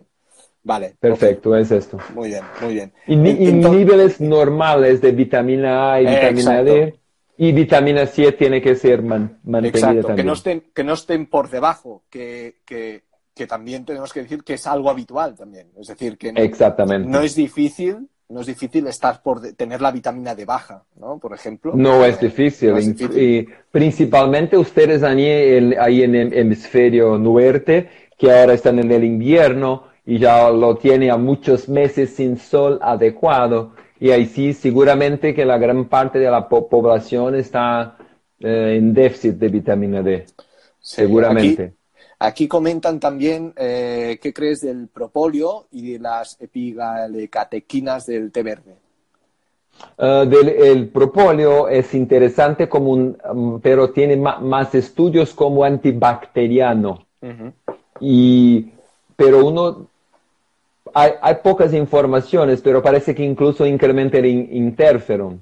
Vale. 0.64 0.96
Perfecto, 1.00 1.56
es 1.56 1.72
esto. 1.72 1.98
Muy 2.14 2.30
bien, 2.30 2.44
muy 2.62 2.74
bien. 2.76 2.94
Y, 3.08 3.16
niveles 3.16 4.22
normales 4.22 5.02
de 5.02 5.12
vitamina 5.12 5.94
A 5.94 6.02
y 6.02 6.06
Eh, 6.08 6.12
vitamina 6.12 6.64
D. 6.64 7.00
Y 7.44 7.52
vitamina 7.54 8.06
C 8.06 8.34
tiene 8.34 8.62
que 8.62 8.76
ser 8.76 9.02
man- 9.02 9.40
mantenida 9.44 9.68
Exacto, 9.80 10.02
que 10.02 10.08
también. 10.08 10.28
no, 10.28 10.34
estén, 10.34 10.64
que 10.76 10.84
no 10.84 10.94
estén 10.94 11.26
por 11.26 11.50
debajo, 11.50 12.04
que, 12.10 12.58
que, 12.66 13.02
que 13.34 13.48
también 13.48 13.84
tenemos 13.84 14.14
que 14.14 14.22
decir 14.22 14.44
que 14.44 14.54
es 14.54 14.68
algo 14.68 14.90
habitual 14.92 15.36
también. 15.36 15.68
Es 15.80 15.88
decir, 15.88 16.18
que 16.20 16.32
no, 16.32 16.40
Exactamente. 16.40 17.10
no 17.10 17.20
es 17.22 17.34
difícil, 17.36 18.08
no 18.30 18.42
es 18.42 18.46
difícil 18.48 18.86
estar 18.86 19.24
por 19.24 19.42
de- 19.42 19.54
tener 19.54 19.82
la 19.82 19.92
vitamina 19.92 20.36
D 20.36 20.46
baja, 20.46 20.84
¿no? 21.00 21.18
Por 21.18 21.34
ejemplo. 21.34 21.74
No 21.76 22.06
es 22.06 22.20
difícil. 22.20 22.70
no 22.72 22.78
es 22.78 22.86
Y- 22.88 22.92
difícil. 22.94 23.24
y 23.24 23.48
principalmente 23.72 24.56
ustedes 24.56 25.02
ahí 25.02 25.26
en, 25.26 25.80
ahí 25.80 26.04
en 26.04 26.14
el 26.16 26.34
hemisferio 26.38 27.18
norte, 27.18 27.90
que 28.20 28.32
ahora 28.32 28.54
están 28.54 28.78
en 28.78 28.92
el 28.92 29.04
invierno 29.04 29.86
y 30.06 30.20
ya 30.20 30.50
lo 30.52 30.76
tiene 30.78 31.10
a 31.10 31.18
muchos 31.18 31.68
meses 31.68 32.12
sin 32.16 32.38
sol 32.38 32.78
adecuado. 32.84 33.74
Y 34.02 34.10
ahí 34.10 34.26
sí, 34.26 34.54
seguramente 34.54 35.36
que 35.36 35.46
la 35.46 35.60
gran 35.60 35.86
parte 35.86 36.18
de 36.18 36.30
la 36.30 36.50
po- 36.50 36.68
población 36.68 37.36
está 37.36 37.98
eh, 38.40 38.76
en 38.78 38.96
déficit 38.96 39.36
de 39.36 39.48
vitamina 39.48 40.02
D. 40.02 40.26
Sí, 40.26 40.36
seguramente. 40.80 41.64
Aquí, 41.64 41.76
aquí 42.18 42.48
comentan 42.48 43.00
también 43.00 43.54
eh, 43.56 44.18
qué 44.20 44.34
crees 44.34 44.62
del 44.62 44.88
propóleo 44.88 45.68
y 45.72 45.94
de 45.94 46.00
las 46.00 46.36
epigalecatequinas 46.42 48.08
del 48.08 48.32
té 48.32 48.42
verde. 48.42 48.76
Uh, 49.98 50.26
del, 50.26 50.50
el 50.50 50.90
propóleo 50.90 51.70
es 51.70 51.94
interesante 51.94 52.68
como 52.68 52.92
un, 52.92 53.18
um, 53.32 53.62
pero 53.62 53.92
tiene 53.92 54.18
más 54.18 54.74
estudios 54.74 55.32
como 55.32 55.64
antibacteriano. 55.64 57.06
Y, 58.00 58.72
pero 59.16 59.46
uno, 59.46 59.91
hay, 60.94 61.12
hay 61.22 61.36
pocas 61.44 61.74
informaciones, 61.74 62.62
pero 62.62 62.82
parece 62.82 63.16
que 63.16 63.24
incluso 63.24 63.66
incrementa 63.66 64.18
el 64.18 64.26
in- 64.26 64.50
interferón. 64.52 65.42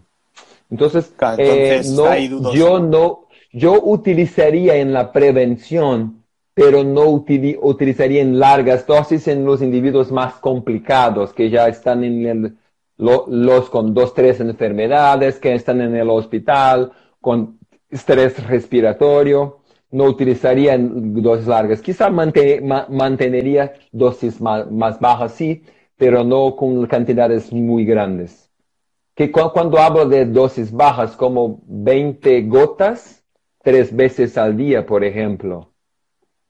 Entonces, 0.70 1.12
Claro, 1.18 1.42
eh, 1.42 1.78
entonces, 1.78 1.94
no, 1.96 2.06
yo 2.54 2.80
no, 2.80 3.28
yo 3.52 3.82
utilizaría 3.84 4.76
en 4.78 4.94
la 4.94 5.12
prevención, 5.12 6.24
pero 6.54 6.84
no 6.84 7.06
utili- 7.06 7.58
utilizaría 7.62 8.22
en 8.22 8.40
largas 8.40 8.86
dosis 8.86 9.28
en 9.28 9.46
los 9.46 9.62
individuos 9.62 10.12
más 10.12 10.36
complicados, 10.36 11.34
que 11.34 11.50
ya 11.50 11.68
están 11.68 12.04
en 12.04 12.26
el, 12.28 12.58
lo- 12.98 13.26
los 13.30 13.70
con 13.70 13.94
dos, 13.94 14.14
tres 14.14 14.40
enfermedades, 14.42 15.40
que 15.40 15.54
están 15.56 15.82
en 15.82 15.96
el 15.96 16.10
hospital, 16.10 16.92
con 17.22 17.58
estrés 17.90 18.46
respiratorio. 18.48 19.59
No 19.92 20.04
utilizaría 20.06 20.78
dosis 20.80 21.48
largas. 21.48 21.82
Quizá 21.82 22.10
mante- 22.10 22.62
ma- 22.62 22.88
mantenería 22.90 23.74
dosis 23.92 24.40
más 24.40 25.00
bajas, 25.00 25.34
sí, 25.34 25.64
pero 25.98 26.24
no 26.24 26.56
con 26.56 26.86
cantidades 26.86 27.52
muy 27.52 27.86
grandes 27.86 28.50
que 29.16 29.30
cu- 29.34 29.52
cuando 29.52 29.78
hablo 29.80 30.06
de 30.08 30.26
dosis 30.26 30.72
bajas, 30.72 31.18
como 31.18 31.60
20 31.68 32.44
gotas, 32.44 33.22
tres 33.62 33.94
veces 33.94 34.38
al 34.38 34.56
día, 34.56 34.86
por 34.86 35.04
ejemplo, 35.04 35.74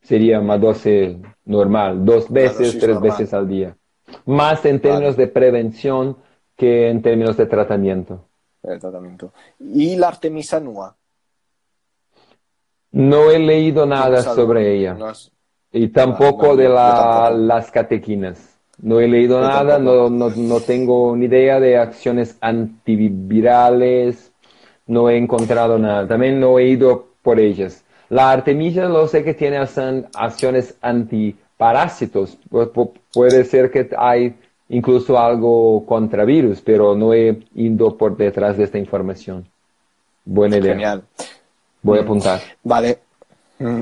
sería 0.03 0.39
una 0.39 0.55
dosis 0.59 1.17
normal, 1.45 2.05
dos 2.05 2.29
veces, 2.29 2.77
tres 2.77 2.93
normal. 2.93 3.09
veces 3.09 3.33
al 3.33 3.47
día. 3.47 3.75
Más 4.27 4.63
en 4.65 4.79
términos 4.79 5.15
Vale. 5.15 5.25
de 5.25 5.31
prevención 5.31 6.17
que 6.55 6.89
en 6.91 7.01
términos 7.01 7.37
de 7.37 7.47
tratamiento. 7.47 8.27
El 8.61 8.79
tratamiento. 8.79 9.33
Y 9.59 9.95
la 9.95 10.09
Artemisa 10.09 10.59
nua. 10.59 10.95
No 12.91 13.29
he 13.31 13.39
leído 13.39 13.85
nada 13.85 14.23
sobre 14.23 14.75
ella. 14.75 14.93
No 14.93 15.05
has- 15.07 15.31
Y 15.71 15.89
tampoco 15.89 16.49
Vale, 16.49 16.63
de 16.63 16.69
la- 16.69 17.29
las 17.31 17.69
catequinas. 17.69 18.57
No 18.81 18.99
he 18.99 19.07
leído 19.07 19.39
Yo 19.41 19.47
nada, 19.47 19.77
no, 19.77 20.09
no, 20.09 20.29
no 20.29 20.59
tengo 20.61 21.15
ni 21.15 21.25
idea 21.25 21.59
de 21.59 21.77
acciones 21.77 22.37
antivirales, 22.41 24.31
no 24.87 25.09
he 25.09 25.17
encontrado 25.17 25.77
nada. 25.77 26.07
También 26.07 26.39
no 26.39 26.57
he 26.57 26.69
ido 26.69 27.07
por 27.21 27.39
ellas. 27.39 27.83
La 28.09 28.31
artemisia 28.31 28.85
lo 28.85 29.07
sé 29.07 29.23
que 29.23 29.33
tiene 29.35 29.57
acciones 29.57 30.75
antiparásitos. 30.81 32.37
Pu- 32.49 32.71
pu- 32.71 32.91
puede 33.13 33.43
ser 33.43 33.69
que 33.69 33.89
hay 33.97 34.33
incluso 34.69 35.19
algo 35.19 35.85
contra 35.85 36.25
virus, 36.25 36.61
pero 36.61 36.95
no 36.95 37.13
he 37.13 37.39
ido 37.55 37.95
por 37.97 38.15
detrás 38.17 38.57
de 38.57 38.63
esta 38.63 38.77
información. 38.79 39.45
Buena 40.25 40.57
idea. 40.57 40.73
Genial. 40.73 41.03
Voy 41.81 41.99
a 41.99 42.01
apuntar. 42.01 42.41
Vale. 42.63 42.99
Mm. 43.59 43.81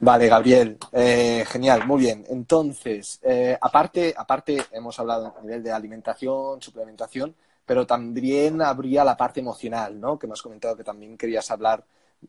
Vale, 0.00 0.28
Gabriel. 0.28 0.78
Eh, 0.92 1.44
genial, 1.46 1.86
muy 1.86 2.00
bien. 2.00 2.24
Entonces, 2.28 3.20
eh, 3.22 3.56
aparte, 3.60 4.12
aparte, 4.16 4.64
hemos 4.72 4.98
hablado 4.98 5.34
a 5.38 5.42
nivel 5.42 5.62
de 5.62 5.72
alimentación, 5.72 6.60
suplementación, 6.60 7.34
pero 7.64 7.86
también 7.86 8.60
habría 8.60 9.04
la 9.04 9.16
parte 9.16 9.40
emocional, 9.40 9.98
¿no? 10.00 10.18
Que 10.18 10.26
me 10.26 10.32
has 10.32 10.42
comentado 10.42 10.76
que 10.76 10.84
también 10.84 11.16
querías 11.16 11.50
hablar 11.50 11.84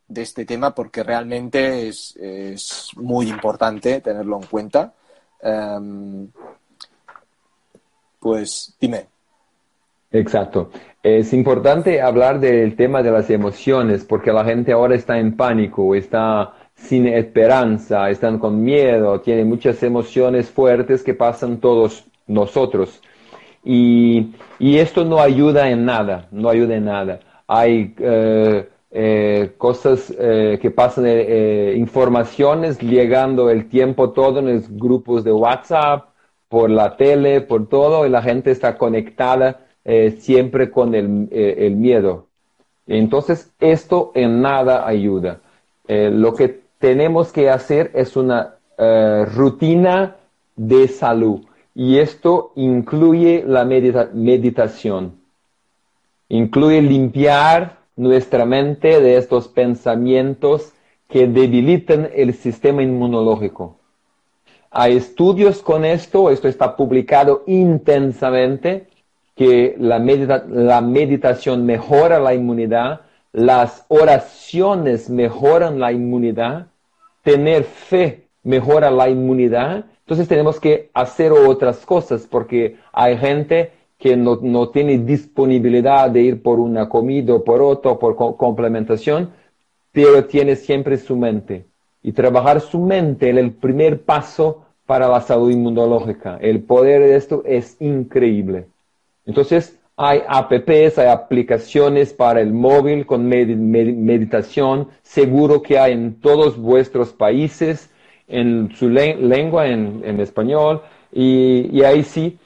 de 0.07 0.21
este 0.21 0.45
tema 0.45 0.75
porque 0.75 1.03
realmente 1.03 1.87
es, 1.87 2.15
es 2.17 2.89
muy 2.95 3.29
importante 3.29 4.01
tenerlo 4.01 4.37
en 4.37 4.47
cuenta. 4.47 4.93
Em, 5.41 6.29
pues 8.19 8.75
dime. 8.79 9.14
Exacto. 10.15 10.69
Es 11.03 11.33
importante 11.33 12.01
hablar 12.01 12.39
del 12.39 12.75
tema 12.75 13.03
de 13.03 13.11
las 13.11 13.29
emociones 13.29 14.05
porque 14.05 14.31
la 14.31 14.45
gente 14.45 14.71
ahora 14.71 14.95
está 14.95 15.19
en 15.19 15.35
pánico, 15.35 15.93
está 15.93 16.53
sin 16.73 17.07
esperanza, 17.07 18.09
están 18.09 18.39
con 18.39 18.61
miedo, 18.63 19.19
tienen 19.21 19.47
muchas 19.49 19.83
emociones 19.83 20.49
fuertes 20.49 21.03
que 21.03 21.13
pasan 21.13 21.59
todos 21.59 22.05
nosotros. 22.27 23.01
Y, 23.63 24.33
y 24.59 24.77
esto 24.77 25.03
no 25.05 25.19
ayuda 25.19 25.69
en 25.69 25.85
nada, 25.85 26.27
no 26.31 26.49
ayuda 26.49 26.75
en 26.75 26.85
nada. 26.85 27.19
Hay 27.47 27.93
eh, 27.99 28.69
eh, 28.91 29.53
cosas 29.57 30.13
eh, 30.17 30.59
que 30.61 30.71
pasan, 30.71 31.05
eh, 31.07 31.73
informaciones 31.77 32.79
llegando 32.79 33.49
el 33.49 33.67
tiempo 33.69 34.11
todo 34.11 34.39
en 34.39 34.53
los 34.53 34.69
grupos 34.69 35.23
de 35.25 35.33
WhatsApp, 35.33 36.09
por 36.47 36.69
la 36.69 36.95
tele, 36.95 37.41
por 37.41 37.67
todo, 37.67 38.05
y 38.05 38.09
la 38.09 38.21
gente 38.21 38.51
está 38.51 38.77
conectada 38.77 39.64
eh, 39.85 40.17
siempre 40.19 40.69
con 40.69 40.93
el, 40.95 41.29
eh, 41.31 41.55
el 41.59 41.75
miedo. 41.75 42.25
Entonces, 42.87 43.51
esto 43.59 44.11
en 44.15 44.41
nada 44.41 44.85
ayuda. 44.87 45.39
Eh, 45.87 46.09
lo 46.11 46.33
que 46.33 46.61
tenemos 46.79 47.31
que 47.31 47.49
hacer 47.49 47.91
es 47.93 48.15
una 48.17 48.51
rutina 49.33 50.17
de 50.57 50.89
salud 50.89 51.45
y 51.73 51.99
esto 51.99 52.51
incluye 52.55 53.41
la 53.47 53.63
medita- 53.63 54.09
meditación. 54.13 55.13
Incluye 56.27 56.81
limpiar 56.81 57.77
nuestra 57.95 58.45
mente 58.45 58.99
de 58.99 59.15
estos 59.15 59.47
pensamientos 59.47 60.73
que 61.07 61.27
debilitan 61.27 62.09
el 62.13 62.33
sistema 62.33 62.83
inmunológico. 62.83 63.77
Hay 64.71 64.97
estudios 64.97 65.61
con 65.61 65.85
esto, 65.85 66.29
esto 66.29 66.49
está 66.49 66.75
publicado 66.75 67.43
intensamente, 67.47 68.87
que 69.35 69.75
la, 69.79 69.99
medita- 69.99 70.45
la 70.47 70.81
meditación 70.81 71.65
mejora 71.65 72.19
la 72.19 72.33
inmunidad, 72.33 73.01
las 73.33 73.85
oraciones 73.89 75.09
mejoran 75.09 75.79
la 75.79 75.91
inmunidad, 75.91 76.67
tener 77.23 77.63
fe 77.63 78.27
mejora 78.43 78.91
la 78.91 79.09
inmunidad. 79.09 79.85
Entonces 79.99 80.27
tenemos 80.27 80.59
que 80.59 80.89
hacer 80.93 81.31
otras 81.31 81.85
cosas 81.85 82.27
porque 82.29 82.77
hay 82.93 83.17
gente 83.17 83.71
que 83.97 84.15
no, 84.15 84.39
no 84.41 84.69
tiene 84.69 84.99
disponibilidad 84.99 86.09
de 86.09 86.21
ir 86.21 86.41
por 86.41 86.59
una 86.59 86.87
comida 86.89 87.33
o 87.33 87.43
por 87.43 87.61
otra, 87.61 87.95
por 87.95 88.15
co- 88.15 88.37
complementación, 88.37 89.31
pero 89.91 90.25
tiene 90.25 90.55
siempre 90.55 90.97
su 90.97 91.15
mente. 91.17 91.65
Y 92.03 92.11
trabajar 92.11 92.61
su 92.61 92.79
mente 92.79 93.29
es 93.31 93.37
el 93.37 93.51
primer 93.51 94.01
paso 94.03 94.65
para 94.85 95.07
la 95.07 95.21
salud 95.21 95.49
inmunológica. 95.49 96.37
El 96.39 96.61
poder 96.61 97.01
de 97.01 97.15
esto 97.15 97.41
es 97.45 97.77
increíble. 97.81 98.67
Entonces, 99.25 99.79
hay 99.97 100.21
apps, 100.27 100.97
hay 100.97 101.07
aplicaciones 101.07 102.13
para 102.13 102.41
el 102.41 102.51
móvil 102.53 103.05
con 103.05 103.29
med- 103.29 103.55
med- 103.57 103.95
meditación. 103.95 104.89
Seguro 105.01 105.61
que 105.61 105.79
hay 105.79 105.93
en 105.93 106.19
todos 106.19 106.57
vuestros 106.57 107.13
países, 107.13 107.89
en 108.27 108.71
su 108.75 108.89
le- 108.89 109.15
lengua, 109.15 109.67
en, 109.67 110.01
español. 110.19 110.81
Y, 111.11 111.69
ahí 111.83 112.03
sí, 112.03 112.37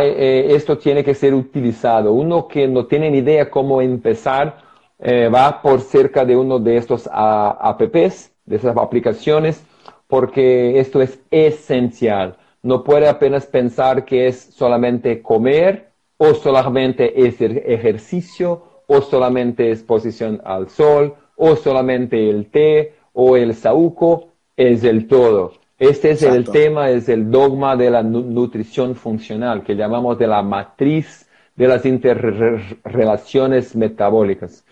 eh, 0.00 0.48
esto 0.50 0.76
tiene 0.78 1.02
que 1.04 1.14
ser 1.14 1.34
utilizado. 1.34 2.12
Uno 2.12 2.46
que 2.48 2.68
no 2.68 2.86
tiene 2.86 3.10
ni 3.10 3.18
idea 3.18 3.50
cómo 3.50 3.80
empezar, 3.80 4.58
eh, 4.98 5.28
va 5.28 5.62
por 5.62 5.80
cerca 5.80 6.24
de 6.24 6.36
uno 6.36 6.58
de 6.58 6.76
estos 6.76 7.08
a- 7.12 7.50
apps, 7.70 8.32
de 8.44 8.56
esas 8.56 8.76
aplicaciones, 8.76 9.64
porque 10.06 10.78
esto 10.80 11.00
es 11.02 11.20
esencial. 11.30 12.36
No 12.62 12.82
puede 12.82 13.08
apenas 13.08 13.46
pensar 13.46 14.04
que 14.04 14.26
es 14.26 14.40
solamente 14.54 15.22
comer 15.22 15.87
o 16.18 16.34
solamente 16.34 17.26
es 17.26 17.40
ejercicio 17.40 18.62
o 18.86 19.00
solamente 19.00 19.70
exposición 19.70 20.40
al 20.44 20.68
sol 20.68 21.14
o 21.36 21.56
solamente 21.56 22.28
el 22.28 22.46
té 22.50 22.94
o 23.12 23.36
el 23.36 23.54
saúco, 23.54 24.28
es 24.56 24.84
el 24.84 25.08
todo. 25.08 25.52
Este 25.78 26.10
es 26.10 26.22
el 26.22 26.44
tema, 26.44 26.90
es 26.90 27.08
el 27.08 27.30
dogma 27.30 27.76
de 27.76 27.90
la 27.90 28.02
nutrición 28.02 28.96
funcional, 28.96 29.62
que 29.62 29.76
llamamos 29.76 30.18
de 30.18 30.26
la 30.26 30.42
matriz 30.42 31.28
de 31.54 31.68
las 31.68 31.84
interrelaciones 31.84 33.74
metabólicas. 33.76 34.64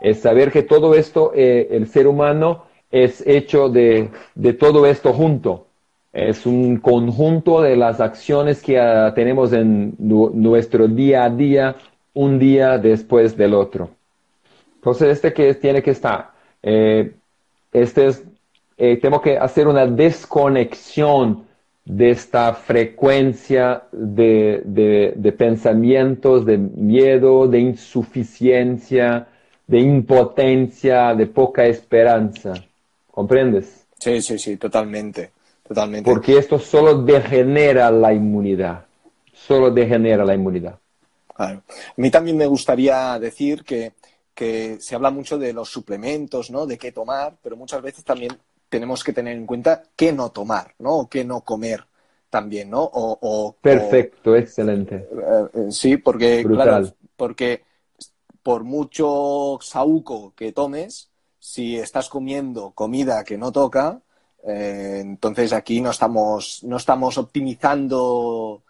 Es 0.00 0.20
saber 0.20 0.52
que 0.52 0.62
todo 0.62 0.94
esto, 0.94 1.32
eh, 1.34 1.68
el 1.70 1.86
ser 1.86 2.06
humano 2.06 2.64
es 2.90 3.26
hecho 3.26 3.68
de, 3.68 4.10
todo 4.58 4.86
esto 4.86 5.12
junto. 5.12 5.63
Es 6.14 6.46
un 6.46 6.76
conjunto 6.76 7.60
de 7.60 7.76
las 7.76 8.00
acciones 8.00 8.62
que 8.62 8.78
ah, 8.78 9.12
tenemos 9.14 9.52
en 9.52 9.94
nuestro 9.98 10.86
día 10.86 11.24
a 11.24 11.30
día, 11.30 11.74
un 12.14 12.38
día 12.38 12.78
después 12.78 13.36
del 13.36 13.52
otro. 13.52 13.90
Entonces, 14.76 15.08
este 15.08 15.32
que 15.32 15.52
tiene 15.54 15.82
que 15.82 15.90
estar. 15.90 16.30
Eh, 16.62 17.12
este 17.72 18.06
es, 18.06 18.22
eh, 18.78 18.96
tengo 18.98 19.20
que 19.20 19.36
hacer 19.36 19.66
una 19.66 19.86
desconexión 19.86 21.44
de 21.84 22.10
esta 22.10 22.54
frecuencia 22.54 23.82
de, 23.92 24.62
de, 24.64 25.32
pensamientos, 25.32 26.46
de 26.46 26.56
miedo, 26.56 27.46
de 27.48 27.58
insuficiencia, 27.58 29.26
de 29.66 29.80
impotencia, 29.80 31.14
de 31.14 31.26
poca 31.26 31.66
esperanza. 31.66 32.54
¿Comprendes? 33.10 33.84
Sí, 33.98 34.22
sí, 34.22 34.38
sí, 34.38 34.56
totalmente, 34.56 35.30
totalmente. 35.66 36.08
Porque 36.08 36.38
esto 36.38 36.58
solo 36.58 37.02
degenera 37.02 37.90
la 37.90 38.12
inmunidad, 38.12 38.84
solo 39.32 39.70
degenera 39.70 40.24
la 40.24 40.34
inmunidad. 40.34 40.78
Claro. 41.34 41.62
A 41.68 41.94
mí 41.96 42.10
también 42.10 42.36
me 42.36 42.46
gustaría 42.46 43.18
decir 43.18 43.64
que, 43.64 43.94
que 44.34 44.76
se 44.80 44.94
habla 44.94 45.10
mucho 45.10 45.36
de 45.38 45.52
los 45.52 45.68
suplementos, 45.68 46.50
¿no? 46.50 46.66
De 46.66 46.78
qué 46.78 46.92
tomar, 46.92 47.36
pero 47.42 47.56
muchas 47.56 47.82
veces 47.82 48.04
también 48.04 48.38
tenemos 48.68 49.02
que 49.02 49.12
tener 49.12 49.36
en 49.36 49.46
cuenta 49.46 49.82
qué 49.96 50.12
no 50.12 50.30
tomar, 50.30 50.74
¿no? 50.78 50.98
O 50.98 51.08
qué 51.08 51.24
no 51.24 51.40
comer 51.42 51.84
también, 52.30 52.70
¿no? 52.70 52.82
O, 52.82 53.56
Perfecto, 53.60 54.34
excelente. 54.34 54.96
Eh, 54.96 55.48
eh, 55.54 55.66
sí, 55.70 55.96
porque, 55.96 56.44
claro, 56.44 56.92
porque 57.16 57.62
por 58.42 58.64
mucho 58.64 59.58
saúco 59.60 60.34
que 60.34 60.50
tomes, 60.52 61.10
si 61.38 61.76
estás 61.76 62.08
comiendo 62.08 62.72
comida 62.72 63.22
que 63.22 63.38
no 63.38 63.52
toca, 63.52 64.00
eh, 64.46 65.00
entonces 65.00 65.52
aquí 65.52 65.80
no 65.80 65.90
estamos, 65.90 66.62
no 66.64 66.76
estamos 66.76 67.16
optimizando 67.18 68.62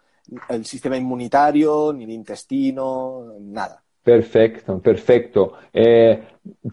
el 0.49 0.65
sistema 0.65 0.97
inmunitario, 0.97 1.93
ni 1.93 2.05
el 2.05 2.11
intestino, 2.11 3.33
nada. 3.39 3.81
Perfecto, 4.03 4.79
perfecto. 4.79 5.53
Eh, 5.73 6.21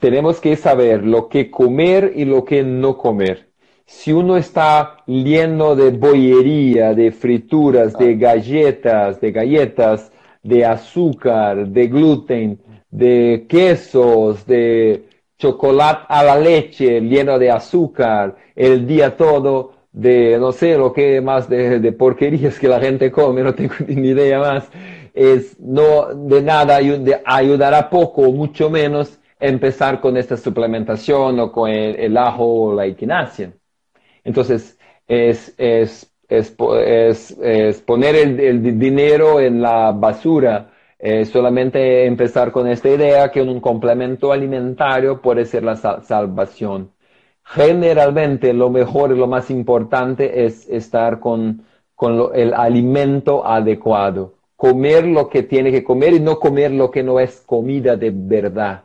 tenemos 0.00 0.40
que 0.40 0.55
saber 0.57 1.03
lo 1.03 1.28
que 1.28 1.50
comer 1.50 2.12
y 2.14 2.24
lo 2.24 2.44
que 2.44 2.62
no 2.62 2.96
comer. 2.96 3.48
Si 3.86 4.12
uno 4.12 4.36
está 4.36 4.98
lleno 5.07 5.74
de 5.74 5.90
bollería, 5.90 6.94
de 6.94 7.11
frituras, 7.11 7.94
de 7.94 8.16
galletas, 8.16 9.20
de 9.20 9.32
galletas, 9.32 10.12
de 10.42 10.64
azúcar, 10.64 11.68
de 11.68 11.88
gluten, 11.88 12.61
de 12.90 13.46
quesos, 13.48 14.46
de 14.46 15.09
chocolate 15.43 16.05
a 16.09 16.22
la 16.22 16.38
leche 16.38 17.01
lleno 17.01 17.36
de 17.36 17.51
azúcar, 17.51 18.36
el 18.55 18.86
día 18.86 19.16
todo 19.16 19.72
de, 19.90 20.38
no 20.38 20.53
sé, 20.53 20.78
lo 20.78 20.93
que 20.93 21.20
más 21.20 21.49
de, 21.49 21.93
porquerías 21.93 22.61
que 22.61 22.68
la 22.68 22.78
gente 22.78 23.11
come, 23.11 23.43
no 23.43 23.53
tengo 23.53 23.74
ni 23.88 24.11
idea 24.11 24.38
más, 24.38 24.70
es 25.12 25.59
no 25.59 26.14
de 26.14 26.43
nada 26.43 26.78
ayudará 27.24 27.90
poco 27.90 28.22
o 28.22 28.32
mucho 28.32 28.70
menos 28.70 29.18
empezar 29.40 30.01
con 30.01 30.16
esta 30.16 30.36
suplementación 30.36 31.40
o 31.40 31.51
con 31.51 31.68
el, 31.68 32.16
ajo 32.16 32.45
o 32.45 32.74
la 32.74 32.86
equinacia. 32.86 33.53
Entonces, 34.22 34.78
es, 35.09 35.53
es, 35.59 36.09
es, 36.28 37.82
poner 37.84 38.14
el 38.14 38.78
dinero 38.78 39.40
en 39.40 39.61
la 39.61 39.90
basura 39.90 40.71
eh, 41.05 41.24
solamente 41.24 42.07
empezar 42.07 42.53
con 42.53 42.68
esta 42.68 42.88
idea 42.88 43.32
que 43.32 43.42
un 43.42 43.59
complemento 43.59 44.30
alimentario 44.30 45.20
puede 45.20 45.44
ser 45.46 45.64
la 45.64 45.74
salvación. 45.74 46.92
Generalmente 47.42 48.53
lo 48.53 48.70
mejor 48.70 49.11
y 49.11 49.18
lo 49.18 49.26
más 49.26 49.50
importante 49.50 50.44
es 50.44 50.68
estar 50.68 51.18
con, 51.18 51.64
el 52.34 52.55
alimento 52.55 53.44
adecuado. 53.44 54.34
Comer 54.55 55.05
lo 55.05 55.28
que 55.28 55.42
tiene 55.42 55.72
que 55.72 55.82
comer 55.82 56.12
y 56.14 56.20
no 56.20 56.38
comer 56.38 56.70
lo 56.70 56.88
que 56.88 57.03
no 57.03 57.18
es 57.18 57.40
comida 57.40 57.96
de 57.96 58.12
verdad. 58.14 58.84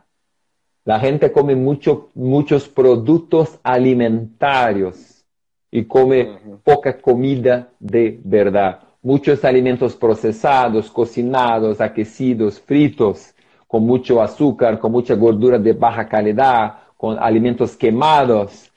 La 0.85 0.99
gente 0.99 1.31
come 1.31 1.55
mucho, 1.55 2.09
muchos 2.15 2.67
productos 2.67 3.59
alimentarios 3.61 5.23
y 5.69 5.85
come 5.85 6.39
poca 6.63 6.99
comida 6.99 7.69
de 7.79 8.19
verdad 8.23 8.86
muchos 9.01 9.43
alimentos 9.45 9.95
procesados, 9.95 10.89
cocinados, 10.91 11.81
aquecidos, 11.81 12.59
fritos, 12.59 13.33
con 13.67 13.85
mucho 13.85 14.21
azúcar, 14.21 14.79
con 14.79 14.91
mucha 14.91 15.15
gordura 15.15 15.59
de 15.59 15.73
baja 15.73 16.07
calidad, 16.07 16.75
con 16.95 17.17
alimentos 17.19 17.75
quemados. 17.75 18.71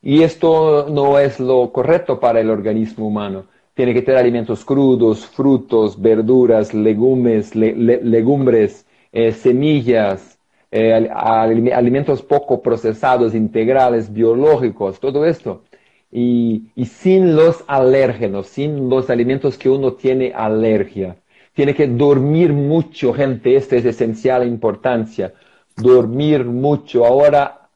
Y 0.00 0.22
esto 0.22 0.88
no 0.90 1.18
es 1.18 1.40
lo 1.40 1.70
correcto 1.72 2.18
para 2.20 2.40
el 2.40 2.50
organismo 2.50 3.06
humano. 3.06 3.46
Tiene 3.74 3.94
que 3.94 4.02
tener 4.02 4.20
alimentos 4.20 4.64
crudos, 4.64 5.26
frutos, 5.26 6.00
verduras, 6.00 6.74
legumes, 6.74 7.54
legumbres, 7.54 8.86
eh, 9.12 9.32
semillas, 9.32 10.38
eh, 10.70 11.08
alimentos 11.12 12.22
poco 12.22 12.60
procesados, 12.60 13.34
integrales, 13.34 14.12
biológicos, 14.12 14.98
todo 15.00 15.24
esto 15.24 15.62
y, 16.10 16.70
sin 16.84 17.36
los 17.36 17.64
alérgenos, 17.66 18.48
sin 18.48 18.88
los 18.88 19.10
alimentos 19.10 19.58
que 19.58 19.68
uno 19.68 19.92
tiene 19.92 20.32
alergia. 20.34 21.16
Tiene 21.52 21.74
que 21.74 21.86
dormir 21.86 22.52
mucho, 22.52 23.12
gente, 23.12 23.56
esto 23.56 23.76
es 23.76 23.84
esencial 23.84 24.46
importancia. 24.46 25.34
Dormir 25.76 26.44
mucho. 26.44 27.04
Ahora 27.04 27.68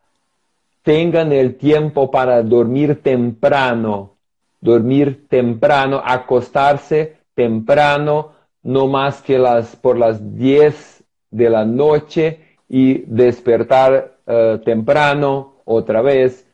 tengan 0.83 1.33
el 1.33 1.57
tiempo 1.57 2.11
para 2.11 2.43
dormir 2.43 3.03
temprano, 3.03 4.17
dormir 4.61 5.27
temprano, 5.29 6.01
acostarse 6.05 7.17
temprano, 7.35 8.33
no 8.63 8.87
más 8.87 9.23
que 9.23 9.39
las 9.39 9.77
por 9.77 9.99
las 9.99 10.37
10 10.37 11.05
de 11.31 11.51
la 11.51 11.65
noche 11.65 12.41
y 12.69 12.99
despertar 13.07 14.17
eh, 14.27 14.61
temprano 14.65 15.57
otra 15.65 16.03
vez 16.03 16.52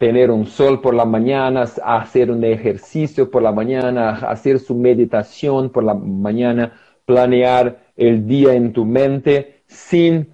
tener 0.00 0.30
un 0.30 0.46
sol 0.46 0.80
por 0.80 0.94
la 0.94 1.04
mañana, 1.04 1.66
hacer 1.84 2.30
un 2.30 2.42
ejercicio 2.42 3.30
por 3.30 3.42
la 3.42 3.52
mañana, 3.52 4.12
hacer 4.30 4.58
su 4.58 4.74
meditación 4.74 5.68
por 5.68 5.84
la 5.84 5.92
mañana, 5.92 6.72
planear 7.04 7.80
el 7.98 8.26
día 8.26 8.54
en 8.54 8.72
tu 8.72 8.86
mente 8.86 9.60
sin 9.66 10.30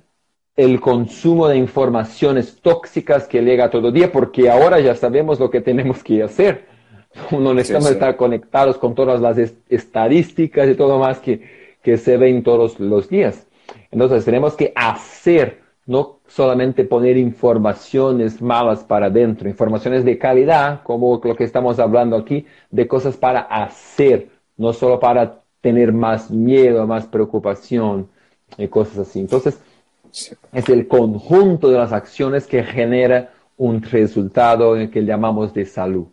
el 0.57 0.79
consumo 0.79 1.49
de 1.49 1.57
informaciones 1.57 2.61
tóxicas 2.63 3.27
que 3.27 3.43
llega 3.43 3.69
todo 3.69 3.91
día, 3.91 4.13
porque 4.13 4.49
ahora 4.49 4.79
ya 4.79 4.95
sabemos 4.95 5.41
lo 5.41 5.51
que 5.51 5.61
tenemos 5.61 6.05
que 6.05 6.23
hacer. 6.23 6.67
No 7.33 7.53
necesitamos 7.53 7.91
estar 7.91 8.17
conectados 8.17 8.79
con 8.79 8.95
todas 8.95 9.21
las 9.21 9.37
estadísticas 9.69 10.71
y 10.71 10.77
todo 10.77 11.01
más 11.01 11.19
que, 11.19 11.43
que 11.83 11.97
se 11.97 12.17
ven 12.17 12.45
todos 12.45 12.79
los 12.79 13.09
días. 13.09 13.49
Entonces 13.91 14.25
tenemos 14.25 14.55
que 14.55 14.73
hacer 14.77 15.66
no 15.87 16.19
solamente 16.27 16.85
poner 16.85 17.17
informaciones 17.17 18.43
malas 18.43 18.83
para 18.83 19.07
adentro, 19.07 19.49
informaciones 19.49 20.05
de 20.05 20.19
calidad, 20.19 20.83
como 20.83 21.21
lo 21.23 21.37
que 21.37 21.45
estamos 21.45 21.79
hablando 21.79 22.17
aquí, 22.17 22.45
de 22.71 22.89
cosas 22.89 23.17
para 23.17 23.41
hacer, 23.41 24.29
no 24.57 24.73
solo 24.73 24.99
para 24.99 25.43
tener 25.61 25.93
más 25.93 26.31
miedo, 26.31 26.87
más 26.87 27.07
preocupación 27.07 28.09
y 28.59 28.67
cosas 28.69 28.99
así. 28.99 29.21
Entonces, 29.21 29.59
es 30.53 30.69
el 30.69 30.89
conjunto 30.89 31.71
de 31.71 31.79
las 31.79 31.93
acciones 31.93 32.47
que 32.47 32.65
genera 32.65 33.33
un 33.57 33.83
resultado 33.83 34.75
que 34.91 35.05
llamamos 35.05 35.55
de 35.55 35.67
salud. 35.67 36.07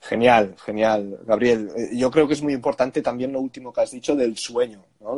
Genial, 0.00 0.54
genial, 0.64 1.18
Gabriel. 1.24 1.70
Eh, 1.76 1.90
yo 1.96 2.10
creo 2.10 2.26
que 2.26 2.34
es 2.34 2.42
muy 2.42 2.54
importante 2.54 3.02
también 3.02 3.32
lo 3.32 3.40
último 3.40 3.72
que 3.72 3.82
has 3.82 3.90
dicho 3.92 4.16
del 4.16 4.36
sueño. 4.36 4.82
¿no? 5.00 5.16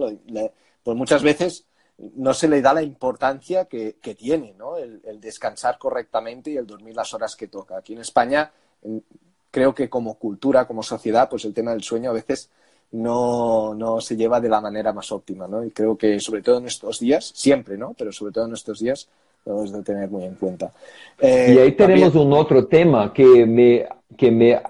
Pues 0.83 0.97
muchas 0.97 1.23
veces 1.23 1.67
no 1.99 2.35
se 2.35 2.49
le 2.49 2.61
da 2.61 2.75
la 2.75 2.83
importancia 2.83 3.67
que, 3.67 3.95
tiene, 4.19 4.55
¿no? 4.59 4.77
El, 4.77 5.21
descansar 5.21 5.79
correctamente 5.79 6.51
y 6.51 6.57
el 6.57 6.67
dormir 6.67 6.97
las 6.97 7.15
horas 7.15 7.37
que 7.37 7.49
toca. 7.49 7.79
Aquí 7.79 7.93
en 7.93 8.01
España, 8.01 8.51
creo 9.51 9.75
que 9.75 9.89
como 9.89 10.15
cultura, 10.15 10.67
como 10.67 10.83
sociedad, 10.83 11.29
pues 11.29 11.45
el 11.45 11.55
tema 11.55 11.71
del 11.71 11.83
sueño 11.83 12.11
a 12.11 12.15
veces 12.15 12.51
no, 12.93 13.75
no, 13.75 14.01
se 14.01 14.17
lleva 14.17 14.41
de 14.41 14.49
la 14.49 14.61
manera 14.61 14.93
más 14.93 15.11
óptima, 15.13 15.47
¿no? 15.47 15.65
Y 15.65 15.71
creo 15.71 15.97
que 15.97 16.19
sobre 16.21 16.43
todo 16.43 16.59
en 16.59 16.67
estos 16.67 16.99
días, 16.99 17.33
siempre, 17.35 17.77
¿no? 17.77 17.95
Pero 17.97 18.13
sobre 18.13 18.33
todo 18.33 18.47
en 18.47 18.55
estos 18.55 18.81
días, 18.81 19.09
debes 19.45 19.73
de 19.73 19.83
tener 19.83 20.11
muy 20.11 20.25
en 20.25 20.35
cuenta. 20.35 20.73
Eh, 21.19 21.55
y 21.55 21.59
ahí 21.59 21.73
tenemos 21.73 22.15
un 22.15 22.33
otro 22.33 22.67
tema 22.67 23.13
que 23.13 23.47
me, 23.47 23.87
que 24.17 24.31
me 24.31 24.61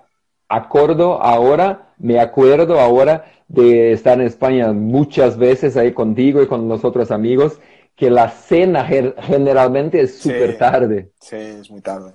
acuerdo 0.55 1.23
ahora, 1.23 1.89
me 1.99 2.21
acuerdo 2.21 2.81
ahora 2.81 3.25
de 3.49 3.93
estar 3.93 4.21
en 4.21 4.27
España 4.27 4.73
muchas 4.73 5.37
veces 5.37 5.77
ahí 5.77 5.93
contigo 5.93 6.43
y 6.43 6.47
con 6.47 6.69
los 6.69 6.85
otros 6.85 7.11
amigos, 7.11 7.61
que 7.97 8.11
la 8.11 8.29
cena 8.31 8.85
generalmente 8.85 10.01
es 10.01 10.19
súper 10.19 10.59
tarde. 10.59 11.11
Sí, 11.21 11.37
es 11.37 11.71
muy 11.71 11.81
tarde. 11.81 12.13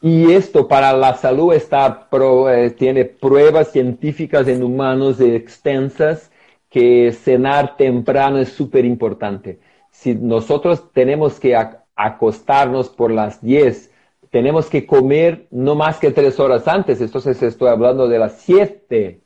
Y 0.00 0.32
esto 0.32 0.68
para 0.68 0.92
la 0.92 1.14
salud 1.14 1.52
está 1.54 2.08
eh, 2.12 2.70
tiene 2.70 3.06
pruebas 3.06 3.72
científicas 3.72 4.46
en 4.46 4.62
humanos 4.62 5.20
extensas 5.20 6.30
que 6.68 7.12
cenar 7.12 7.76
temprano 7.76 8.38
es 8.38 8.50
súper 8.50 8.84
importante. 8.84 9.58
Si 9.90 10.14
nosotros 10.14 10.92
tenemos 10.92 11.40
que 11.40 11.56
acostarnos 11.96 12.90
por 12.90 13.10
las 13.10 13.42
10, 13.42 13.90
tenemos 14.36 14.68
que 14.68 14.84
comer 14.84 15.46
no 15.50 15.74
más 15.74 15.96
que 15.96 16.10
tres 16.10 16.38
horas 16.38 16.68
antes. 16.68 17.00
Entonces 17.00 17.42
estoy 17.42 17.70
hablando 17.70 18.06
de 18.06 18.18
las 18.18 18.38
7, 18.42 19.22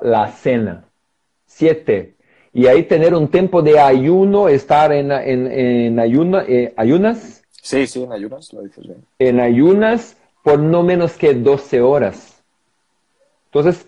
la 0.00 0.28
cena. 0.28 0.86
7. 1.44 2.14
Y 2.54 2.66
ahí 2.66 2.84
tener 2.84 3.14
un 3.14 3.28
tiempo 3.28 3.60
de 3.60 3.78
ayuno, 3.78 4.48
estar 4.48 4.94
en, 4.94 5.12
en, 5.12 5.46
en 5.52 5.98
eh, 5.98 6.72
ayunas. 6.74 7.44
Sí, 7.50 7.86
sí, 7.86 8.02
en 8.02 8.12
ayunas, 8.14 8.50
lo 8.54 8.62
dices 8.62 8.86
bien. 8.86 9.04
En 9.18 9.40
ayunas 9.40 10.16
por 10.42 10.58
no 10.58 10.82
menos 10.82 11.18
que 11.18 11.34
12 11.34 11.82
horas. 11.82 12.42
Entonces, 13.52 13.86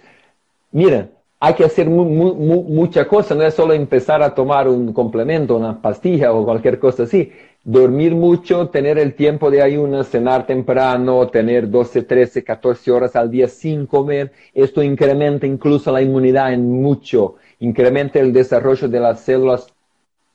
mira, 0.70 1.08
hay 1.41 1.55
que 1.55 1.64
hacer 1.64 1.89
mucha 1.89 3.07
cosa, 3.07 3.34
no 3.34 3.43
es 3.45 3.55
solo 3.55 3.72
empezar 3.72 4.22
a 4.22 4.34
tomar 4.34 4.68
un 4.68 4.93
complemento, 4.93 5.57
una 5.57 5.80
pastilla 5.80 6.32
o 6.32 6.45
cualquier 6.45 6.78
cosa 6.78 7.05
así. 7.05 7.32
Dormir 7.62 8.14
mucho, 8.14 8.68
tener 8.68 8.99
el 8.99 9.14
tiempo 9.14 9.51
de 9.51 9.62
ayunas, 9.62 10.09
cenar 10.09 10.47
temprano, 10.47 11.28
tener 11.28 11.70
12, 11.70 12.03
13, 12.03 12.43
14 12.43 12.91
horas 12.91 13.14
al 13.14 13.30
día 13.30 13.47
sin 13.47 13.86
comer. 13.86 14.32
Esto 14.55 14.82
incrementa 14.82 15.47
incluso 15.47 15.93
la 15.93 16.03
inmunidad 16.03 16.53
en 16.53 16.70
mucho, 16.82 17.36
incrementa 17.61 18.18
el 18.18 18.32
desarrollo 18.32 18.89
de 18.89 19.01
las 19.01 19.20
células 19.20 19.68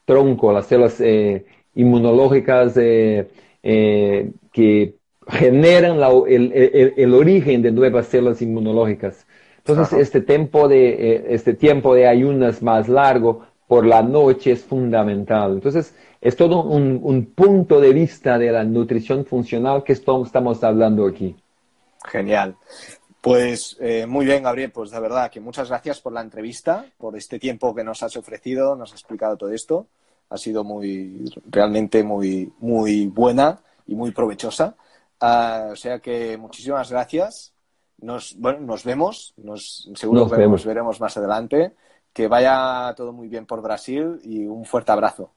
tronco, 0.05 0.53
las 0.53 0.67
células 0.67 0.99
eh, 1.01 1.45
inmunológicas 1.75 2.77
eh, 2.77 3.27
eh, 3.61 4.31
que 4.51 4.95
generan 5.27 5.97
el, 6.27 7.13
origen 7.13 7.61
de 7.61 7.71
nuevas 7.71 8.07
células 8.07 8.41
inmunológicas. 8.41 9.25
Entonces, 9.65 9.99
este 9.99 10.21
tiempo, 10.21 10.67
de, 10.67 10.89
eh, 10.89 11.25
este 11.29 11.53
tiempo 11.53 11.95
de 11.95 12.07
ayunas 12.07 12.61
más 12.61 12.89
largo 12.89 13.45
por 13.67 13.85
la 13.85 14.01
noche 14.01 14.51
es 14.51 14.63
fundamental. 14.63 15.53
Entonces, 15.53 15.95
es 16.19 16.35
todo 16.35 16.63
un, 16.63 17.33
punto 17.33 17.79
de 17.79 17.93
vista 17.93 18.37
de 18.37 18.51
la 18.51 18.63
nutrición 18.63 19.25
funcional 19.25 19.83
que 19.83 19.93
estamos 19.93 20.63
hablando 20.63 21.07
aquí. 21.07 21.35
Genial. 22.05 22.57
Pues 23.21 23.77
eh, 23.79 24.05
muy 24.05 24.25
bien, 24.25 24.43
Gabriel, 24.43 24.71
pues 24.71 24.91
de 24.91 24.99
verdad 24.99 25.31
que 25.31 25.39
muchas 25.39 25.69
gracias 25.69 26.01
por 26.01 26.11
la 26.11 26.19
entrevista, 26.19 26.85
por 26.97 27.15
este 27.15 27.39
tiempo 27.39 27.73
que 27.73 27.85
nos 27.85 28.03
has 28.03 28.17
ofrecido, 28.17 28.75
nos 28.75 28.91
has 28.91 28.99
explicado 28.99 29.37
todo 29.37 29.49
esto. 29.49 29.87
Ha 30.29 30.37
sido 30.37 30.65
muy, 30.65 31.23
realmente 31.49 32.03
muy, 32.03 32.51
muy 32.59 33.07
buena 33.07 33.61
y 33.87 33.95
muy 33.95 34.11
provechosa. 34.11 34.75
Ah, 35.21 35.69
o 35.71 35.75
sea 35.77 35.99
que 35.99 36.35
muchísimas 36.37 36.91
gracias. 36.91 37.52
Nos, 38.03 38.35
bueno, 38.37 38.59
nos 38.59 38.83
vemos, 38.83 39.33
nos, 39.37 39.89
seguro 39.95 40.29
que 40.29 40.45
nos 40.45 40.65
veremos 40.65 40.99
más 40.99 41.15
adelante. 41.17 41.71
Que 42.11 42.27
vaya 42.27 42.93
todo 42.95 43.11
muy 43.11 43.27
bien 43.27 43.45
por 43.45 43.61
Brasil 43.61 44.19
y 44.23 44.45
un 44.45 44.65
fuerte 44.65 44.91
abrazo. 44.91 45.31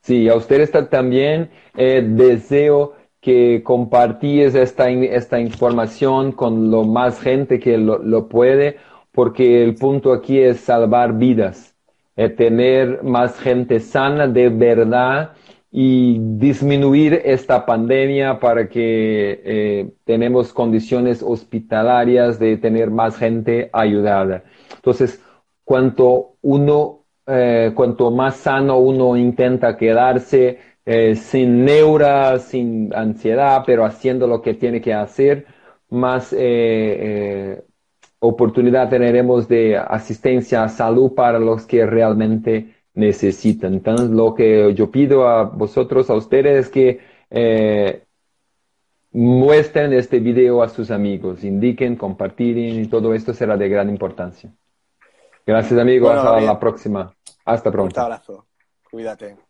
Sí, 0.00 0.28
a 0.28 0.34
ustedes 0.34 0.72
también 0.90 1.50
eh, 1.76 2.02
deseo 2.04 2.94
que 3.20 3.62
compartís 3.62 4.54
esta, 4.54 4.88
esta 4.88 5.38
información 5.38 6.32
con 6.32 6.70
lo 6.70 6.84
más 6.84 7.20
gente 7.20 7.60
que 7.60 7.76
lo, 7.76 8.28
puede, 8.28 8.78
porque 9.12 9.62
el 9.62 9.74
punto 9.74 10.12
aquí 10.12 10.38
es 10.38 10.60
salvar 10.60 11.12
vidas, 11.12 11.74
eh, 12.16 12.28
tener 12.28 13.02
más 13.02 13.38
gente 13.38 13.80
sana 13.80 14.26
de 14.26 14.48
verdad 14.48 15.32
y 15.70 16.18
disminuir 16.38 17.20
esta 17.24 17.66
pandemia 17.66 18.40
para 18.40 18.68
que 18.68 19.42
eh, 19.44 19.90
tenemos 20.04 20.52
condiciones 20.52 21.22
hospitalarias 21.22 22.38
de 22.38 22.56
tener 22.56 22.90
más 22.90 23.16
gente 23.16 23.68
ayudada. 23.72 24.44
Entonces, 24.74 25.22
cuanto 25.64 26.36
uno, 26.42 27.04
eh, 27.26 27.72
cuanto 27.74 28.10
más 28.10 28.36
sano 28.36 28.78
uno 28.78 29.16
intenta 29.16 29.76
quedarse 29.76 30.58
eh, 30.84 31.16
sin 31.16 31.64
neura, 31.64 32.38
sin 32.38 32.94
ansiedad, 32.94 33.62
pero 33.66 33.84
haciendo 33.84 34.26
lo 34.26 34.40
que 34.40 34.54
tiene 34.54 34.80
que 34.80 34.94
hacer, 34.94 35.46
más 35.90 36.34
oportunidad 38.18 38.88
tendremos 38.88 39.46
de 39.48 39.76
asistencia 39.76 40.64
a 40.64 40.68
salud 40.68 41.14
para 41.14 41.38
los 41.38 41.66
que 41.66 41.86
realmente 41.86 42.75
necesitan. 42.96 43.74
Entonces, 43.74 44.10
lo 44.10 44.34
que 44.34 44.74
yo 44.74 44.90
pido 44.90 45.28
a 45.28 45.44
vosotros, 45.44 46.10
a 46.10 46.14
ustedes, 46.14 46.66
es 46.66 46.68
que 46.70 47.00
eh, 47.30 48.02
muestren 49.12 49.92
este 49.92 50.18
video 50.18 50.62
a 50.62 50.68
sus 50.68 50.90
amigos, 50.90 51.44
indiquen, 51.44 51.96
compartir 51.96 52.58
y 52.58 52.86
todo 52.88 53.14
esto 53.14 53.32
será 53.32 53.56
de 53.56 53.68
gran 53.68 53.88
importancia. 53.88 54.50
Gracias 55.46 55.78
amigos, 55.78 56.10
hasta 56.10 56.40
la 56.40 56.58
próxima. 56.58 57.14
Hasta 57.44 57.70
pronto. 57.70 58.00
Un 58.00 58.04
abrazo. 58.04 58.46
Cuídate. 58.90 59.45